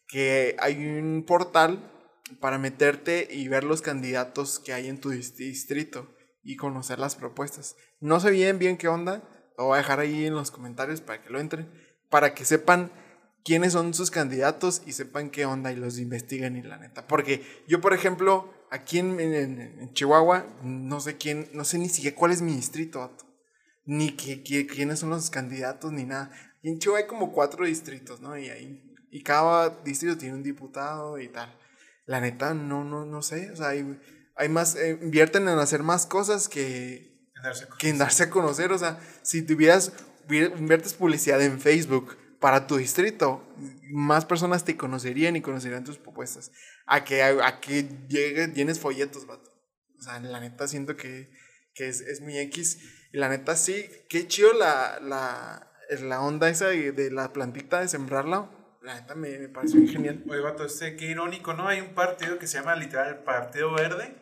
que 0.08 0.56
hay 0.60 0.78
un 0.86 1.26
portal 1.28 1.90
para 2.40 2.58
meterte 2.58 3.28
y 3.32 3.48
ver 3.48 3.64
los 3.64 3.82
candidatos 3.82 4.60
que 4.60 4.74
hay 4.74 4.88
en 4.88 5.00
tu 5.00 5.12
dis- 5.12 5.36
distrito 5.36 6.16
y 6.44 6.56
conocer 6.56 7.00
las 7.00 7.16
propuestas. 7.16 7.76
No 8.00 8.20
sé 8.20 8.32
bien 8.32 8.60
bien 8.60 8.78
qué 8.78 8.88
onda, 8.88 9.24
lo 9.58 9.66
voy 9.66 9.76
a 9.76 9.78
dejar 9.78 10.00
ahí 10.00 10.26
en 10.26 10.34
los 10.34 10.52
comentarios 10.52 11.02
para 11.02 11.22
que 11.22 11.30
lo 11.30 11.40
entren, 11.40 11.70
para 12.10 12.34
que 12.34 12.46
sepan 12.46 12.92
quiénes 13.44 13.74
son 13.74 13.94
sus 13.94 14.10
candidatos 14.10 14.82
y 14.86 14.94
sepan 14.94 15.30
qué 15.30 15.46
onda 15.46 15.72
y 15.72 15.76
los 15.76 16.00
investiguen 16.00 16.56
y 16.56 16.62
la 16.64 16.78
neta. 16.78 17.08
Porque 17.08 17.44
yo, 17.68 17.82
por 17.82 17.94
ejemplo, 17.94 18.54
aquí 18.72 19.00
en, 19.00 19.20
en- 19.20 19.60
en 19.60 19.94
Chihuahua, 19.94 20.46
no 20.64 21.00
sé 21.02 21.18
quién, 21.18 21.50
no 21.54 21.66
sé 21.66 21.78
ni 21.78 21.90
siquiera 21.90 22.16
cuál 22.16 22.32
es 22.32 22.42
mi 22.42 22.54
distrito. 22.56 23.16
Ni 23.86 24.12
qué- 24.16 24.42
qué- 24.44 24.66
quiénes 24.66 25.00
son 25.00 25.10
los 25.10 25.30
candidatos, 25.30 25.92
ni 25.92 26.06
nada. 26.06 26.32
En 26.64 26.80
Chihuahua 26.80 27.02
hay 27.02 27.08
como 27.08 27.34
cuatro 27.34 27.66
distritos, 27.66 28.22
¿no? 28.22 28.38
Y, 28.38 28.50
ahí, 28.50 28.82
y 29.12 29.22
cada 29.24 29.70
distrito 29.84 30.18
tiene 30.18 30.36
un 30.36 30.44
diputado 30.44 31.20
y 31.20 31.28
tal. 31.28 31.54
La 32.06 32.20
neta, 32.20 32.54
no, 32.54 32.84
no, 32.84 33.06
no 33.06 33.22
sé. 33.22 33.52
O 33.52 33.56
sea, 33.56 33.70
hay, 33.70 34.00
hay 34.36 34.50
más, 34.50 34.76
eh, 34.76 34.98
invierten 35.02 35.48
en 35.48 35.60
hacer 35.60 35.84
más 35.84 36.06
cosas 36.06 36.50
que, 36.50 37.30
que 37.80 37.90
en 37.90 37.98
darse 37.98 38.24
a 38.24 38.30
conocer. 38.30 38.72
O 38.72 38.78
sea, 38.78 39.00
si 39.22 39.42
tuvieras, 39.42 39.94
inviertes 40.30 40.94
publicidad 40.94 41.42
en 41.42 41.60
Facebook 41.60 42.18
para 42.40 42.68
tu 42.68 42.76
distrito, 42.78 43.48
más 43.92 44.26
personas 44.26 44.66
te 44.66 44.76
conocerían 44.76 45.36
y 45.36 45.42
conocerían 45.42 45.86
tus 45.86 45.98
propuestas. 45.98 46.52
A 46.86 47.06
que, 47.06 47.24
a, 47.24 47.60
que 47.62 47.88
llegues, 48.10 48.54
llenes 48.54 48.80
folletos, 48.80 49.26
vato. 49.26 49.50
O 49.98 50.02
sea, 50.02 50.20
la 50.20 50.42
neta 50.42 50.68
siento 50.68 50.98
que, 50.98 51.32
que 51.74 51.88
es, 51.88 52.02
es 52.02 52.20
muy 52.20 52.38
X. 52.38 52.80
Y 53.14 53.18
la 53.18 53.30
neta 53.30 53.56
sí, 53.56 53.90
qué 54.10 54.28
chido 54.28 54.52
la, 54.52 55.00
la, 55.02 55.72
la 56.02 56.22
onda 56.22 56.50
esa 56.50 56.68
de, 56.68 56.92
de 56.92 57.12
la 57.12 57.32
plantita 57.32 57.80
de 57.80 57.88
sembrarla. 57.88 58.50
La 58.84 59.00
neta 59.00 59.16
me, 59.16 59.40
me 59.40 59.48
pareció 59.48 59.80
genial. 59.88 60.24
Oye, 60.30 60.42
vato, 60.42 60.66
este, 60.66 60.98
qué 60.98 61.06
irónico, 61.06 61.54
¿no? 61.54 61.68
Hay 61.68 61.80
un 61.80 61.96
partido 61.96 62.38
que 62.38 62.48
se 62.48 62.60
llama 62.60 62.76
literal 62.76 63.24
Partido 63.24 63.74
Verde 63.74 64.14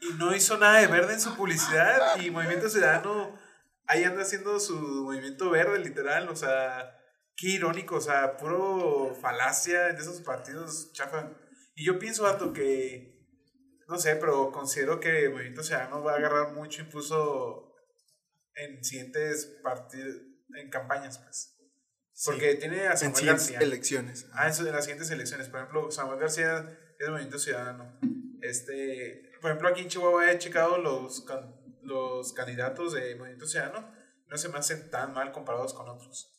y 0.00 0.12
no 0.18 0.34
hizo 0.34 0.58
nada 0.58 0.80
de 0.80 0.88
verde 0.88 1.14
en 1.14 1.20
su 1.20 1.36
publicidad 1.36 2.20
y 2.20 2.30
Movimiento 2.30 2.68
Ciudadano 2.68 3.38
ahí 3.86 4.04
anda 4.04 4.22
haciendo 4.22 4.58
su 4.60 4.74
movimiento 4.74 5.50
verde, 5.50 5.78
literal, 5.78 6.28
o 6.28 6.36
sea, 6.36 6.98
qué 7.36 7.50
irónico, 7.50 7.96
o 7.96 8.00
sea, 8.00 8.36
puro 8.36 9.14
falacia 9.20 9.92
de 9.92 10.00
esos 10.00 10.20
partidos 10.20 10.92
chafa. 10.92 11.30
Y 11.74 11.86
yo 11.86 11.98
pienso, 11.98 12.24
vato, 12.24 12.52
que, 12.52 13.14
no 13.88 13.98
sé, 13.98 14.16
pero 14.16 14.50
considero 14.52 15.00
que 15.00 15.28
Movimiento 15.28 15.62
Ciudadano 15.62 16.02
va 16.02 16.12
a 16.12 16.16
agarrar 16.16 16.52
mucho 16.52 16.82
impulso 16.82 17.74
en 18.54 18.82
siguientes 18.84 19.46
partidos, 19.62 20.16
en 20.56 20.70
campañas, 20.70 21.18
pues. 21.18 21.53
Porque 22.24 22.54
tiene 22.54 22.86
a 22.86 22.92
en 22.92 22.96
Samuel 22.98 23.16
siguientes 23.16 23.50
García. 23.50 23.58
elecciones. 23.66 24.26
Ah, 24.32 24.48
eso 24.48 24.62
de 24.64 24.72
las 24.72 24.84
siguientes 24.84 25.10
elecciones. 25.10 25.48
Por 25.48 25.60
ejemplo, 25.60 25.90
Samuel 25.90 26.20
García 26.20 26.78
es 26.98 27.08
Movimiento 27.08 27.38
Ciudadano. 27.38 27.98
Este, 28.40 29.32
por 29.40 29.50
ejemplo, 29.50 29.68
aquí 29.68 29.80
en 29.82 29.88
Chihuahua 29.88 30.30
he 30.30 30.38
checado 30.38 30.78
los, 30.78 31.22
can- 31.24 31.54
los 31.82 32.32
candidatos 32.32 32.92
de 32.92 33.14
Movimiento 33.16 33.46
Ciudadano. 33.46 33.92
No 34.28 34.36
se 34.36 34.48
me 34.48 34.58
hacen 34.58 34.90
tan 34.90 35.12
mal 35.12 35.32
comparados 35.32 35.74
con 35.74 35.88
otros. 35.88 36.30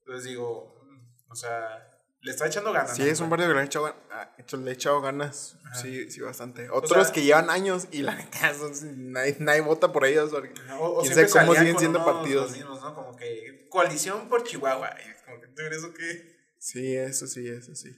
Entonces 0.00 0.24
digo, 0.30 0.80
mm, 0.84 1.30
o 1.32 1.34
sea, 1.34 1.90
le 2.20 2.30
está 2.30 2.46
echando 2.46 2.72
ganas. 2.72 2.96
Sí, 2.96 3.02
¿no? 3.02 3.08
es 3.08 3.20
un 3.20 3.28
partido 3.30 3.48
que 3.48 3.54
le 3.54 3.60
ha 3.60 3.64
echado, 3.64 3.94
ah, 4.12 4.34
hecho- 4.38 4.56
le 4.56 4.70
ha 4.70 4.74
echado 4.74 5.00
ganas. 5.00 5.56
Ajá. 5.64 5.74
Sí, 5.82 6.10
sí, 6.10 6.20
bastante. 6.20 6.68
Otros 6.70 7.06
sea- 7.06 7.12
que 7.14 7.22
llevan 7.22 7.48
años 7.50 7.88
y 7.90 8.02
la 8.02 8.14
neta, 8.14 8.52
nadie, 8.96 9.36
nadie 9.40 9.60
vota 9.60 9.92
por 9.92 10.04
ellos. 10.04 10.30
porque 10.30 10.52
O, 10.78 10.84
o 10.98 11.00
quién 11.02 11.14
sabe 11.14 11.28
cómo 11.30 11.54
siguen 11.54 11.78
siendo 11.78 12.04
partidos. 12.04 12.52
mismos, 12.52 12.80
¿no? 12.82 12.94
Como 12.94 13.16
que 13.16 13.66
coalición 13.70 14.28
por 14.28 14.42
Chihuahua. 14.44 14.90
Y 15.00 15.24
como 15.24 15.40
que 15.40 15.46
tú 15.48 15.62
eres 15.62 15.78
eso 15.78 15.92
que. 15.94 16.38
Sí, 16.58 16.94
eso 16.96 17.26
sí, 17.26 17.46
eso 17.48 17.74
sí. 17.74 17.90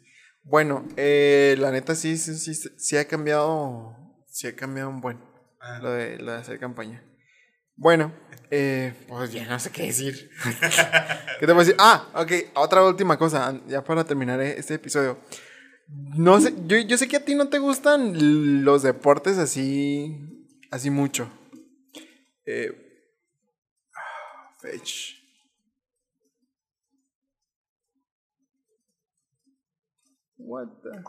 Bueno, 0.43 0.87
eh, 0.97 1.57
la 1.59 1.71
neta 1.71 1.95
sí, 1.95 2.17
sí, 2.19 2.35
sí, 2.37 2.55
sí 2.55 2.97
ha 2.97 3.07
cambiado, 3.07 3.95
sí 4.27 4.47
ha 4.47 4.57
cambiado 4.57 4.89
un 4.91 5.01
buen 5.01 5.19
lo 5.83 5.91
de, 5.93 6.17
lo 6.19 6.33
de 6.33 6.39
hacer 6.39 6.59
campaña. 6.59 7.05
Bueno, 7.81 8.13
eh, 8.51 8.93
pues 9.09 9.33
ya 9.33 9.47
no 9.49 9.59
sé 9.59 9.71
qué 9.71 9.85
decir. 9.85 10.31
¿Qué 11.41 11.47
te 11.47 11.55
puedo 11.55 11.61
decir? 11.61 11.77
Ah, 11.79 12.11
ok, 12.15 12.31
otra 12.57 12.85
última 12.85 13.17
cosa, 13.17 13.59
ya 13.69 13.83
para 13.83 14.05
terminar 14.05 14.39
este 14.43 14.75
episodio. 14.75 15.19
No 15.89 16.39
sé, 16.43 16.53
yo, 16.67 16.77
yo 16.77 16.99
sé 16.99 17.09
que 17.09 17.17
a 17.17 17.25
ti 17.25 17.35
no 17.35 17.49
te 17.49 17.59
gustan 17.59 18.65
los 18.67 18.83
deportes 18.83 19.39
así, 19.39 20.15
así 20.71 20.91
mucho. 20.91 21.31
Eh, 22.45 22.71
ah, 23.97 24.55
fetch. 24.61 25.15
What 30.37 30.83
the? 30.83 31.03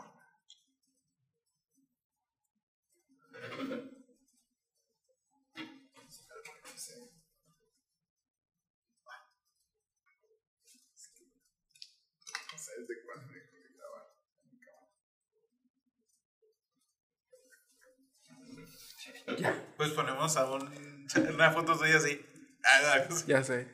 Pues 19.76 19.90
ponemos 19.90 20.36
a 20.36 20.50
un, 20.50 20.68
una 21.34 21.50
foto 21.52 21.76
suya 21.76 21.96
así. 21.98 22.20
Ah, 22.64 23.04
Ya 23.26 23.42
sé. 23.42 23.66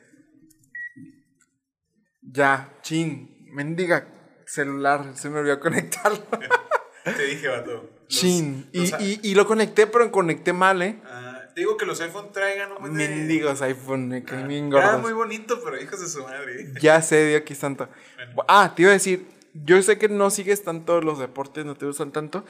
Ya, 2.21 2.73
chin, 2.81 3.45
mendiga 3.53 4.07
celular, 4.45 5.13
se 5.15 5.29
me 5.29 5.39
olvidó 5.39 5.59
conectarlo. 5.59 6.19
Te 7.03 7.23
dije, 7.25 7.47
vato. 7.47 7.89
Chin. 8.07 8.67
Y, 8.71 8.91
los 8.91 9.01
y, 9.01 9.19
y 9.23 9.35
lo 9.35 9.45
conecté, 9.47 9.87
pero 9.87 10.11
conecté 10.11 10.51
mal, 10.53 10.81
¿eh? 10.81 10.99
ah, 11.05 11.41
te 11.53 11.61
digo 11.61 11.77
que 11.77 11.85
los 11.85 11.99
iPhone 12.01 12.31
traigan 12.31 12.71
un 12.73 12.95
de- 12.97 13.07
Mendigos 13.07 13.61
iPhone, 13.61 14.07
me 14.09 14.23
caen 14.23 14.73
Ah, 14.73 14.77
Era 14.79 14.97
muy 14.97 15.13
bonito, 15.13 15.59
pero 15.63 15.79
hijos 15.81 15.99
de 16.01 16.07
su 16.07 16.23
madre. 16.23 16.73
Ya 16.81 17.01
sé, 17.01 17.27
Dios, 17.27 17.41
aquí 17.41 17.53
tanto. 17.55 17.87
Bueno. 18.15 18.43
Ah, 18.47 18.73
te 18.75 18.81
iba 18.83 18.91
a 18.91 18.93
decir, 18.93 19.27
yo 19.53 19.81
sé 19.81 19.97
que 19.97 20.09
no 20.09 20.29
sigues 20.29 20.63
tanto 20.63 21.01
los 21.01 21.19
deportes, 21.19 21.65
no 21.65 21.75
te 21.75 21.85
gustan 21.85 22.11
tanto, 22.11 22.45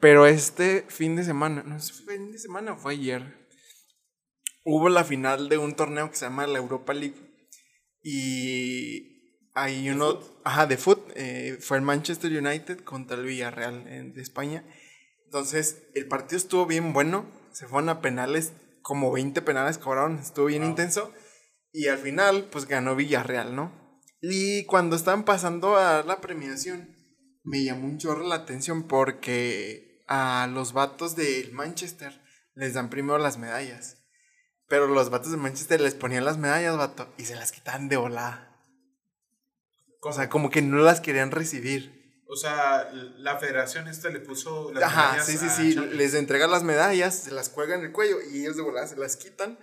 pero 0.00 0.26
este 0.26 0.84
fin 0.88 1.16
de 1.16 1.24
semana, 1.24 1.62
no 1.64 1.78
sé, 1.80 1.92
fue 1.92 2.16
fin 2.16 2.32
de 2.32 2.38
semana 2.38 2.76
fue 2.76 2.94
ayer, 2.94 3.46
hubo 4.64 4.88
la 4.88 5.04
final 5.04 5.48
de 5.48 5.58
un 5.58 5.74
torneo 5.74 6.10
que 6.10 6.16
se 6.16 6.24
llama 6.26 6.46
la 6.46 6.58
Europa 6.58 6.92
League 6.94 7.16
y 8.02 9.46
hay 9.54 9.90
uno, 9.90 10.20
ajá, 10.44 10.66
de 10.66 10.76
foot, 10.76 11.00
eh, 11.16 11.58
fue 11.60 11.76
el 11.78 11.82
Manchester 11.82 12.30
United 12.32 12.80
contra 12.80 13.16
el 13.16 13.24
Villarreal 13.26 13.86
en- 13.88 14.14
de 14.14 14.22
España. 14.22 14.64
Entonces, 15.24 15.82
el 15.94 16.06
partido 16.08 16.38
estuvo 16.38 16.66
bien 16.66 16.92
bueno, 16.92 17.26
se 17.52 17.66
fueron 17.66 17.88
a 17.88 18.00
penales, 18.00 18.52
como 18.82 19.12
20 19.12 19.42
penales 19.42 19.78
cobraron, 19.78 20.18
estuvo 20.18 20.46
bien 20.46 20.62
Wow. 20.62 20.70
intenso. 20.70 21.12
Y 21.72 21.88
al 21.88 21.98
final, 21.98 22.48
pues 22.50 22.66
ganó 22.66 22.96
Villarreal, 22.96 23.54
¿no? 23.54 24.00
Y 24.22 24.64
cuando 24.66 24.96
estaban 24.96 25.24
pasando 25.24 25.76
a 25.76 26.02
la 26.02 26.20
premiación, 26.20 26.96
me 27.44 27.62
llamó 27.64 27.86
un 27.86 27.98
chorro 27.98 28.26
la 28.26 28.36
atención 28.36 28.84
porque 28.88 29.89
a 30.10 30.48
los 30.48 30.72
vatos 30.72 31.14
del 31.14 31.52
Manchester 31.52 32.20
les 32.54 32.74
dan 32.74 32.90
primero 32.90 33.16
las 33.18 33.38
medallas. 33.38 33.98
Pero 34.68 34.88
los 34.88 35.08
vatos 35.08 35.30
de 35.30 35.36
Manchester 35.36 35.80
les 35.80 35.94
ponían 35.94 36.24
las 36.24 36.36
medallas, 36.36 36.76
vato, 36.76 37.12
y 37.16 37.24
se 37.24 37.36
las 37.36 37.52
quitaban 37.52 37.88
de 37.88 37.96
volada. 37.96 38.60
O 40.02 40.12
sea, 40.12 40.28
como 40.28 40.50
que 40.50 40.62
no 40.62 40.78
las 40.78 41.00
querían 41.00 41.30
recibir. 41.30 42.24
O 42.26 42.36
sea, 42.36 42.90
la 42.92 43.38
federación 43.38 43.86
esta 43.86 44.08
le 44.10 44.20
puso 44.20 44.72
las 44.72 44.82
Ajá, 44.82 45.12
medallas 45.12 45.26
sí, 45.26 45.36
sí, 45.38 45.48
sí. 45.48 45.74
Champions. 45.74 45.96
Les 45.96 46.14
entregan 46.14 46.50
las 46.50 46.64
medallas, 46.64 47.14
se 47.14 47.30
las 47.30 47.48
cuelgan 47.48 47.80
en 47.80 47.86
el 47.86 47.92
cuello 47.92 48.16
y 48.20 48.40
ellos 48.40 48.56
de 48.56 48.62
volada 48.62 48.88
se 48.88 48.96
las 48.96 49.16
quitan. 49.16 49.58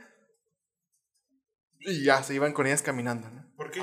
Y 1.80 2.04
ya 2.04 2.24
se 2.24 2.36
iban 2.36 2.54
con 2.54 2.68
ellas 2.68 2.82
caminando, 2.82 3.30
¿no? 3.30 3.54
¿Por 3.56 3.72
qué? 3.72 3.82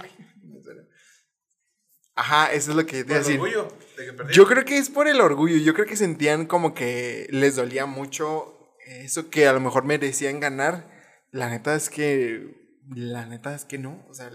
Ajá, 2.17 2.53
eso 2.53 2.71
es 2.71 2.77
lo 2.77 2.87
que 2.87 3.03
te 3.05 3.11
iba 3.13 3.17
a 3.17 3.19
decir. 3.19 3.41
orgullo 3.41 3.69
de 3.97 4.07
que. 4.27 4.33
Yo 4.33 4.47
creo 4.47 4.65
que 4.65 4.79
es 4.79 4.89
por 4.91 5.09
el 5.09 5.21
orgullo. 5.21 5.57
Yo 5.57 5.75
creo 5.75 5.87
que 5.87 5.97
sentían 5.97 6.47
como 6.47 6.75
que 6.75 7.27
les 7.31 7.57
dolía 7.57 7.87
mucho 7.87 8.75
eso 8.87 9.31
que 9.31 9.47
a 9.49 9.53
lo 9.53 9.61
mejor 9.61 9.85
merecían 9.85 10.41
ganar. 10.41 10.91
La 11.33 11.49
neta 11.51 11.75
es 11.75 11.91
que. 11.91 12.79
La 12.95 13.27
neta 13.27 13.55
es 13.55 13.65
que 13.65 13.79
no. 13.79 14.05
O 14.09 14.15
sea, 14.15 14.31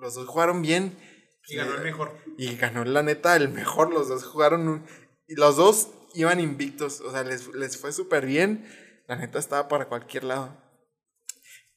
los 0.00 0.14
dos 0.14 0.28
jugaron 0.28 0.60
bien. 0.62 0.96
Y 1.48 1.56
ganó 1.56 1.74
el 1.74 1.82
mejor. 1.82 2.12
Y 2.36 2.56
ganó 2.56 2.84
la 2.84 3.02
neta 3.02 3.34
el 3.36 3.48
mejor. 3.48 3.92
Los 3.92 4.08
dos 4.08 4.24
jugaron. 4.24 4.68
un- 4.68 4.86
y 5.26 5.34
los 5.36 5.56
dos 5.56 5.88
iban 6.14 6.38
invictos. 6.40 7.00
O 7.00 7.10
sea, 7.12 7.22
les, 7.24 7.48
les 7.54 7.78
fue 7.78 7.92
súper 7.92 8.26
bien. 8.26 8.66
La 9.08 9.16
neta 9.16 9.38
estaba 9.38 9.68
para 9.68 9.86
cualquier 9.88 10.24
lado. 10.24 10.58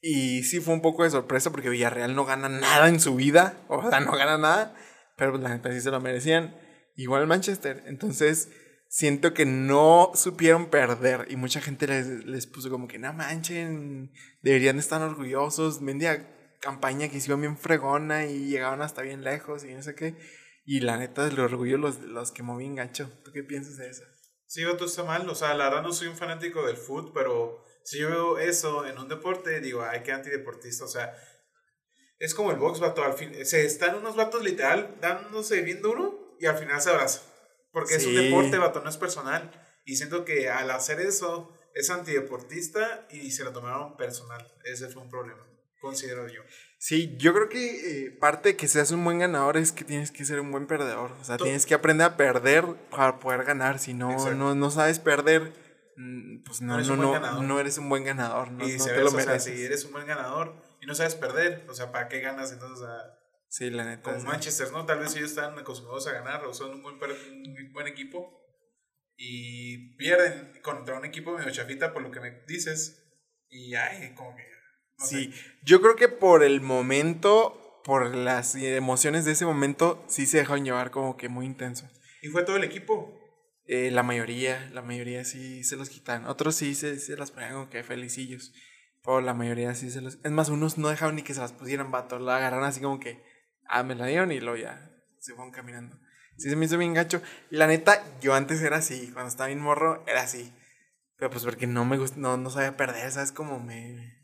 Y 0.00 0.42
sí 0.44 0.60
fue 0.60 0.74
un 0.74 0.82
poco 0.82 1.02
de 1.04 1.10
sorpresa 1.10 1.50
porque 1.50 1.70
Villarreal 1.70 2.14
no 2.14 2.24
gana 2.26 2.48
nada 2.48 2.88
en 2.88 3.00
su 3.00 3.16
vida. 3.16 3.56
O 3.68 3.88
sea, 3.88 4.00
no 4.00 4.12
gana 4.12 4.36
nada. 4.38 4.76
Pero 5.16 5.32
pues, 5.32 5.42
la 5.42 5.50
neta 5.50 5.72
sí 5.72 5.80
se 5.80 5.90
lo 5.90 6.00
merecían. 6.00 6.56
Igual 6.94 7.26
Manchester. 7.26 7.82
Entonces, 7.86 8.50
siento 8.88 9.34
que 9.34 9.46
no 9.46 10.12
supieron 10.14 10.70
perder. 10.70 11.26
Y 11.28 11.36
mucha 11.36 11.60
gente 11.60 11.86
les, 11.86 12.24
les 12.24 12.46
puso 12.46 12.70
como 12.70 12.88
que 12.88 12.98
no 12.98 13.12
manchen. 13.12 14.12
Deberían 14.42 14.78
estar 14.78 15.02
orgullosos. 15.02 15.80
Mendia 15.80 16.32
campaña 16.60 17.08
que 17.08 17.18
hicieron 17.18 17.40
bien 17.40 17.56
fregona 17.56 18.26
y 18.26 18.46
llegaron 18.46 18.82
hasta 18.82 19.02
bien 19.02 19.22
lejos 19.22 19.64
y 19.64 19.74
no 19.74 19.82
sé 19.82 19.94
qué. 19.94 20.16
Y 20.64 20.80
la 20.80 20.96
neta, 20.96 21.26
el 21.26 21.38
orgullo 21.38 21.78
los, 21.78 22.00
los 22.00 22.32
quemó 22.32 22.56
bien 22.56 22.74
gacho. 22.74 23.10
¿Tú 23.24 23.30
qué 23.32 23.44
piensas 23.44 23.76
de 23.76 23.88
eso? 23.88 24.02
Sí, 24.46 24.64
Vato, 24.64 24.84
está 24.84 25.04
mal. 25.04 25.28
O 25.28 25.34
sea, 25.34 25.54
la 25.54 25.68
verdad 25.68 25.82
no 25.82 25.92
soy 25.92 26.08
un 26.08 26.16
fanático 26.16 26.66
del 26.66 26.76
fútbol, 26.76 27.12
pero 27.14 27.64
si 27.84 27.98
yo 27.98 28.08
veo 28.08 28.38
eso 28.38 28.84
en 28.86 28.98
un 28.98 29.08
deporte, 29.08 29.60
digo, 29.60 29.82
ay, 29.82 30.02
qué 30.02 30.12
antideportista. 30.12 30.84
O 30.84 30.88
sea, 30.88 31.12
es 32.18 32.34
como 32.34 32.50
el 32.50 32.58
box, 32.58 32.80
vato. 32.80 33.04
Al 33.04 33.14
fin, 33.14 33.32
se 33.44 33.64
están 33.64 33.96
unos 33.96 34.16
vatos 34.16 34.42
literal 34.42 34.96
dándose 35.00 35.62
bien 35.62 35.82
duro 35.82 36.36
y 36.40 36.46
al 36.46 36.56
final 36.56 36.80
se 36.80 36.90
abrazan. 36.90 37.22
Porque 37.72 37.96
es 37.96 38.06
un 38.06 38.14
deporte, 38.14 38.58
vato, 38.58 38.80
no 38.80 38.88
es 38.88 38.96
personal. 38.96 39.50
Y 39.84 39.96
siento 39.96 40.24
que 40.24 40.48
al 40.48 40.70
hacer 40.70 41.00
eso 41.00 41.52
es 41.74 41.90
antideportista 41.90 43.06
y 43.10 43.30
se 43.30 43.44
lo 43.44 43.52
tomaron 43.52 43.96
personal. 43.96 44.46
Ese 44.64 44.88
fue 44.88 45.02
un 45.02 45.10
problema, 45.10 45.46
considero 45.80 46.26
yo. 46.26 46.40
Sí, 46.78 47.16
yo 47.18 47.32
creo 47.34 47.48
que 47.48 48.06
eh, 48.06 48.10
parte 48.10 48.50
de 48.50 48.56
que 48.56 48.68
seas 48.68 48.90
un 48.90 49.04
buen 49.04 49.18
ganador 49.18 49.56
es 49.56 49.72
que 49.72 49.84
tienes 49.84 50.10
que 50.10 50.24
ser 50.24 50.40
un 50.40 50.50
buen 50.50 50.66
perdedor. 50.66 51.12
O 51.20 51.24
sea, 51.24 51.36
tienes 51.36 51.66
que 51.66 51.74
aprender 51.74 52.06
a 52.06 52.16
perder 52.16 52.64
para 52.90 53.18
poder 53.20 53.44
ganar. 53.44 53.78
Si 53.78 53.94
no, 53.94 54.34
no, 54.34 54.54
no 54.54 54.70
sabes 54.70 54.98
perder, 54.98 55.52
mm, 55.96 56.44
pues 56.44 56.62
no, 56.62 56.72
No 56.72 56.74
eres 56.76 56.88
no, 56.88 56.94
un 56.94 57.00
buen 57.00 57.48
no, 57.48 57.60
eres 57.60 57.78
un 57.78 57.88
buen 57.88 58.04
ganador. 58.04 58.50
No, 58.52 58.66
y 58.66 58.76
no 58.76 58.84
se 58.84 58.90
te 58.90 59.00
lo 59.00 59.08
o 59.08 59.10
sea, 59.10 59.26
mereces. 59.26 59.54
si 59.54 59.64
eres 59.64 59.84
un 59.84 59.92
buen 59.92 60.06
ganador 60.06 60.65
y 60.86 60.88
no 60.88 60.94
sabes 60.94 61.16
perder, 61.16 61.66
o 61.68 61.74
sea, 61.74 61.90
¿para 61.90 62.06
qué 62.08 62.20
ganas 62.20 62.52
entonces? 62.52 62.78
Sea, 62.86 63.12
Sí, 63.48 63.70
la 63.70 63.84
neta. 63.84 64.02
como 64.10 64.20
sí. 64.20 64.26
Manchester, 64.26 64.70
¿no? 64.72 64.86
Tal 64.86 64.98
vez 65.00 65.14
ellos 65.16 65.30
están 65.30 65.58
acostumbrados 65.58 66.06
a 66.08 66.12
ganar 66.12 66.44
o 66.44 66.52
son 66.54 66.70
un 66.70 66.82
buen, 66.82 66.96
un 67.00 67.72
buen 67.72 67.86
equipo 67.86 68.40
y 69.16 69.96
pierden 69.96 70.52
contra 70.62 70.98
un 70.98 71.04
equipo 71.04 71.36
medio 71.36 71.50
chafita 71.50 71.92
por 71.92 72.02
lo 72.02 72.10
que 72.10 72.20
me 72.20 72.42
dices 72.46 73.02
y 73.48 73.74
ay, 73.74 74.14
como 74.14 74.34
que... 74.36 74.42
no 74.98 75.06
Sí, 75.06 75.32
sé. 75.32 75.40
yo 75.62 75.80
creo 75.80 75.96
que 75.96 76.08
por 76.08 76.42
el 76.42 76.60
momento, 76.60 77.80
por 77.84 78.14
las 78.14 78.54
emociones 78.56 79.24
de 79.24 79.32
ese 79.32 79.46
momento, 79.46 80.04
sí 80.08 80.26
se 80.26 80.38
dejaron 80.38 80.64
llevar 80.64 80.90
como 80.90 81.16
que 81.16 81.28
muy 81.28 81.46
intenso. 81.46 81.88
Y 82.22 82.28
fue 82.28 82.42
todo 82.44 82.56
el 82.56 82.64
equipo. 82.64 83.16
Eh, 83.68 83.90
la 83.90 84.02
mayoría, 84.02 84.68
la 84.72 84.82
mayoría 84.82 85.24
sí 85.24 85.62
se 85.64 85.76
los 85.76 85.88
quitan. 85.88 86.26
Otros 86.26 86.56
sí 86.56 86.74
se, 86.74 86.98
se 86.98 87.16
las 87.16 87.30
ponían 87.30 87.52
como 87.52 87.70
que 87.70 87.82
felicillos. 87.84 88.52
Pero 89.06 89.20
la 89.20 89.34
mayoría 89.34 89.74
sí 89.74 89.90
se 89.90 90.00
los... 90.00 90.18
Es 90.24 90.30
más, 90.32 90.48
unos 90.48 90.76
no 90.78 90.88
dejaron 90.88 91.14
ni 91.14 91.22
que 91.22 91.32
se 91.32 91.40
las 91.40 91.52
pusieran, 91.52 91.92
vato. 91.92 92.18
La 92.18 92.36
agarraron 92.36 92.64
así 92.66 92.80
como 92.80 92.98
que... 92.98 93.24
Ah, 93.68 93.84
me 93.84 93.94
la 93.94 94.06
dieron 94.06 94.32
y 94.32 94.40
luego 94.40 94.56
ya 94.58 94.90
se 95.20 95.32
fueron 95.34 95.52
caminando. 95.52 95.96
Sí, 96.36 96.50
se 96.50 96.56
me 96.56 96.66
hizo 96.66 96.76
bien 96.76 96.92
gacho. 96.92 97.22
La 97.48 97.66
neta, 97.66 98.02
yo 98.20 98.34
antes 98.34 98.60
era 98.60 98.78
así. 98.78 99.10
Cuando 99.12 99.28
estaba 99.28 99.46
bien 99.46 99.60
morro, 99.60 100.02
era 100.06 100.22
así. 100.22 100.52
Pero 101.16 101.30
pues 101.30 101.44
porque 101.44 101.66
no 101.66 101.84
me 101.84 101.96
gusta, 101.98 102.18
no, 102.18 102.36
no 102.36 102.50
sabía 102.50 102.76
perder, 102.76 103.10
¿sabes? 103.12 103.32
Como 103.32 103.60
me... 103.60 104.14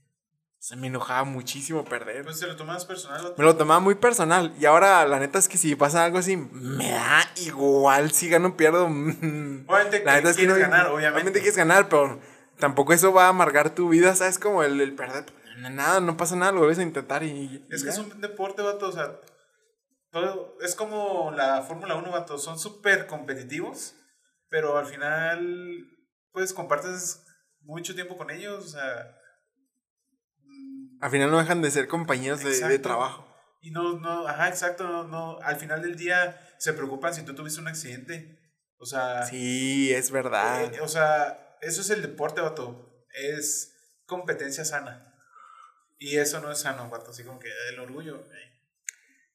Se 0.58 0.76
me 0.76 0.86
enojaba 0.88 1.24
muchísimo 1.24 1.84
perder. 1.84 2.22
Pues 2.22 2.38
se 2.38 2.46
lo 2.46 2.54
tomas 2.54 2.84
personal. 2.84 3.34
Me 3.36 3.44
lo 3.44 3.56
tomaba 3.56 3.80
muy 3.80 3.96
personal. 3.96 4.54
Y 4.60 4.66
ahora, 4.66 5.04
la 5.06 5.18
neta 5.18 5.38
es 5.38 5.48
que 5.48 5.58
si 5.58 5.74
pasa 5.74 6.04
algo 6.04 6.18
así, 6.18 6.36
me 6.36 6.90
da 6.90 7.24
igual 7.36 8.12
si 8.12 8.28
gano 8.28 8.48
o 8.48 8.56
pierdo. 8.56 8.84
Obviamente 8.86 10.04
La 10.04 10.14
neta 10.16 10.30
es 10.30 10.36
que 10.36 10.46
quieres 10.46 10.62
no. 10.62 10.70
ganar, 10.70 10.86
obviamente. 10.88 11.32
quieres 11.40 11.56
ganar, 11.56 11.88
pero 11.88 12.20
tampoco 12.62 12.92
eso 12.92 13.12
va 13.12 13.26
a 13.26 13.30
amargar 13.30 13.74
tu 13.74 13.88
vida, 13.88 14.14
¿sabes? 14.14 14.38
Como 14.38 14.62
el, 14.62 14.80
el 14.80 14.94
perder. 14.94 15.24
Nada, 15.58 16.00
no 16.00 16.16
pasa 16.16 16.36
nada, 16.36 16.52
lo 16.52 16.58
vuelves 16.58 16.78
a 16.78 16.82
intentar 16.82 17.22
y. 17.24 17.66
Es 17.70 17.82
que 17.82 17.90
es 17.90 17.98
un 17.98 18.20
deporte, 18.20 18.62
vato, 18.62 18.88
o 18.88 18.92
sea, 18.92 19.18
todo, 20.10 20.56
es 20.62 20.74
como 20.74 21.30
la 21.32 21.62
Fórmula 21.62 21.96
1, 21.96 22.10
vato, 22.10 22.38
son 22.38 22.58
súper 22.58 23.06
competitivos, 23.06 23.94
pero 24.48 24.78
al 24.78 24.86
final, 24.86 25.86
pues 26.32 26.52
compartes 26.54 27.24
mucho 27.62 27.94
tiempo 27.94 28.16
con 28.16 28.30
ellos, 28.30 28.64
o 28.64 28.68
sea, 28.68 29.14
Al 31.00 31.10
final 31.10 31.30
no 31.30 31.38
dejan 31.38 31.62
de 31.62 31.70
ser 31.70 31.88
compañeros 31.88 32.42
de, 32.44 32.68
de 32.68 32.78
trabajo. 32.78 33.26
y 33.60 33.70
no, 33.72 33.98
no, 33.98 34.26
ajá, 34.28 34.48
exacto, 34.48 34.84
no, 34.88 35.04
no, 35.04 35.38
al 35.42 35.56
final 35.56 35.82
del 35.82 35.96
día 35.96 36.38
se 36.58 36.72
preocupan 36.72 37.12
si 37.12 37.22
tú 37.24 37.34
tuviste 37.34 37.60
un 37.60 37.68
accidente, 37.68 38.38
o 38.78 38.86
sea, 38.86 39.26
Sí, 39.26 39.92
es 39.92 40.10
verdad. 40.10 40.72
eh, 40.74 40.80
o 40.80 40.88
sea, 40.88 41.41
eso 41.62 41.80
es 41.80 41.90
el 41.90 42.02
deporte, 42.02 42.40
vato, 42.40 43.06
es 43.14 43.74
competencia 44.06 44.64
sana. 44.64 45.08
Y 45.98 46.16
eso 46.16 46.40
no 46.40 46.50
es 46.50 46.58
sano, 46.58 46.90
vato, 46.90 47.12
así 47.12 47.22
como 47.22 47.38
que 47.38 47.48
el 47.70 47.78
orgullo. 47.78 48.28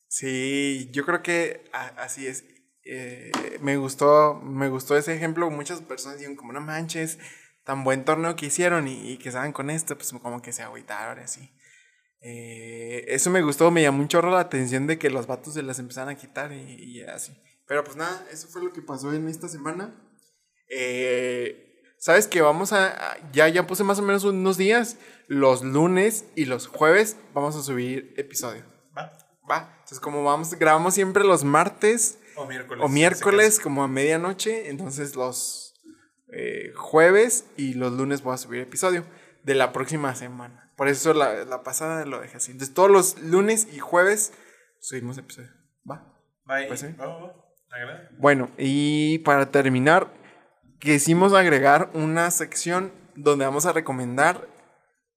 Sí, 0.08 0.90
yo 0.92 1.06
creo 1.06 1.24
que 1.24 1.64
así 1.72 2.28
es. 2.28 2.44
Eh, 2.84 3.32
me 3.62 3.78
gustó, 3.78 4.36
me 4.36 4.70
gustó 4.70 4.98
ese 4.98 5.16
ejemplo. 5.16 5.50
Muchas 5.50 5.82
personas 5.82 6.18
dijeron 6.18 6.36
como 6.36 6.54
no 6.54 6.62
manches, 6.62 7.18
tan 7.64 7.84
buen 7.84 8.04
torneo 8.04 8.36
que 8.36 8.48
hicieron 8.48 8.88
y, 8.88 9.18
que 9.18 9.30
estaban 9.30 9.54
con 9.54 9.70
esto, 9.70 9.98
pues 9.98 10.12
como 10.12 10.42
que 10.42 10.52
se 10.52 10.64
agüitaron 10.64 11.20
así. 11.20 11.54
Eh, 12.20 13.06
eso 13.08 13.30
me 13.30 13.42
gustó, 13.42 13.72
me 13.72 13.82
llamó 13.82 14.02
un 14.02 14.08
chorro 14.10 14.32
la 14.32 14.42
atención 14.42 14.88
de 14.88 15.00
que 15.00 15.10
los 15.10 15.28
vatos 15.28 15.54
se 15.54 15.64
las 15.64 15.80
empezaron 15.80 16.10
a 16.10 16.18
quitar 16.18 16.52
y, 16.52 16.74
y 16.84 17.04
así. 17.04 17.42
Pero 17.66 17.84
pues 17.84 17.96
nada, 17.96 18.26
eso 18.32 18.48
fue 18.48 18.64
lo 18.64 18.74
que 18.74 18.82
pasó 18.82 19.14
en 19.14 19.28
esta 19.28 19.48
semana. 19.48 19.94
Eh, 20.70 21.67
Sabes 21.98 22.28
que 22.28 22.42
vamos 22.42 22.74
a, 22.74 23.18
ya, 23.32 23.48
ya 23.48 23.66
puse 23.68 23.84
más 23.84 24.00
o 24.00 24.02
menos 24.04 24.24
unos 24.24 24.58
días, 24.58 24.98
los 25.28 25.64
lunes 25.64 26.26
y 26.36 26.46
los 26.46 26.68
jueves 26.68 27.18
vamos 27.34 27.56
a 27.56 27.64
subir 27.64 28.14
episodio. 28.18 28.64
Va. 28.98 29.12
Va. 29.50 29.70
Entonces, 29.80 30.00
como 30.00 30.24
vamos, 30.24 30.54
grabamos 30.56 30.94
siempre 30.94 31.24
los 31.24 31.44
martes, 31.44 32.20
O 32.36 32.46
miércoles. 32.46 32.84
o 32.86 32.88
miércoles 32.90 33.60
como 33.60 33.84
a 33.84 33.88
medianoche. 33.88 34.70
Entonces 34.70 35.16
los 35.16 35.74
eh, 36.32 36.72
jueves 36.76 37.46
y 37.58 37.74
los 37.74 37.94
lunes 37.94 38.22
voy 38.22 38.34
a 38.36 38.38
subir 38.38 38.62
episodio 38.62 39.06
de 39.44 39.56
la 39.56 39.72
próxima 39.74 40.14
semana. 40.16 40.72
Por 40.76 40.90
eso 40.90 41.14
la, 41.14 41.46
la 41.46 41.64
pasada 41.64 42.06
lo 42.06 42.20
dejé 42.22 42.38
así. 42.38 42.52
Entonces 42.52 42.76
todos 42.76 42.92
los 42.92 43.20
lunes 43.22 43.68
y 43.74 43.80
jueves 43.80 44.34
subimos 44.80 45.18
episodio. 45.18 45.50
¿Va? 45.90 46.14
Bye. 46.46 46.68
Pues 46.68 46.82
sí. 46.82 46.88
Va, 47.00 47.08
va, 47.08 47.18
va. 47.18 47.36
Me 47.72 47.78
agrada. 47.78 48.10
Bueno, 48.20 48.52
y 48.58 49.20
para 49.20 49.50
terminar, 49.52 50.08
quisimos 50.80 51.34
agregar 51.34 51.90
una 51.94 52.30
sección 52.32 52.92
donde 53.16 53.46
vamos 53.46 53.66
a 53.66 53.74
recomendar 53.74 54.48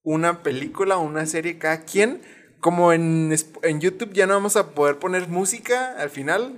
una 0.02 0.42
película 0.42 0.96
o 0.96 1.02
una 1.02 1.26
serie 1.26 1.58
cada 1.58 1.84
quien. 1.84 2.22
Como 2.60 2.92
en, 2.92 3.34
en 3.62 3.80
YouTube 3.80 4.12
ya 4.12 4.26
no 4.26 4.34
vamos 4.34 4.56
a 4.56 4.70
poder 4.74 4.98
poner 4.98 5.28
música 5.28 5.94
al 5.98 6.10
final. 6.10 6.54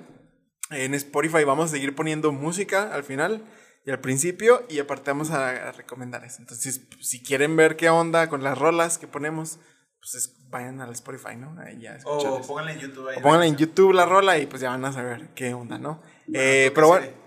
En 0.70 0.94
Spotify 0.94 1.44
vamos 1.44 1.66
a 1.70 1.72
seguir 1.74 1.94
poniendo 1.94 2.32
música 2.32 2.92
al 2.92 3.04
final 3.04 3.44
y 3.84 3.90
al 3.90 4.00
principio. 4.00 4.62
Y 4.68 4.78
aparte 4.80 5.10
vamos 5.10 5.30
a, 5.30 5.68
a 5.68 5.72
recomendar 5.72 6.24
eso. 6.24 6.36
Entonces, 6.40 6.80
pues, 6.90 7.08
si 7.08 7.22
quieren 7.22 7.56
ver 7.56 7.76
qué 7.76 7.88
onda 7.90 8.28
con 8.28 8.42
las 8.42 8.58
rolas 8.58 8.98
que 8.98 9.06
ponemos, 9.06 9.58
pues 10.00 10.14
es- 10.16 10.38
vayan 10.50 10.80
al 10.80 10.92
Spotify, 10.92 11.36
¿no? 11.36 11.56
Ahí 11.60 11.80
ya 11.80 11.98
O 12.04 12.40
pónganle 12.46 12.72
en 12.72 12.78
YouTube 12.80 13.08
ahí. 13.08 13.16
O 13.18 13.22
pónganle 13.22 13.46
en 13.46 13.56
YouTube 13.56 13.92
la 13.92 14.04
rola 14.04 14.38
y 14.38 14.46
pues 14.46 14.60
ya 14.60 14.70
van 14.70 14.84
a 14.84 14.92
saber 14.92 15.28
qué 15.34 15.54
onda, 15.54 15.78
¿no? 15.78 16.02
Eh, 16.34 16.64
¿tú 16.66 16.70
qué 16.70 16.70
pero 16.74 16.88
bueno, 16.88 17.06
serie? 17.06 17.21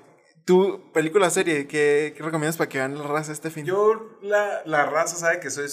Tu 0.45 0.91
película 0.93 1.29
serie, 1.29 1.67
¿qué, 1.67 2.13
qué 2.15 2.23
recomiendas 2.23 2.57
para 2.57 2.69
que 2.69 2.77
vean 2.77 2.97
la 2.97 3.07
raza 3.07 3.31
este 3.31 3.49
fin? 3.49 3.65
Yo, 3.65 4.17
la, 4.21 4.61
la 4.65 4.85
raza 4.85 5.15
sabe 5.17 5.39
que 5.39 5.49
soy. 5.49 5.67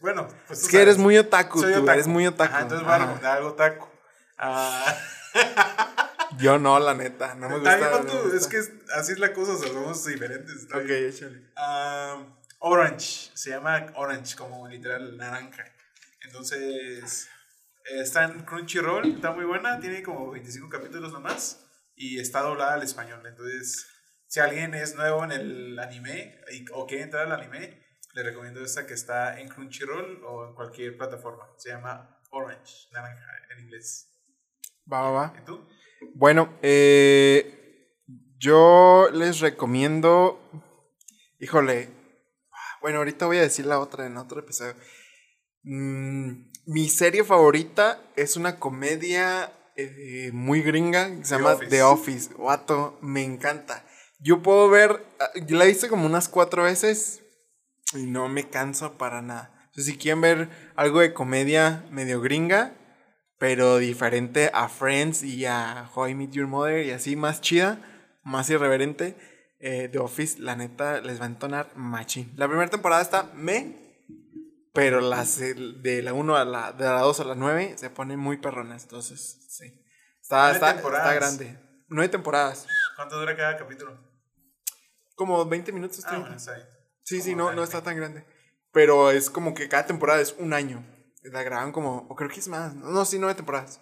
Bueno, 0.00 0.28
pues. 0.46 0.60
es 0.60 0.64
tú 0.66 0.70
que 0.72 0.82
eres 0.82 0.98
muy 0.98 1.16
otaku, 1.16 1.60
Soy 1.60 1.72
tú 1.72 1.78
otaku. 1.80 1.92
eres 1.94 2.06
muy 2.06 2.26
otaku. 2.26 2.52
Ajá, 2.52 2.62
entonces 2.62 2.84
voy 2.86 2.94
a 2.94 2.98
recomendar 2.98 3.36
algo 3.38 3.48
otaku. 3.50 3.88
Ah, 4.38 4.96
Yo 6.38 6.58
no, 6.58 6.78
la 6.78 6.92
neta, 6.94 7.34
no 7.34 7.48
me 7.48 7.54
gusta. 7.58 7.76
bien, 7.76 7.90
no 7.90 8.00
tú, 8.04 8.36
es 8.36 8.46
que 8.46 8.58
así 8.94 9.12
es 9.12 9.18
la 9.18 9.32
cosa, 9.32 9.52
o 9.52 9.56
sea, 9.56 9.68
somos 9.68 10.04
diferentes. 10.04 10.64
Ok, 10.74 10.90
échale. 10.90 11.42
Ah, 11.56 12.22
Orange, 12.58 13.30
se 13.34 13.50
llama 13.50 13.86
Orange, 13.94 14.36
como 14.36 14.68
literal 14.68 15.16
naranja. 15.16 15.64
Entonces, 16.22 17.28
está 17.84 18.24
en 18.24 18.42
Crunchyroll, 18.44 19.14
está 19.14 19.30
muy 19.30 19.44
buena, 19.44 19.78
tiene 19.80 20.02
como 20.02 20.30
25 20.32 20.68
capítulos 20.68 21.12
nomás 21.12 21.64
y 21.94 22.18
está 22.20 22.40
doblada 22.42 22.74
al 22.74 22.82
español. 22.82 23.22
Entonces, 23.26 23.86
si 24.28 24.40
alguien 24.40 24.74
es 24.74 24.94
nuevo 24.94 25.24
en 25.24 25.32
el 25.32 25.78
anime 25.78 26.40
y- 26.52 26.64
o 26.72 26.86
quiere 26.86 27.04
entrar 27.04 27.26
al 27.26 27.40
anime, 27.40 27.82
le 28.14 28.22
recomiendo 28.22 28.64
esta 28.64 28.86
que 28.86 28.94
está 28.94 29.38
en 29.40 29.48
Crunchyroll 29.48 30.22
o 30.24 30.48
en 30.48 30.54
cualquier 30.54 30.96
plataforma. 30.96 31.44
Se 31.58 31.68
llama 31.70 32.18
Orange, 32.30 32.88
naranja 32.92 33.26
en 33.52 33.64
inglés. 33.64 34.10
Va, 34.90 35.02
va, 35.02 35.10
va. 35.10 35.34
¿Y 35.40 35.44
tú? 35.44 35.68
Bueno, 36.14 36.56
eh, 36.62 37.94
yo 38.38 39.08
les 39.12 39.40
recomiendo. 39.40 40.40
Híjole. 41.40 41.90
Bueno, 42.80 42.98
ahorita 42.98 43.26
voy 43.26 43.38
a 43.38 43.42
decir 43.42 43.66
la 43.66 43.80
otra 43.80 44.06
en 44.06 44.16
otro 44.16 44.40
episodio. 44.40 44.74
Mm, 45.62 46.50
mi 46.66 46.88
serie 46.88 47.24
favorita 47.24 48.00
es 48.16 48.36
una 48.36 48.58
comedia 48.58 49.52
eh, 49.76 50.30
muy 50.32 50.62
gringa 50.62 51.08
que 51.08 51.24
se 51.24 51.34
The 51.36 51.42
llama 51.42 51.54
Office. 51.54 51.70
The 51.70 51.82
Office. 51.82 52.34
Wato, 52.36 52.98
me 53.02 53.22
encanta. 53.24 53.84
Yo 54.18 54.42
puedo 54.42 54.68
ver. 54.68 55.04
ah, 55.20 55.30
la 55.48 55.64
he 55.64 55.68
visto 55.68 55.88
como 55.88 56.06
unas 56.06 56.28
cuatro 56.28 56.62
veces 56.64 57.22
y 57.94 58.06
no 58.06 58.28
me 58.28 58.48
canso 58.48 58.96
para 58.98 59.22
nada. 59.22 59.52
Entonces, 59.66 59.92
si 59.92 59.98
quieren 59.98 60.20
ver 60.20 60.48
algo 60.74 61.00
de 61.00 61.12
comedia 61.12 61.84
medio 61.90 62.20
gringa, 62.20 62.72
pero 63.38 63.76
diferente 63.78 64.50
a 64.54 64.68
Friends 64.68 65.22
y 65.22 65.44
a 65.44 65.90
How 65.94 66.08
I 66.08 66.14
Met 66.14 66.30
Your 66.30 66.46
Mother 66.46 66.86
y 66.86 66.90
así 66.92 67.16
más 67.16 67.40
chida, 67.40 67.78
más 68.22 68.48
irreverente, 68.48 69.16
eh, 69.60 69.88
The 69.90 69.98
Office, 69.98 70.38
la 70.40 70.56
neta, 70.56 71.00
les 71.00 71.20
va 71.20 71.24
a 71.24 71.28
entonar 71.28 71.70
machín. 71.76 72.32
La 72.36 72.48
primera 72.48 72.70
temporada 72.70 73.02
está 73.02 73.24
me, 73.34 73.76
pero 74.72 75.00
las 75.00 75.38
de 75.38 76.02
la 76.02 76.12
1 76.12 76.36
a 76.36 76.44
la, 76.44 76.72
de 76.72 76.84
la 76.84 77.00
2 77.00 77.20
a 77.20 77.24
la 77.24 77.34
9 77.34 77.74
se 77.76 77.90
ponen 77.90 78.18
muy 78.18 78.38
perronas, 78.38 78.84
entonces, 78.84 79.46
sí. 79.48 79.82
Está, 80.20 80.50
está, 80.50 80.70
está 80.72 81.14
grande. 81.14 81.58
Nueve 81.88 82.08
temporadas. 82.08 82.66
¿Cuánto 82.96 83.18
dura 83.18 83.36
cada 83.36 83.56
capítulo? 83.56 84.05
Como 85.16 85.44
20 85.44 85.72
minutos. 85.72 86.04
Ah, 86.04 86.10
30. 86.10 86.20
bueno, 86.20 86.36
está 86.36 86.54
bien. 86.54 86.68
Sí, 87.02 87.20
sí, 87.20 87.34
no, 87.34 87.52
no 87.52 87.64
está 87.64 87.82
tan 87.82 87.96
grande. 87.96 88.24
Pero 88.72 89.10
es 89.10 89.30
como 89.30 89.54
que 89.54 89.68
cada 89.68 89.86
temporada 89.86 90.20
es 90.20 90.34
un 90.38 90.52
año. 90.52 90.84
La 91.24 91.42
graban 91.42 91.72
como, 91.72 92.06
o 92.08 92.14
creo 92.14 92.30
que 92.30 92.38
es 92.40 92.48
más. 92.48 92.74
No, 92.74 92.90
no, 92.90 93.04
sí, 93.04 93.18
nueve 93.18 93.34
temporadas. 93.34 93.80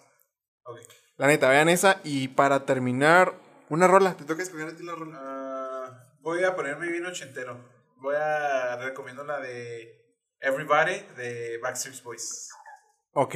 Ok. 0.63 0.79
La 1.17 1.27
neta, 1.27 1.49
vean 1.49 1.69
esa. 1.69 1.99
Y 2.03 2.29
para 2.29 2.65
terminar, 2.65 3.35
una 3.69 3.87
rola. 3.87 4.15
Te 4.15 4.23
toca 4.23 4.41
escoger 4.41 4.69
a 4.69 4.75
ti 4.75 4.83
la 4.83 4.95
rola. 4.95 5.19
Ah, 5.21 6.13
voy 6.21 6.43
a 6.43 6.55
ponerme 6.55 6.87
bien 6.87 7.05
ochentero. 7.05 7.59
Voy 7.97 8.15
a 8.15 8.77
recomiendo 8.77 9.23
la 9.23 9.39
de 9.39 10.01
Everybody 10.39 11.01
de 11.17 11.59
Backstreet 11.61 12.01
Boys. 12.03 12.49
Ok. 13.13 13.35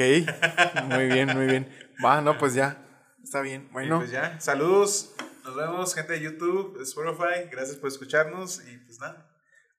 Muy 0.86 1.08
bien, 1.08 1.36
muy 1.36 1.46
bien. 1.46 1.70
Va, 2.04 2.22
no, 2.22 2.38
pues 2.38 2.54
ya. 2.54 2.86
Está 3.24 3.42
bien. 3.42 3.68
Y 3.70 3.74
Bueno, 3.74 4.00
pues 4.00 4.12
ya, 4.12 4.40
saludos. 4.40 5.14
Nos 5.50 5.58
vemos, 5.58 5.96
gente 5.96 6.14
de 6.14 6.22
YouTube, 6.22 6.80
Spotify. 6.84 7.50
Gracias 7.52 7.78
por 7.78 7.88
escucharnos 7.90 8.62
y 8.68 8.78
pues 8.86 9.00
nada. 9.00 9.28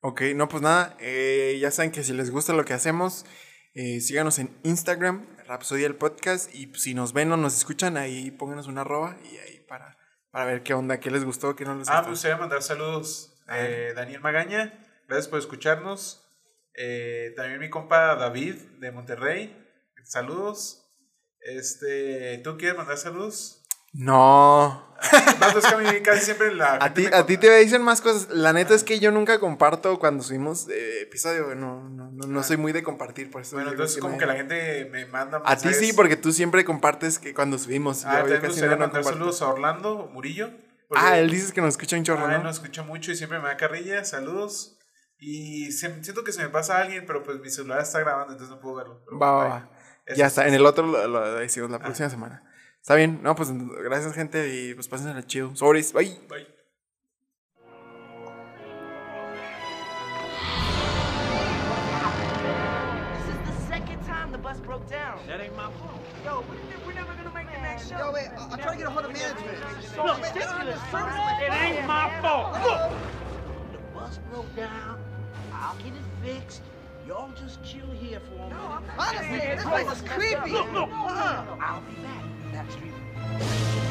ok, 0.01 0.23
no, 0.35 0.49
pues 0.49 0.65
nada. 0.65 0.97
eh, 0.99 1.59
ya 1.61 1.71
saben 1.71 1.93
que 1.93 2.03
si 2.03 2.13
les 2.13 2.33
gusta 2.33 2.53
lo 2.55 2.65
que 2.65 2.73
hacemos, 2.73 3.25
eh, 3.75 4.01
síganos 4.01 4.41
en 4.41 4.59
Instagram, 4.65 5.29
Rapsodia 5.47 5.87
el 5.87 5.95
Podcast. 5.95 6.53
Y 6.53 6.75
si 6.75 6.93
nos 6.95 7.13
ven 7.13 7.31
o 7.31 7.37
nos 7.37 7.57
escuchan, 7.57 7.97
ahí 7.97 8.33
pónganos 8.33 8.67
una 8.67 8.81
arroba 8.81 9.17
y 9.23 9.37
ahí 9.37 9.61
para, 9.69 9.97
para 10.33 10.45
ver 10.47 10.65
qué 10.65 10.75
onda, 10.75 10.99
qué 10.99 11.09
les 11.13 11.25
gustó, 11.25 11.55
qué 11.55 11.65
no 11.65 11.77
les 11.77 11.87
Ah, 11.89 11.93
me 11.93 11.99
gustó. 11.99 12.11
gustaría 12.11 12.37
mandar 12.37 12.63
saludos. 12.65 13.41
Eh, 13.53 13.93
Daniel 13.95 14.23
Magaña, 14.23 14.77
gracias 15.07 15.29
por 15.29 15.39
escucharnos. 15.39 16.27
Eh, 16.75 17.33
también 17.37 17.61
mi 17.61 17.71
compa 17.71 18.17
David 18.17 18.57
de 18.81 18.91
Monterrey, 18.91 19.57
saludos. 20.03 20.85
Este, 21.39 22.39
¿tú 22.43 22.57
quieres 22.59 22.77
mandar 22.77 22.97
saludos? 22.99 23.60
No. 23.93 24.89
Vato, 25.41 25.59
es 25.61 25.67
que 25.67 25.75
a 25.75 25.79
mí 25.79 26.01
casi 26.03 26.27
siempre 26.27 26.55
la 26.55 26.75
A 26.75 26.93
ti, 26.93 27.07
a 27.11 27.25
ti 27.25 27.39
te 27.39 27.57
dicen 27.59 27.81
más 27.83 28.03
cosas. 28.03 28.29
La 28.29 28.53
neta 28.53 28.75
es 28.75 28.85
que 28.85 28.99
yo 29.01 29.11
nunca 29.11 29.41
comparto 29.41 29.99
cuando 29.99 30.23
subimos 30.23 30.69
eh, 30.69 31.03
episodio. 31.03 31.55
No, 31.55 31.89
no, 31.89 32.11
no, 32.13 32.27
no 32.27 32.43
soy 32.43 32.59
muy 32.59 32.73
de 32.73 32.83
compartir, 32.83 33.31
por 33.31 33.41
eso. 33.41 33.57
Bueno, 33.57 33.71
entonces 33.71 33.99
como 33.99 34.13
me- 34.15 34.19
que 34.19 34.27
la 34.27 34.35
gente 34.35 34.89
me 34.93 35.07
manda 35.07 35.41
A 35.45 35.57
ti 35.57 35.73
sí, 35.73 35.95
porque 35.95 36.17
tú 36.17 36.33
siempre 36.33 36.65
compartes 36.67 37.19
que 37.19 37.33
cuando 37.33 37.57
subimos. 37.59 38.05
Ah, 38.05 38.25
yo- 38.29 38.41
casi 38.41 38.61
no 38.61 38.77
mandar 38.77 39.03
saludos 39.03 39.41
a 39.41 39.49
Orlando 39.49 40.09
Murillo. 40.13 40.51
Ah, 40.95 41.19
él 41.19 41.31
dices 41.31 41.53
que 41.53 41.61
nos 41.63 41.71
escucha 41.71 41.97
un 41.97 42.03
chorro, 42.05 42.27
Ah, 42.27 42.33
él 42.33 42.39
¿no? 42.39 42.45
nos 42.45 42.57
escucha 42.57 42.83
mucho 42.83 43.11
y 43.13 43.17
siempre 43.17 43.39
me 43.39 43.49
da 43.49 43.57
carrilla. 43.57 44.05
Saludos. 44.05 44.77
Y 45.19 45.73
se- 45.73 46.03
siento 46.05 46.25
que 46.25 46.33
se 46.33 46.43
me 46.43 46.49
pasa 46.51 46.77
a 46.77 46.83
alguien, 46.83 47.05
pero 47.07 47.23
pues 47.23 47.41
mi 47.41 47.49
celular 47.49 47.81
está 47.81 48.01
grabando, 48.01 48.33
entonces 48.33 48.55
no 48.55 48.61
puedo 48.61 48.77
verlo. 48.77 49.03
Va, 49.21 49.33
va, 49.33 49.45
va. 49.49 49.71
Ya 50.15 50.27
es. 50.27 50.33
está, 50.33 50.47
en 50.47 50.55
el 50.55 50.67
otro 50.67 50.87
lo, 50.87 51.07
lo 51.07 51.35
decimos 51.37 51.71
la 51.71 51.77
Ah. 51.79 51.81
próxima 51.81 52.11
semana. 52.11 52.43
Está 52.83 52.95
bien, 52.97 53.21
no, 53.23 53.35
pues 53.35 53.51
gracias, 53.85 54.15
gente, 54.15 54.49
y 54.55 54.75
pues 54.75 54.89
pasen 54.89 55.17
el 55.17 55.27
chido. 55.27 55.55
Sobres, 55.55 55.93
bye. 55.93 56.17
Bye. 56.29 56.47
This 62.01 63.35
is 63.35 63.41
the 63.47 63.67
second 63.69 64.01
time 64.07 64.33
the 64.33 64.39
bus 64.39 64.59
broke 64.61 64.89
down. 64.89 65.19
That 65.27 65.41
ain't 65.41 65.57
my 65.57 65.71
fault. 65.81 66.01
Yo, 66.25 66.45
we're, 66.49 66.55
ne- 66.57 66.87
we're 66.87 66.93
never 66.95 67.13
gonna 67.15 67.35
make 67.35 67.47
the 67.53 67.61
next 67.61 67.89
show. 67.91 67.99
Yo, 67.99 68.13
wait, 68.13 68.29
I- 68.37 68.49
I'm 68.51 68.59
trying 68.59 68.73
to 68.73 68.77
get 68.79 68.87
a 68.87 68.91
hold 68.91 69.05
of 69.07 69.13
management. 69.13 69.59
Look, 69.97 70.19
it 71.43 71.53
ain't 71.53 71.87
my 71.87 72.21
fault. 72.23 72.53
Look, 72.63 72.93
The 73.73 73.79
bus 73.99 74.19
broke 74.31 74.55
down. 74.57 74.99
I'll 75.53 75.77
get 75.77 75.93
it 75.93 76.07
fixed. 76.25 76.63
Y'all 77.07 77.31
just 77.41 77.63
chill 77.65 77.91
here 77.91 78.21
for 78.21 78.35
a 78.37 78.49
minute. 78.49 78.91
Honestly, 78.99 79.39
this 79.39 79.65
place 79.65 79.93
is 79.93 80.03
creepy. 80.09 80.51
look, 80.53 80.73
look. 80.73 80.89
Uh-uh. 80.91 81.57
I'll 81.61 81.81
be 81.83 81.95
back. 82.03 82.25
Backstreet. 82.53 82.95
your 83.77 83.90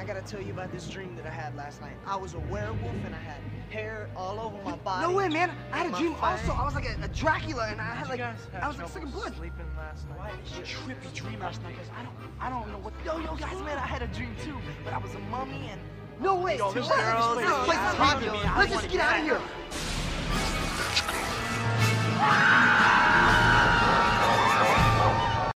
I 0.00 0.04
gotta 0.04 0.22
tell 0.22 0.40
you 0.40 0.52
about 0.54 0.72
this 0.72 0.88
dream 0.88 1.14
that 1.16 1.26
I 1.26 1.30
had 1.30 1.54
last 1.54 1.82
night. 1.82 1.92
I 2.06 2.16
was 2.16 2.32
a 2.32 2.38
werewolf 2.38 3.04
and 3.04 3.14
I 3.14 3.18
had 3.18 3.36
hair 3.68 4.08
all 4.16 4.40
over 4.40 4.56
my 4.64 4.74
body. 4.76 5.06
No 5.06 5.12
way, 5.14 5.28
man! 5.28 5.50
I 5.70 5.76
had 5.76 5.92
a 5.92 5.96
dream 5.98 6.14
also. 6.22 6.52
I 6.52 6.64
was 6.64 6.74
like 6.74 6.86
a, 6.88 6.96
a 7.04 7.08
Dracula 7.08 7.68
and 7.68 7.78
I 7.78 7.84
had 7.84 8.08
like 8.08 8.18
I 8.18 8.32
was 8.66 8.78
like 8.78 8.88
sucking 8.88 9.10
blood. 9.10 9.36
Sleeping 9.36 9.66
last 9.76 10.08
night. 10.08 10.18
Why 10.18 10.30
a 10.30 10.62
trippy 10.62 11.12
dream 11.14 11.40
last 11.40 11.62
night? 11.62 11.76
Cause 11.76 11.90
I 11.94 12.02
don't 12.02 12.14
I 12.40 12.48
don't 12.48 12.72
know 12.72 12.78
what. 12.78 12.94
Yo, 13.04 13.18
yo, 13.18 13.36
guys, 13.36 13.60
man! 13.60 13.76
I 13.76 13.86
had 13.86 14.00
a 14.00 14.06
dream 14.06 14.34
too, 14.42 14.56
but 14.84 14.94
I 14.94 14.98
was 14.98 15.14
a 15.14 15.18
mummy 15.18 15.68
and. 15.70 15.78
No 16.18 16.34
way! 16.34 16.56
Yo, 16.56 16.72
this, 16.72 16.88
this 16.88 16.96
place 16.96 17.76
is 17.76 17.94
haunting. 17.96 18.32
Let's 18.56 18.72
just 18.72 18.88
get 18.88 19.00
out 19.02 19.18
of 19.18 19.24
here. 19.26 19.40